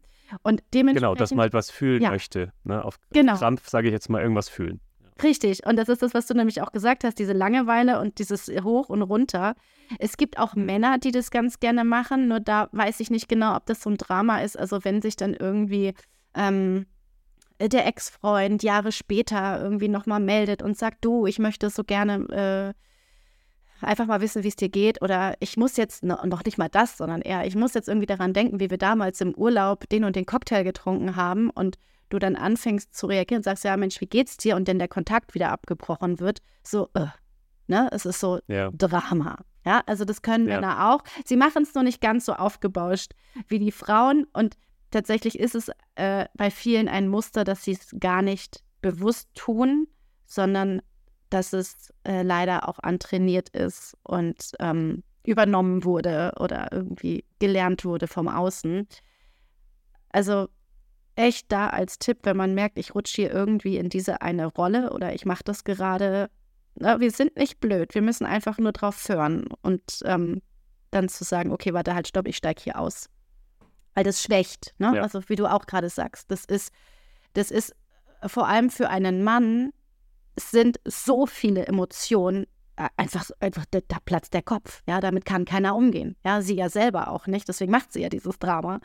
Und 0.44 0.63
dementsprechend. 0.74 0.96
Genau, 0.96 1.15
dass 1.15 1.32
man 1.32 1.42
halt 1.42 1.54
was 1.54 1.70
fühlen 1.70 2.02
ja. 2.02 2.10
möchte. 2.10 2.54
Ne? 2.63 2.84
Auf 2.84 3.00
genau. 3.12 3.36
Krampf 3.36 3.68
sage 3.68 3.88
ich 3.88 3.94
jetzt 3.94 4.10
mal 4.10 4.22
irgendwas 4.22 4.50
fühlen. 4.50 4.80
Richtig. 5.21 5.65
Und 5.65 5.75
das 5.75 5.89
ist 5.89 6.01
das, 6.01 6.13
was 6.13 6.27
du 6.27 6.34
nämlich 6.34 6.62
auch 6.62 6.71
gesagt 6.71 7.03
hast, 7.03 7.19
diese 7.19 7.34
Langeweile 7.34 7.99
und 7.99 8.19
dieses 8.19 8.47
Hoch 8.63 8.89
und 8.89 9.01
Runter. 9.01 9.55
Es 9.97 10.17
gibt 10.17 10.38
auch 10.38 10.55
mhm. 10.55 10.65
Männer, 10.65 10.97
die 10.97 11.12
das 11.12 11.32
ganz 11.32 11.60
gerne 11.60 11.84
machen, 11.84 12.27
nur 12.27 12.39
da 12.39 12.69
weiß 12.71 12.99
ich 12.99 13.10
nicht 13.10 13.27
genau, 13.27 13.55
ob 13.55 13.65
das 13.65 13.82
so 13.82 13.89
ein 13.89 13.97
Drama 13.97 14.41
ist. 14.41 14.58
Also 14.58 14.84
wenn 14.84 15.01
sich 15.01 15.15
dann 15.15 15.34
irgendwie 15.34 15.93
ähm, 16.36 16.86
der 17.60 17.86
Ex-Freund 17.86 18.63
Jahre 18.63 18.91
später 18.91 19.62
irgendwie 19.62 19.89
nochmal 19.89 20.21
meldet 20.21 20.62
und 20.62 20.77
sagt, 20.77 21.03
du, 21.03 21.25
ich 21.25 21.39
möchte 21.39 21.69
so 21.69 21.84
gerne 21.84 22.73
äh, 23.84 23.86
einfach 23.86 24.05
mal 24.05 24.21
wissen, 24.21 24.43
wie 24.43 24.47
es 24.47 24.55
dir 24.55 24.69
geht. 24.69 25.01
Oder 25.01 25.36
ich 25.39 25.58
muss 25.58 25.75
jetzt, 25.75 26.03
noch 26.03 26.43
nicht 26.45 26.58
mal 26.58 26.69
das, 26.69 26.97
sondern 26.97 27.21
eher, 27.21 27.45
ich 27.45 27.55
muss 27.55 27.73
jetzt 27.73 27.89
irgendwie 27.89 28.08
daran 28.08 28.34
denken, 28.34 28.60
wie 28.60 28.69
wir 28.69 28.77
damals 28.77 29.19
im 29.21 29.34
Urlaub 29.34 29.89
den 29.89 30.05
und 30.05 30.15
den 30.15 30.25
Cocktail 30.25 30.63
getrunken 30.63 31.15
haben 31.15 31.49
und 31.49 31.77
du 32.10 32.19
dann 32.19 32.36
anfängst 32.36 32.95
zu 32.95 33.08
reagieren 33.08 33.39
und 33.39 33.43
sagst, 33.43 33.63
ja 33.63 33.78
Mensch, 33.78 34.02
wie 34.02 34.08
geht's 34.08 34.38
dir? 34.38 34.56
Und 34.56 34.67
dann 34.67 34.80
der 34.80 34.88
Kontakt 34.88 35.34
wieder 35.34 35.52
abgebrochen 35.52 36.19
wird, 36.19 36.39
so, 36.63 36.89
äh, 36.93 37.08
ne, 37.67 37.89
es 37.91 38.06
ist 38.06 38.19
so 38.19 38.39
ja. 38.48 38.72
Drama. 38.72 39.38
Ja, 39.65 39.84
also 39.86 40.06
das 40.06 40.22
können 40.22 40.48
ja. 40.48 40.56
Männer 40.56 40.89
auch. 40.89 41.04
Sie 41.26 41.36
machen 41.36 41.63
es 41.63 41.76
nur 41.76 41.84
nicht 41.84 42.02
ganz 42.02 42.26
so 42.26 42.34
aufgebauscht 42.34 43.13
wie 43.48 43.60
die 43.60 43.72
Frauen 43.72 44.26
und 44.34 44.56
tatsächlich 44.91 45.39
ist 45.39 45.56
es 45.56 45.72
äh, 45.95 46.26
bei 46.34 46.50
vielen 46.50 46.88
ein 46.88 47.08
Muster, 47.08 47.43
dass 47.43 47.63
sie 47.63 47.74
es 47.74 47.95
gar 48.00 48.22
nicht 48.22 48.63
bewusst 48.82 49.30
tun, 49.36 49.88
sondern 50.26 50.82
dass 51.30 51.54
es 51.54 51.93
äh, 52.06 52.24
leider 52.24 52.67
auch 52.67 52.80
antrainiert 52.80 53.50
ist 53.50 53.95
und 54.04 54.52
ähm, 54.60 55.04
übernommen 55.24 55.84
wurde 55.84 56.34
oder 56.39 56.69
irgendwie 56.72 57.26
gelernt 57.39 57.86
wurde 57.86 58.08
vom 58.08 58.28
Außen. 58.28 58.88
Also 60.12 60.48
echt 61.19 61.51
da 61.51 61.67
als 61.67 61.99
Tipp, 61.99 62.19
wenn 62.23 62.38
man 62.38 62.53
merkt, 62.53 62.77
ich 62.77 62.95
rutsche 62.95 63.21
hier 63.21 63.32
irgendwie 63.32 63.77
in 63.77 63.89
diese 63.89 64.21
eine 64.21 64.45
Rolle 64.47 64.91
oder 64.91 65.13
ich 65.13 65.25
mache 65.25 65.43
das 65.43 65.63
gerade. 65.63 66.29
Na, 66.75 66.99
wir 66.99 67.12
sind 67.12 67.36
nicht 67.36 67.60
blöd, 67.60 67.93
wir 67.93 68.01
müssen 68.01 68.25
einfach 68.25 68.58
nur 68.58 68.71
drauf 68.71 69.08
hören 69.10 69.47
und 69.62 69.82
ähm, 70.05 70.41
dann 70.91 71.10
zu 71.10 71.23
sagen, 71.23 71.51
okay, 71.51 71.73
warte 71.73 71.93
halt, 71.93 72.08
stopp, 72.08 72.27
ich 72.27 72.38
steige 72.38 72.62
hier 72.63 72.79
aus 72.79 73.10
weil 73.95 74.03
das 74.05 74.21
schwächt, 74.21 74.75
ne? 74.77 74.93
Ja. 74.95 75.01
Also 75.01 75.27
wie 75.27 75.36
du 75.36 75.45
auch 75.45 75.65
gerade 75.65 75.89
sagst, 75.89 76.32
das 76.32 76.45
ist, 76.45 76.71
das 77.34 77.51
ist 77.51 77.75
vor 78.27 78.47
allem 78.47 78.69
für 78.69 78.88
einen 78.88 79.23
Mann 79.23 79.73
es 80.39 80.51
sind 80.51 80.79
so 80.86 81.25
viele 81.25 81.67
Emotionen 81.67 82.45
äh, 82.77 82.88
einfach, 82.95 83.29
einfach 83.41 83.65
da, 83.71 83.79
da 83.86 83.97
platzt 84.05 84.34
der 84.34 84.41
Kopf. 84.41 84.84
Ja, 84.88 85.01
damit 85.01 85.25
kann 85.25 85.43
keiner 85.43 85.75
umgehen. 85.75 86.15
Ja, 86.23 86.41
sie 86.41 86.55
ja 86.55 86.69
selber 86.69 87.10
auch 87.10 87.27
nicht. 87.27 87.49
Deswegen 87.49 87.73
macht 87.73 87.91
sie 87.91 88.01
ja 88.01 88.08
dieses 88.08 88.39
Drama. 88.39 88.79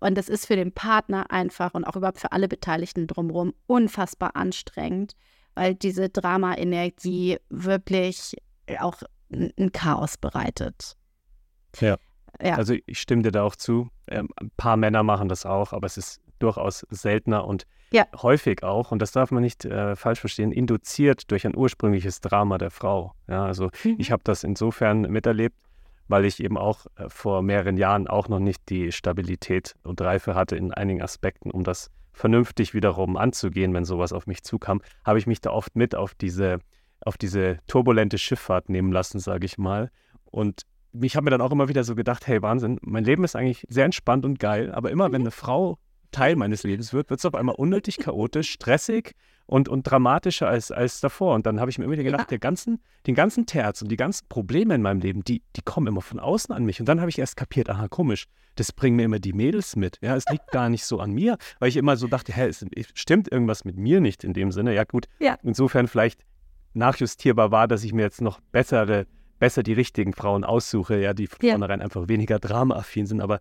Und 0.00 0.16
das 0.16 0.28
ist 0.28 0.46
für 0.46 0.56
den 0.56 0.72
Partner 0.72 1.30
einfach 1.30 1.74
und 1.74 1.84
auch 1.84 1.96
überhaupt 1.96 2.20
für 2.20 2.32
alle 2.32 2.48
Beteiligten 2.48 3.06
drumherum 3.06 3.54
unfassbar 3.66 4.36
anstrengend, 4.36 5.14
weil 5.54 5.74
diese 5.74 6.08
Drama-Energie 6.08 7.38
wirklich 7.48 8.36
auch 8.78 9.02
ein 9.32 9.72
Chaos 9.72 10.16
bereitet. 10.16 10.96
Ja. 11.80 11.96
Ja. 12.42 12.56
Also 12.56 12.74
ich 12.86 12.98
stimme 12.98 13.22
dir 13.22 13.30
da 13.30 13.42
auch 13.42 13.56
zu. 13.56 13.90
Ähm, 14.08 14.28
ein 14.40 14.50
paar 14.56 14.76
Männer 14.76 15.02
machen 15.02 15.28
das 15.28 15.46
auch, 15.46 15.72
aber 15.72 15.86
es 15.86 15.96
ist 15.96 16.20
durchaus 16.38 16.84
seltener 16.90 17.46
und 17.46 17.66
ja. 17.92 18.06
häufig 18.22 18.62
auch, 18.62 18.90
und 18.90 19.00
das 19.00 19.12
darf 19.12 19.30
man 19.30 19.42
nicht 19.42 19.64
äh, 19.64 19.94
falsch 19.94 20.20
verstehen, 20.20 20.50
induziert 20.50 21.30
durch 21.30 21.46
ein 21.46 21.56
ursprüngliches 21.56 22.20
Drama 22.20 22.58
der 22.58 22.70
Frau. 22.70 23.14
Ja, 23.28 23.44
also 23.44 23.70
mhm. 23.84 23.96
ich 23.98 24.10
habe 24.10 24.22
das 24.24 24.42
insofern 24.42 25.02
miterlebt, 25.02 25.56
weil 26.08 26.24
ich 26.24 26.42
eben 26.42 26.58
auch 26.58 26.86
äh, 26.96 27.08
vor 27.08 27.42
mehreren 27.42 27.76
Jahren 27.76 28.06
auch 28.06 28.28
noch 28.28 28.40
nicht 28.40 28.68
die 28.68 28.92
Stabilität 28.92 29.74
und 29.82 30.00
Reife 30.00 30.34
hatte 30.34 30.56
in 30.56 30.72
einigen 30.72 31.02
Aspekten, 31.02 31.50
um 31.50 31.64
das 31.64 31.90
vernünftig 32.12 32.74
wiederum 32.74 33.16
anzugehen, 33.16 33.74
wenn 33.74 33.84
sowas 33.84 34.12
auf 34.12 34.26
mich 34.26 34.42
zukam, 34.42 34.80
habe 35.04 35.18
ich 35.18 35.26
mich 35.26 35.40
da 35.40 35.50
oft 35.50 35.74
mit 35.76 35.94
auf 35.94 36.14
diese, 36.14 36.60
auf 37.00 37.18
diese 37.18 37.58
turbulente 37.66 38.18
Schifffahrt 38.18 38.68
nehmen 38.68 38.92
lassen, 38.92 39.18
sage 39.18 39.46
ich 39.46 39.58
mal. 39.58 39.90
Und 40.24 40.62
ich 41.02 41.16
habe 41.16 41.24
mir 41.24 41.30
dann 41.30 41.40
auch 41.40 41.50
immer 41.50 41.68
wieder 41.68 41.82
so 41.82 41.94
gedacht, 41.94 42.26
hey 42.26 42.40
Wahnsinn, 42.40 42.78
mein 42.82 43.04
Leben 43.04 43.24
ist 43.24 43.34
eigentlich 43.34 43.66
sehr 43.68 43.84
entspannt 43.84 44.24
und 44.24 44.38
geil, 44.38 44.72
aber 44.72 44.90
immer 44.90 45.06
wenn 45.06 45.22
mhm. 45.22 45.26
eine 45.26 45.30
Frau 45.32 45.78
Teil 46.14 46.36
meines 46.36 46.62
Lebens 46.62 46.92
wird, 46.92 47.10
wird 47.10 47.18
es 47.18 47.26
auf 47.26 47.34
einmal 47.34 47.56
unnötig 47.56 47.98
chaotisch, 47.98 48.52
stressig 48.52 49.14
und, 49.46 49.68
und 49.68 49.82
dramatischer 49.82 50.48
als, 50.48 50.70
als 50.70 51.00
davor. 51.00 51.34
Und 51.34 51.44
dann 51.44 51.60
habe 51.60 51.70
ich 51.70 51.78
mir 51.78 51.84
immer 51.84 51.94
wieder 51.94 52.04
gedacht, 52.04 52.22
ja. 52.22 52.28
der 52.28 52.38
ganzen, 52.38 52.80
den 53.06 53.14
ganzen 53.14 53.46
Terz 53.46 53.82
und 53.82 53.88
die 53.90 53.96
ganzen 53.96 54.28
Probleme 54.28 54.74
in 54.74 54.82
meinem 54.82 55.00
Leben, 55.00 55.24
die, 55.24 55.42
die 55.56 55.62
kommen 55.62 55.88
immer 55.88 56.02
von 56.02 56.20
außen 56.20 56.54
an 56.54 56.64
mich. 56.64 56.78
Und 56.78 56.86
dann 56.86 57.00
habe 57.00 57.10
ich 57.10 57.18
erst 57.18 57.36
kapiert, 57.36 57.68
aha, 57.68 57.88
komisch, 57.88 58.26
das 58.54 58.72
bringen 58.72 58.96
mir 58.96 59.04
immer 59.04 59.18
die 59.18 59.32
Mädels 59.32 59.74
mit. 59.74 59.98
Ja, 60.00 60.14
es 60.14 60.24
liegt 60.30 60.52
gar 60.52 60.68
nicht 60.68 60.84
so 60.84 61.00
an 61.00 61.10
mir, 61.10 61.36
weil 61.58 61.68
ich 61.68 61.76
immer 61.76 61.96
so 61.96 62.06
dachte, 62.06 62.32
hä, 62.32 62.46
es 62.46 62.64
stimmt 62.94 63.30
irgendwas 63.30 63.64
mit 63.64 63.76
mir 63.76 64.00
nicht 64.00 64.22
in 64.22 64.32
dem 64.32 64.52
Sinne. 64.52 64.72
Ja, 64.72 64.84
gut, 64.84 65.06
ja. 65.18 65.36
insofern 65.42 65.88
vielleicht 65.88 66.24
nachjustierbar 66.72 67.50
war, 67.50 67.66
dass 67.66 67.82
ich 67.82 67.92
mir 67.92 68.02
jetzt 68.02 68.20
noch 68.20 68.40
bessere 68.52 69.06
besser 69.38 69.62
die 69.62 69.72
richtigen 69.72 70.12
Frauen 70.12 70.44
aussuche, 70.44 70.98
ja, 70.98 71.12
die 71.12 71.26
von 71.26 71.44
ja. 71.44 71.52
vornherein 71.52 71.82
einfach 71.82 72.08
weniger 72.08 72.38
dramaaffin 72.38 73.06
sind. 73.06 73.20
Aber 73.20 73.40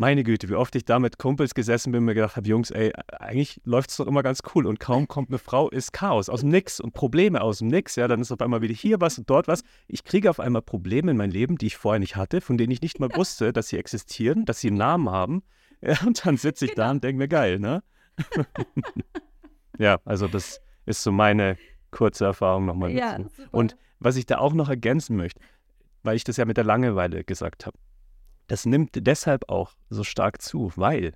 meine 0.00 0.24
Güte, 0.24 0.48
wie 0.48 0.54
oft 0.54 0.74
ich 0.76 0.86
da 0.86 0.98
mit 0.98 1.18
Kumpels 1.18 1.54
gesessen 1.54 1.92
bin 1.92 1.98
und 1.98 2.06
mir 2.06 2.14
gedacht 2.14 2.34
habe, 2.34 2.48
Jungs, 2.48 2.70
ey, 2.70 2.90
eigentlich 3.18 3.60
läuft 3.64 3.90
es 3.90 3.98
doch 3.98 4.06
immer 4.06 4.22
ganz 4.22 4.40
cool 4.54 4.66
und 4.66 4.80
kaum 4.80 5.06
kommt 5.08 5.28
eine 5.28 5.36
Frau, 5.38 5.68
ist 5.68 5.92
Chaos 5.92 6.30
aus 6.30 6.40
dem 6.40 6.48
Nix 6.48 6.80
und 6.80 6.94
Probleme 6.94 7.42
aus 7.42 7.58
dem 7.58 7.68
Nix, 7.68 7.96
ja, 7.96 8.08
dann 8.08 8.22
ist 8.22 8.32
auf 8.32 8.40
einmal 8.40 8.62
wieder 8.62 8.72
hier 8.72 8.98
was 9.02 9.18
und 9.18 9.28
dort 9.28 9.46
was. 9.46 9.62
Ich 9.88 10.02
kriege 10.02 10.30
auf 10.30 10.40
einmal 10.40 10.62
Probleme 10.62 11.10
in 11.10 11.18
mein 11.18 11.30
Leben, 11.30 11.58
die 11.58 11.66
ich 11.66 11.76
vorher 11.76 12.00
nicht 12.00 12.16
hatte, 12.16 12.40
von 12.40 12.56
denen 12.56 12.70
ich 12.70 12.80
nicht 12.80 12.98
mal 12.98 13.10
wusste, 13.14 13.52
dass 13.52 13.68
sie 13.68 13.76
existieren, 13.76 14.46
dass 14.46 14.60
sie 14.60 14.68
einen 14.68 14.78
Namen 14.78 15.10
haben. 15.10 15.42
Ja, 15.82 15.96
und 16.06 16.26
dann 16.26 16.36
sitze 16.36 16.66
ich 16.66 16.72
genau. 16.72 16.88
da 16.88 16.90
und 16.90 17.02
denke 17.02 17.16
mir, 17.16 17.28
geil, 17.28 17.58
ne? 17.58 17.82
ja, 19.78 19.98
also 20.04 20.28
das 20.28 20.60
ist 20.84 21.02
so 21.02 21.10
meine 21.10 21.56
kurze 21.90 22.26
Erfahrung 22.26 22.66
nochmal 22.66 22.90
ja. 22.90 23.18
Und 23.50 23.78
was 23.98 24.16
ich 24.16 24.26
da 24.26 24.36
auch 24.40 24.52
noch 24.52 24.68
ergänzen 24.68 25.16
möchte, 25.16 25.40
weil 26.02 26.16
ich 26.16 26.24
das 26.24 26.36
ja 26.36 26.44
mit 26.44 26.58
der 26.58 26.64
Langeweile 26.64 27.24
gesagt 27.24 27.64
habe, 27.64 27.78
das 28.50 28.66
nimmt 28.66 28.90
deshalb 29.06 29.48
auch 29.48 29.74
so 29.90 30.02
stark 30.02 30.42
zu, 30.42 30.72
weil 30.74 31.12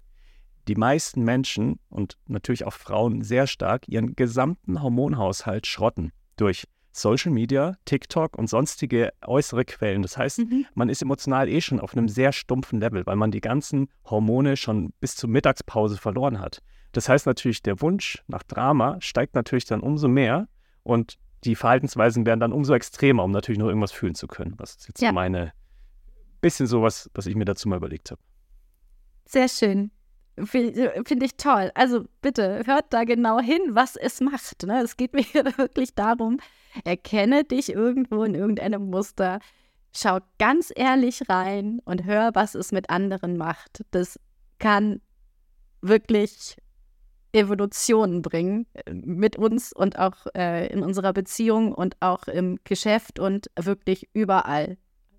die 0.68 0.76
meisten 0.76 1.24
Menschen 1.24 1.80
und 1.90 2.16
natürlich 2.26 2.64
auch 2.64 2.72
Frauen 2.72 3.22
sehr 3.22 3.48
stark 3.48 3.88
ihren 3.88 4.14
gesamten 4.14 4.80
Hormonhaushalt 4.80 5.66
schrotten 5.66 6.12
durch 6.36 6.68
Social 6.92 7.32
Media, 7.32 7.76
TikTok 7.86 8.38
und 8.38 8.48
sonstige 8.48 9.12
äußere 9.26 9.64
Quellen. 9.64 10.02
Das 10.02 10.16
heißt, 10.16 10.38
mhm. 10.38 10.66
man 10.74 10.88
ist 10.88 11.02
emotional 11.02 11.48
eh 11.48 11.60
schon 11.60 11.80
auf 11.80 11.96
einem 11.96 12.08
sehr 12.08 12.30
stumpfen 12.30 12.78
Level, 12.78 13.04
weil 13.04 13.16
man 13.16 13.32
die 13.32 13.40
ganzen 13.40 13.88
Hormone 14.04 14.56
schon 14.56 14.92
bis 15.00 15.16
zur 15.16 15.28
Mittagspause 15.28 15.96
verloren 15.96 16.38
hat. 16.38 16.62
Das 16.92 17.08
heißt 17.08 17.26
natürlich, 17.26 17.62
der 17.62 17.80
Wunsch 17.80 18.22
nach 18.28 18.44
Drama 18.44 18.98
steigt 19.00 19.34
natürlich 19.34 19.64
dann 19.64 19.80
umso 19.80 20.06
mehr 20.06 20.46
und 20.84 21.18
die 21.42 21.56
Verhaltensweisen 21.56 22.24
werden 22.26 22.38
dann 22.38 22.52
umso 22.52 22.74
extremer, 22.74 23.24
um 23.24 23.32
natürlich 23.32 23.58
noch 23.58 23.66
irgendwas 23.66 23.90
fühlen 23.90 24.14
zu 24.14 24.28
können. 24.28 24.54
Das 24.56 24.76
ist 24.76 24.86
jetzt 24.86 25.02
ja. 25.02 25.10
meine 25.10 25.52
bisschen 26.44 26.66
sowas, 26.66 27.10
was 27.14 27.24
ich 27.24 27.34
mir 27.36 27.46
dazu 27.46 27.70
mal 27.70 27.76
überlegt 27.76 28.10
habe. 28.10 28.20
Sehr 29.24 29.48
schön. 29.48 29.90
Finde 30.44 31.24
ich 31.24 31.36
toll. 31.36 31.70
Also 31.74 32.04
bitte 32.20 32.62
hört 32.66 32.92
da 32.92 33.04
genau 33.04 33.40
hin, 33.40 33.60
was 33.70 33.96
es 33.96 34.20
macht. 34.20 34.64
Ne? 34.64 34.82
Es 34.82 34.98
geht 34.98 35.14
mir 35.14 35.24
wirklich 35.56 35.94
darum, 35.94 36.38
erkenne 36.84 37.44
dich 37.44 37.70
irgendwo 37.72 38.24
in 38.24 38.34
irgendeinem 38.34 38.90
Muster, 38.90 39.38
schau 39.96 40.18
ganz 40.38 40.70
ehrlich 40.74 41.22
rein 41.30 41.80
und 41.86 42.04
hör, 42.04 42.30
was 42.34 42.54
es 42.54 42.72
mit 42.72 42.90
anderen 42.90 43.38
macht. 43.38 43.82
Das 43.92 44.20
kann 44.58 45.00
wirklich 45.80 46.58
Evolutionen 47.32 48.20
bringen 48.20 48.66
äh, 48.74 48.92
mit 48.92 49.36
uns 49.36 49.72
und 49.72 49.98
auch 49.98 50.26
äh, 50.36 50.66
in 50.66 50.82
unserer 50.82 51.14
Beziehung 51.14 51.72
und 51.72 51.96
auch 52.00 52.28
im 52.28 52.58
Geschäft 52.64 53.18
und 53.18 53.50
wirklich 53.58 54.10
überall. 54.12 54.76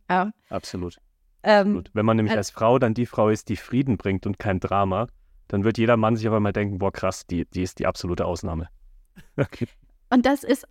Ja. 0.07 0.31
Absolut. 0.49 0.99
Ähm. 1.45 1.83
Wenn 1.93 2.05
man 2.05 2.17
nämlich 2.17 2.33
äh, 2.33 2.37
als 2.37 2.49
Frau 2.49 2.79
dann 2.79 2.93
die 2.93 3.05
Frau 3.05 3.29
ist, 3.29 3.49
die 3.49 3.55
Frieden 3.55 3.97
bringt 3.97 4.25
und 4.25 4.39
kein 4.39 4.59
Drama, 4.59 5.07
dann 5.47 5.63
wird 5.63 5.77
jeder 5.77 5.95
Mann 5.95 6.15
sich 6.15 6.27
auf 6.27 6.33
einmal 6.33 6.53
denken, 6.53 6.79
boah 6.79 6.91
krass, 6.91 7.25
die, 7.27 7.45
die 7.45 7.61
ist 7.61 7.79
die 7.79 7.85
absolute 7.85 8.25
Ausnahme. 8.25 8.67
Und 10.09 10.25
das 10.25 10.43
ist 10.43 10.65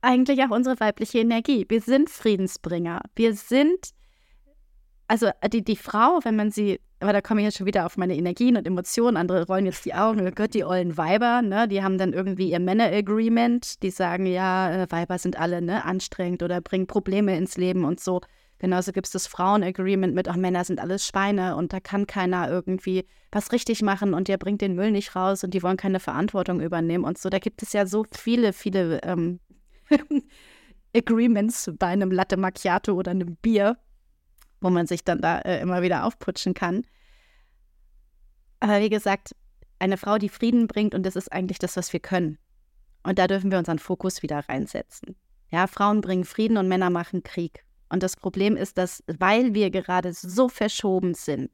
eigentlich 0.00 0.42
auch 0.42 0.50
unsere 0.50 0.78
weibliche 0.80 1.18
Energie. 1.18 1.64
Wir 1.68 1.80
sind 1.80 2.10
Friedensbringer. 2.10 3.00
Wir 3.14 3.34
sind 3.34 3.92
also 5.12 5.28
die, 5.52 5.62
die 5.62 5.76
Frau, 5.76 6.20
wenn 6.22 6.36
man 6.36 6.50
sie, 6.50 6.80
aber 7.00 7.12
da 7.12 7.20
komme 7.20 7.42
ich 7.42 7.44
jetzt 7.44 7.58
schon 7.58 7.66
wieder 7.66 7.84
auf 7.84 7.98
meine 7.98 8.16
Energien 8.16 8.56
und 8.56 8.66
Emotionen, 8.66 9.18
andere 9.18 9.46
rollen 9.46 9.66
jetzt 9.66 9.84
die 9.84 9.92
Augen, 9.92 10.26
oh 10.26 10.30
Gott, 10.34 10.54
die 10.54 10.64
ollen 10.64 10.96
Weiber, 10.96 11.42
ne, 11.42 11.68
die 11.68 11.82
haben 11.82 11.98
dann 11.98 12.14
irgendwie 12.14 12.50
ihr 12.50 12.60
Männer-Agreement, 12.60 13.82
die 13.82 13.90
sagen, 13.90 14.24
ja, 14.24 14.72
äh, 14.72 14.86
Weiber 14.88 15.18
sind 15.18 15.38
alle, 15.38 15.60
ne, 15.60 15.84
anstrengend 15.84 16.42
oder 16.42 16.62
bringen 16.62 16.86
Probleme 16.86 17.36
ins 17.36 17.58
Leben 17.58 17.84
und 17.84 18.00
so. 18.00 18.22
Genauso 18.62 18.92
gibt 18.92 19.08
es 19.08 19.12
das 19.12 19.26
Frauen-Agreement 19.26 20.14
mit, 20.14 20.28
ach, 20.28 20.36
Männer 20.36 20.62
sind 20.64 20.78
alles 20.78 21.04
Schweine 21.04 21.56
und 21.56 21.72
da 21.72 21.80
kann 21.80 22.06
keiner 22.06 22.48
irgendwie 22.48 23.08
was 23.32 23.50
richtig 23.50 23.82
machen 23.82 24.14
und 24.14 24.28
der 24.28 24.38
bringt 24.38 24.60
den 24.60 24.76
Müll 24.76 24.92
nicht 24.92 25.16
raus 25.16 25.42
und 25.42 25.52
die 25.52 25.64
wollen 25.64 25.76
keine 25.76 25.98
Verantwortung 25.98 26.60
übernehmen 26.60 27.02
und 27.02 27.18
so. 27.18 27.28
Da 27.28 27.40
gibt 27.40 27.60
es 27.64 27.72
ja 27.72 27.86
so 27.86 28.06
viele, 28.12 28.52
viele 28.52 29.02
ähm, 29.02 29.40
Agreements 30.96 31.72
bei 31.76 31.88
einem 31.88 32.12
Latte 32.12 32.36
Macchiato 32.36 32.92
oder 32.92 33.10
einem 33.10 33.34
Bier, 33.34 33.78
wo 34.60 34.70
man 34.70 34.86
sich 34.86 35.02
dann 35.02 35.20
da 35.20 35.40
äh, 35.40 35.60
immer 35.60 35.82
wieder 35.82 36.04
aufputschen 36.04 36.54
kann. 36.54 36.84
Aber 38.60 38.80
wie 38.80 38.90
gesagt, 38.90 39.34
eine 39.80 39.96
Frau, 39.96 40.18
die 40.18 40.28
Frieden 40.28 40.68
bringt 40.68 40.94
und 40.94 41.04
das 41.04 41.16
ist 41.16 41.32
eigentlich 41.32 41.58
das, 41.58 41.76
was 41.76 41.92
wir 41.92 41.98
können. 41.98 42.38
Und 43.02 43.18
da 43.18 43.26
dürfen 43.26 43.50
wir 43.50 43.58
unseren 43.58 43.80
Fokus 43.80 44.22
wieder 44.22 44.38
reinsetzen. 44.48 45.16
Ja, 45.50 45.66
Frauen 45.66 46.00
bringen 46.00 46.24
Frieden 46.24 46.58
und 46.58 46.68
Männer 46.68 46.90
machen 46.90 47.24
Krieg. 47.24 47.64
Und 47.92 48.02
das 48.02 48.16
Problem 48.16 48.56
ist, 48.56 48.78
dass, 48.78 49.04
weil 49.06 49.52
wir 49.52 49.70
gerade 49.70 50.14
so 50.14 50.48
verschoben 50.48 51.12
sind, 51.12 51.50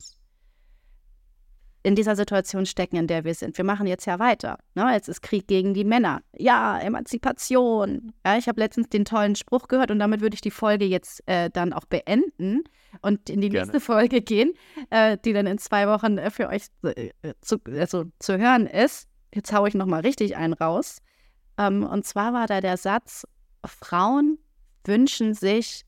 in 1.82 1.96
dieser 1.96 2.14
Situation 2.14 2.64
stecken, 2.64 2.96
in 2.96 3.08
der 3.08 3.24
wir 3.24 3.34
sind. 3.34 3.56
Wir 3.58 3.64
machen 3.64 3.88
jetzt 3.88 4.06
ja 4.06 4.20
weiter. 4.20 4.58
Ne? 4.76 4.88
Jetzt 4.92 5.08
ist 5.08 5.20
Krieg 5.20 5.48
gegen 5.48 5.74
die 5.74 5.84
Männer. 5.84 6.22
Ja, 6.36 6.78
Emanzipation. 6.78 8.12
Ja, 8.24 8.38
ich 8.38 8.46
habe 8.46 8.60
letztens 8.60 8.88
den 8.88 9.04
tollen 9.04 9.34
Spruch 9.34 9.66
gehört 9.66 9.90
und 9.90 9.98
damit 9.98 10.20
würde 10.20 10.34
ich 10.34 10.40
die 10.40 10.52
Folge 10.52 10.84
jetzt 10.84 11.26
äh, 11.26 11.50
dann 11.50 11.72
auch 11.72 11.86
beenden 11.86 12.62
und 13.02 13.28
in 13.28 13.40
die 13.40 13.48
Gerne. 13.48 13.66
nächste 13.66 13.80
Folge 13.80 14.20
gehen, 14.20 14.52
äh, 14.90 15.18
die 15.24 15.32
dann 15.32 15.48
in 15.48 15.58
zwei 15.58 15.88
Wochen 15.88 16.18
äh, 16.18 16.30
für 16.30 16.48
euch 16.48 16.66
äh, 16.82 17.10
zu, 17.40 17.56
also, 17.66 18.04
zu 18.20 18.38
hören 18.38 18.66
ist. 18.66 19.08
Jetzt 19.34 19.52
haue 19.52 19.68
ich 19.68 19.74
nochmal 19.74 20.02
richtig 20.02 20.36
einen 20.36 20.52
raus. 20.52 20.98
Ähm, 21.58 21.84
und 21.84 22.06
zwar 22.06 22.32
war 22.32 22.46
da 22.46 22.60
der 22.60 22.76
Satz, 22.76 23.26
Frauen 23.64 24.38
wünschen 24.84 25.34
sich 25.34 25.84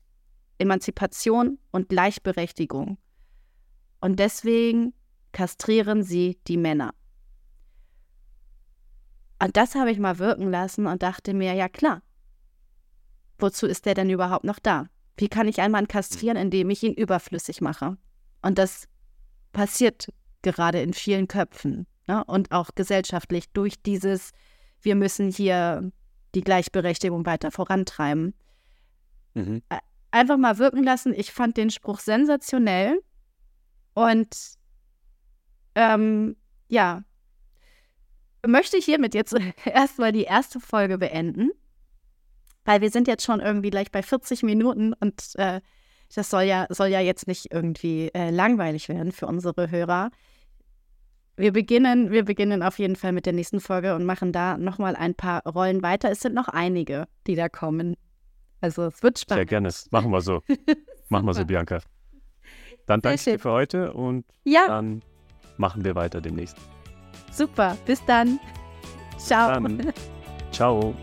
Emanzipation 0.61 1.59
und 1.71 1.89
Gleichberechtigung. 1.89 2.97
Und 3.99 4.19
deswegen 4.19 4.93
kastrieren 5.31 6.03
sie 6.03 6.39
die 6.47 6.57
Männer. 6.57 6.93
Und 9.41 9.57
das 9.57 9.75
habe 9.75 9.91
ich 9.91 9.99
mal 9.99 10.19
wirken 10.19 10.51
lassen 10.51 10.87
und 10.87 11.01
dachte 11.01 11.33
mir, 11.33 11.53
ja 11.53 11.67
klar, 11.67 12.01
wozu 13.39 13.65
ist 13.65 13.85
der 13.85 13.95
denn 13.95 14.09
überhaupt 14.09 14.45
noch 14.45 14.59
da? 14.59 14.87
Wie 15.17 15.29
kann 15.29 15.47
ich 15.47 15.59
einen 15.59 15.71
Mann 15.71 15.87
kastrieren, 15.87 16.37
indem 16.37 16.69
ich 16.69 16.83
ihn 16.83 16.93
überflüssig 16.93 17.59
mache? 17.61 17.97
Und 18.41 18.57
das 18.57 18.87
passiert 19.51 20.13
gerade 20.41 20.81
in 20.81 20.93
vielen 20.93 21.27
Köpfen 21.27 21.87
ne? 22.07 22.23
und 22.25 22.51
auch 22.51 22.69
gesellschaftlich 22.75 23.49
durch 23.51 23.81
dieses, 23.81 24.31
wir 24.81 24.95
müssen 24.95 25.31
hier 25.31 25.91
die 26.33 26.41
Gleichberechtigung 26.41 27.25
weiter 27.25 27.51
vorantreiben. 27.51 28.33
Mhm 29.33 29.61
einfach 30.11 30.37
mal 30.37 30.57
wirken 30.57 30.83
lassen. 30.83 31.13
Ich 31.13 31.31
fand 31.31 31.57
den 31.57 31.69
Spruch 31.69 31.99
sensationell. 31.99 33.01
Und 33.93 34.35
ähm, 35.75 36.35
ja, 36.67 37.03
möchte 38.45 38.77
ich 38.77 38.85
hiermit 38.85 39.13
jetzt 39.13 39.35
erstmal 39.65 40.11
die 40.11 40.23
erste 40.23 40.59
Folge 40.59 40.97
beenden, 40.97 41.51
weil 42.65 42.81
wir 42.81 42.89
sind 42.89 43.07
jetzt 43.07 43.25
schon 43.25 43.39
irgendwie 43.39 43.69
gleich 43.69 43.91
bei 43.91 44.03
40 44.03 44.43
Minuten 44.43 44.93
und 44.93 45.35
äh, 45.35 45.61
das 46.13 46.29
soll 46.29 46.43
ja, 46.43 46.67
soll 46.69 46.87
ja 46.87 46.99
jetzt 46.99 47.27
nicht 47.27 47.53
irgendwie 47.53 48.09
äh, 48.13 48.31
langweilig 48.31 48.89
werden 48.89 49.11
für 49.11 49.27
unsere 49.27 49.71
Hörer. 49.71 50.11
Wir 51.37 51.53
beginnen, 51.53 52.11
wir 52.11 52.25
beginnen 52.25 52.61
auf 52.61 52.79
jeden 52.79 52.97
Fall 52.97 53.13
mit 53.13 53.25
der 53.25 53.33
nächsten 53.33 53.61
Folge 53.61 53.95
und 53.95 54.03
machen 54.05 54.33
da 54.33 54.57
nochmal 54.57 54.95
ein 54.97 55.15
paar 55.15 55.45
Rollen 55.47 55.81
weiter. 55.81 56.11
Es 56.11 56.19
sind 56.19 56.35
noch 56.35 56.49
einige, 56.49 57.07
die 57.27 57.35
da 57.35 57.47
kommen. 57.47 57.95
Also 58.61 58.83
es 58.83 59.01
wird 59.01 59.19
spannend. 59.19 59.39
Sehr 59.39 59.45
gerne. 59.45 59.69
Machen 59.89 60.11
wir 60.11 60.21
so. 60.21 60.41
machen 61.09 61.25
wir 61.25 61.33
so, 61.33 61.43
Bianca. 61.45 61.81
Dann 62.85 63.01
danke 63.01 63.15
ich 63.15 63.23
dir 63.23 63.39
für 63.39 63.51
heute 63.51 63.93
und 63.93 64.25
ja. 64.43 64.67
dann 64.67 65.01
machen 65.57 65.83
wir 65.83 65.95
weiter 65.95 66.21
demnächst. 66.21 66.57
Super. 67.31 67.77
Bis 67.85 68.03
dann. 68.05 68.39
Ciao. 69.17 69.49
Dann. 69.51 69.93
Ciao. 70.51 70.95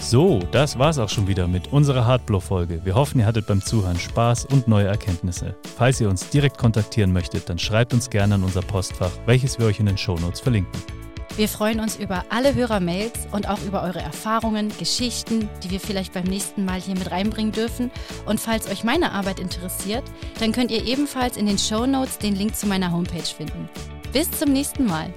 So, 0.00 0.40
das 0.50 0.76
war's 0.76 0.98
auch 0.98 1.08
schon 1.08 1.28
wieder 1.28 1.46
mit 1.46 1.72
unserer 1.72 2.04
Hardblow-Folge. 2.04 2.84
Wir 2.84 2.96
hoffen, 2.96 3.20
ihr 3.20 3.26
hattet 3.26 3.46
beim 3.46 3.60
Zuhören 3.62 3.98
Spaß 3.98 4.46
und 4.46 4.66
neue 4.66 4.88
Erkenntnisse. 4.88 5.54
Falls 5.76 6.00
ihr 6.00 6.08
uns 6.08 6.28
direkt 6.30 6.58
kontaktieren 6.58 7.12
möchtet, 7.12 7.48
dann 7.48 7.60
schreibt 7.60 7.94
uns 7.94 8.10
gerne 8.10 8.34
an 8.34 8.42
unser 8.42 8.62
Postfach, 8.62 9.12
welches 9.26 9.60
wir 9.60 9.66
euch 9.66 9.78
in 9.78 9.86
den 9.86 9.98
Shownotes 9.98 10.40
verlinken. 10.40 10.99
Wir 11.40 11.48
freuen 11.48 11.80
uns 11.80 11.96
über 11.96 12.26
alle 12.28 12.54
Hörermails 12.54 13.26
und 13.32 13.48
auch 13.48 13.62
über 13.62 13.82
eure 13.82 14.00
Erfahrungen, 14.00 14.70
Geschichten, 14.78 15.48
die 15.64 15.70
wir 15.70 15.80
vielleicht 15.80 16.12
beim 16.12 16.24
nächsten 16.24 16.66
Mal 16.66 16.78
hier 16.78 16.94
mit 16.94 17.10
reinbringen 17.10 17.50
dürfen. 17.50 17.90
Und 18.26 18.38
falls 18.38 18.70
euch 18.70 18.84
meine 18.84 19.12
Arbeit 19.12 19.40
interessiert, 19.40 20.04
dann 20.38 20.52
könnt 20.52 20.70
ihr 20.70 20.86
ebenfalls 20.86 21.38
in 21.38 21.46
den 21.46 21.56
Show 21.56 21.86
Notes 21.86 22.18
den 22.18 22.36
Link 22.36 22.56
zu 22.56 22.66
meiner 22.66 22.92
Homepage 22.92 23.22
finden. 23.22 23.70
Bis 24.12 24.30
zum 24.30 24.52
nächsten 24.52 24.84
Mal. 24.84 25.14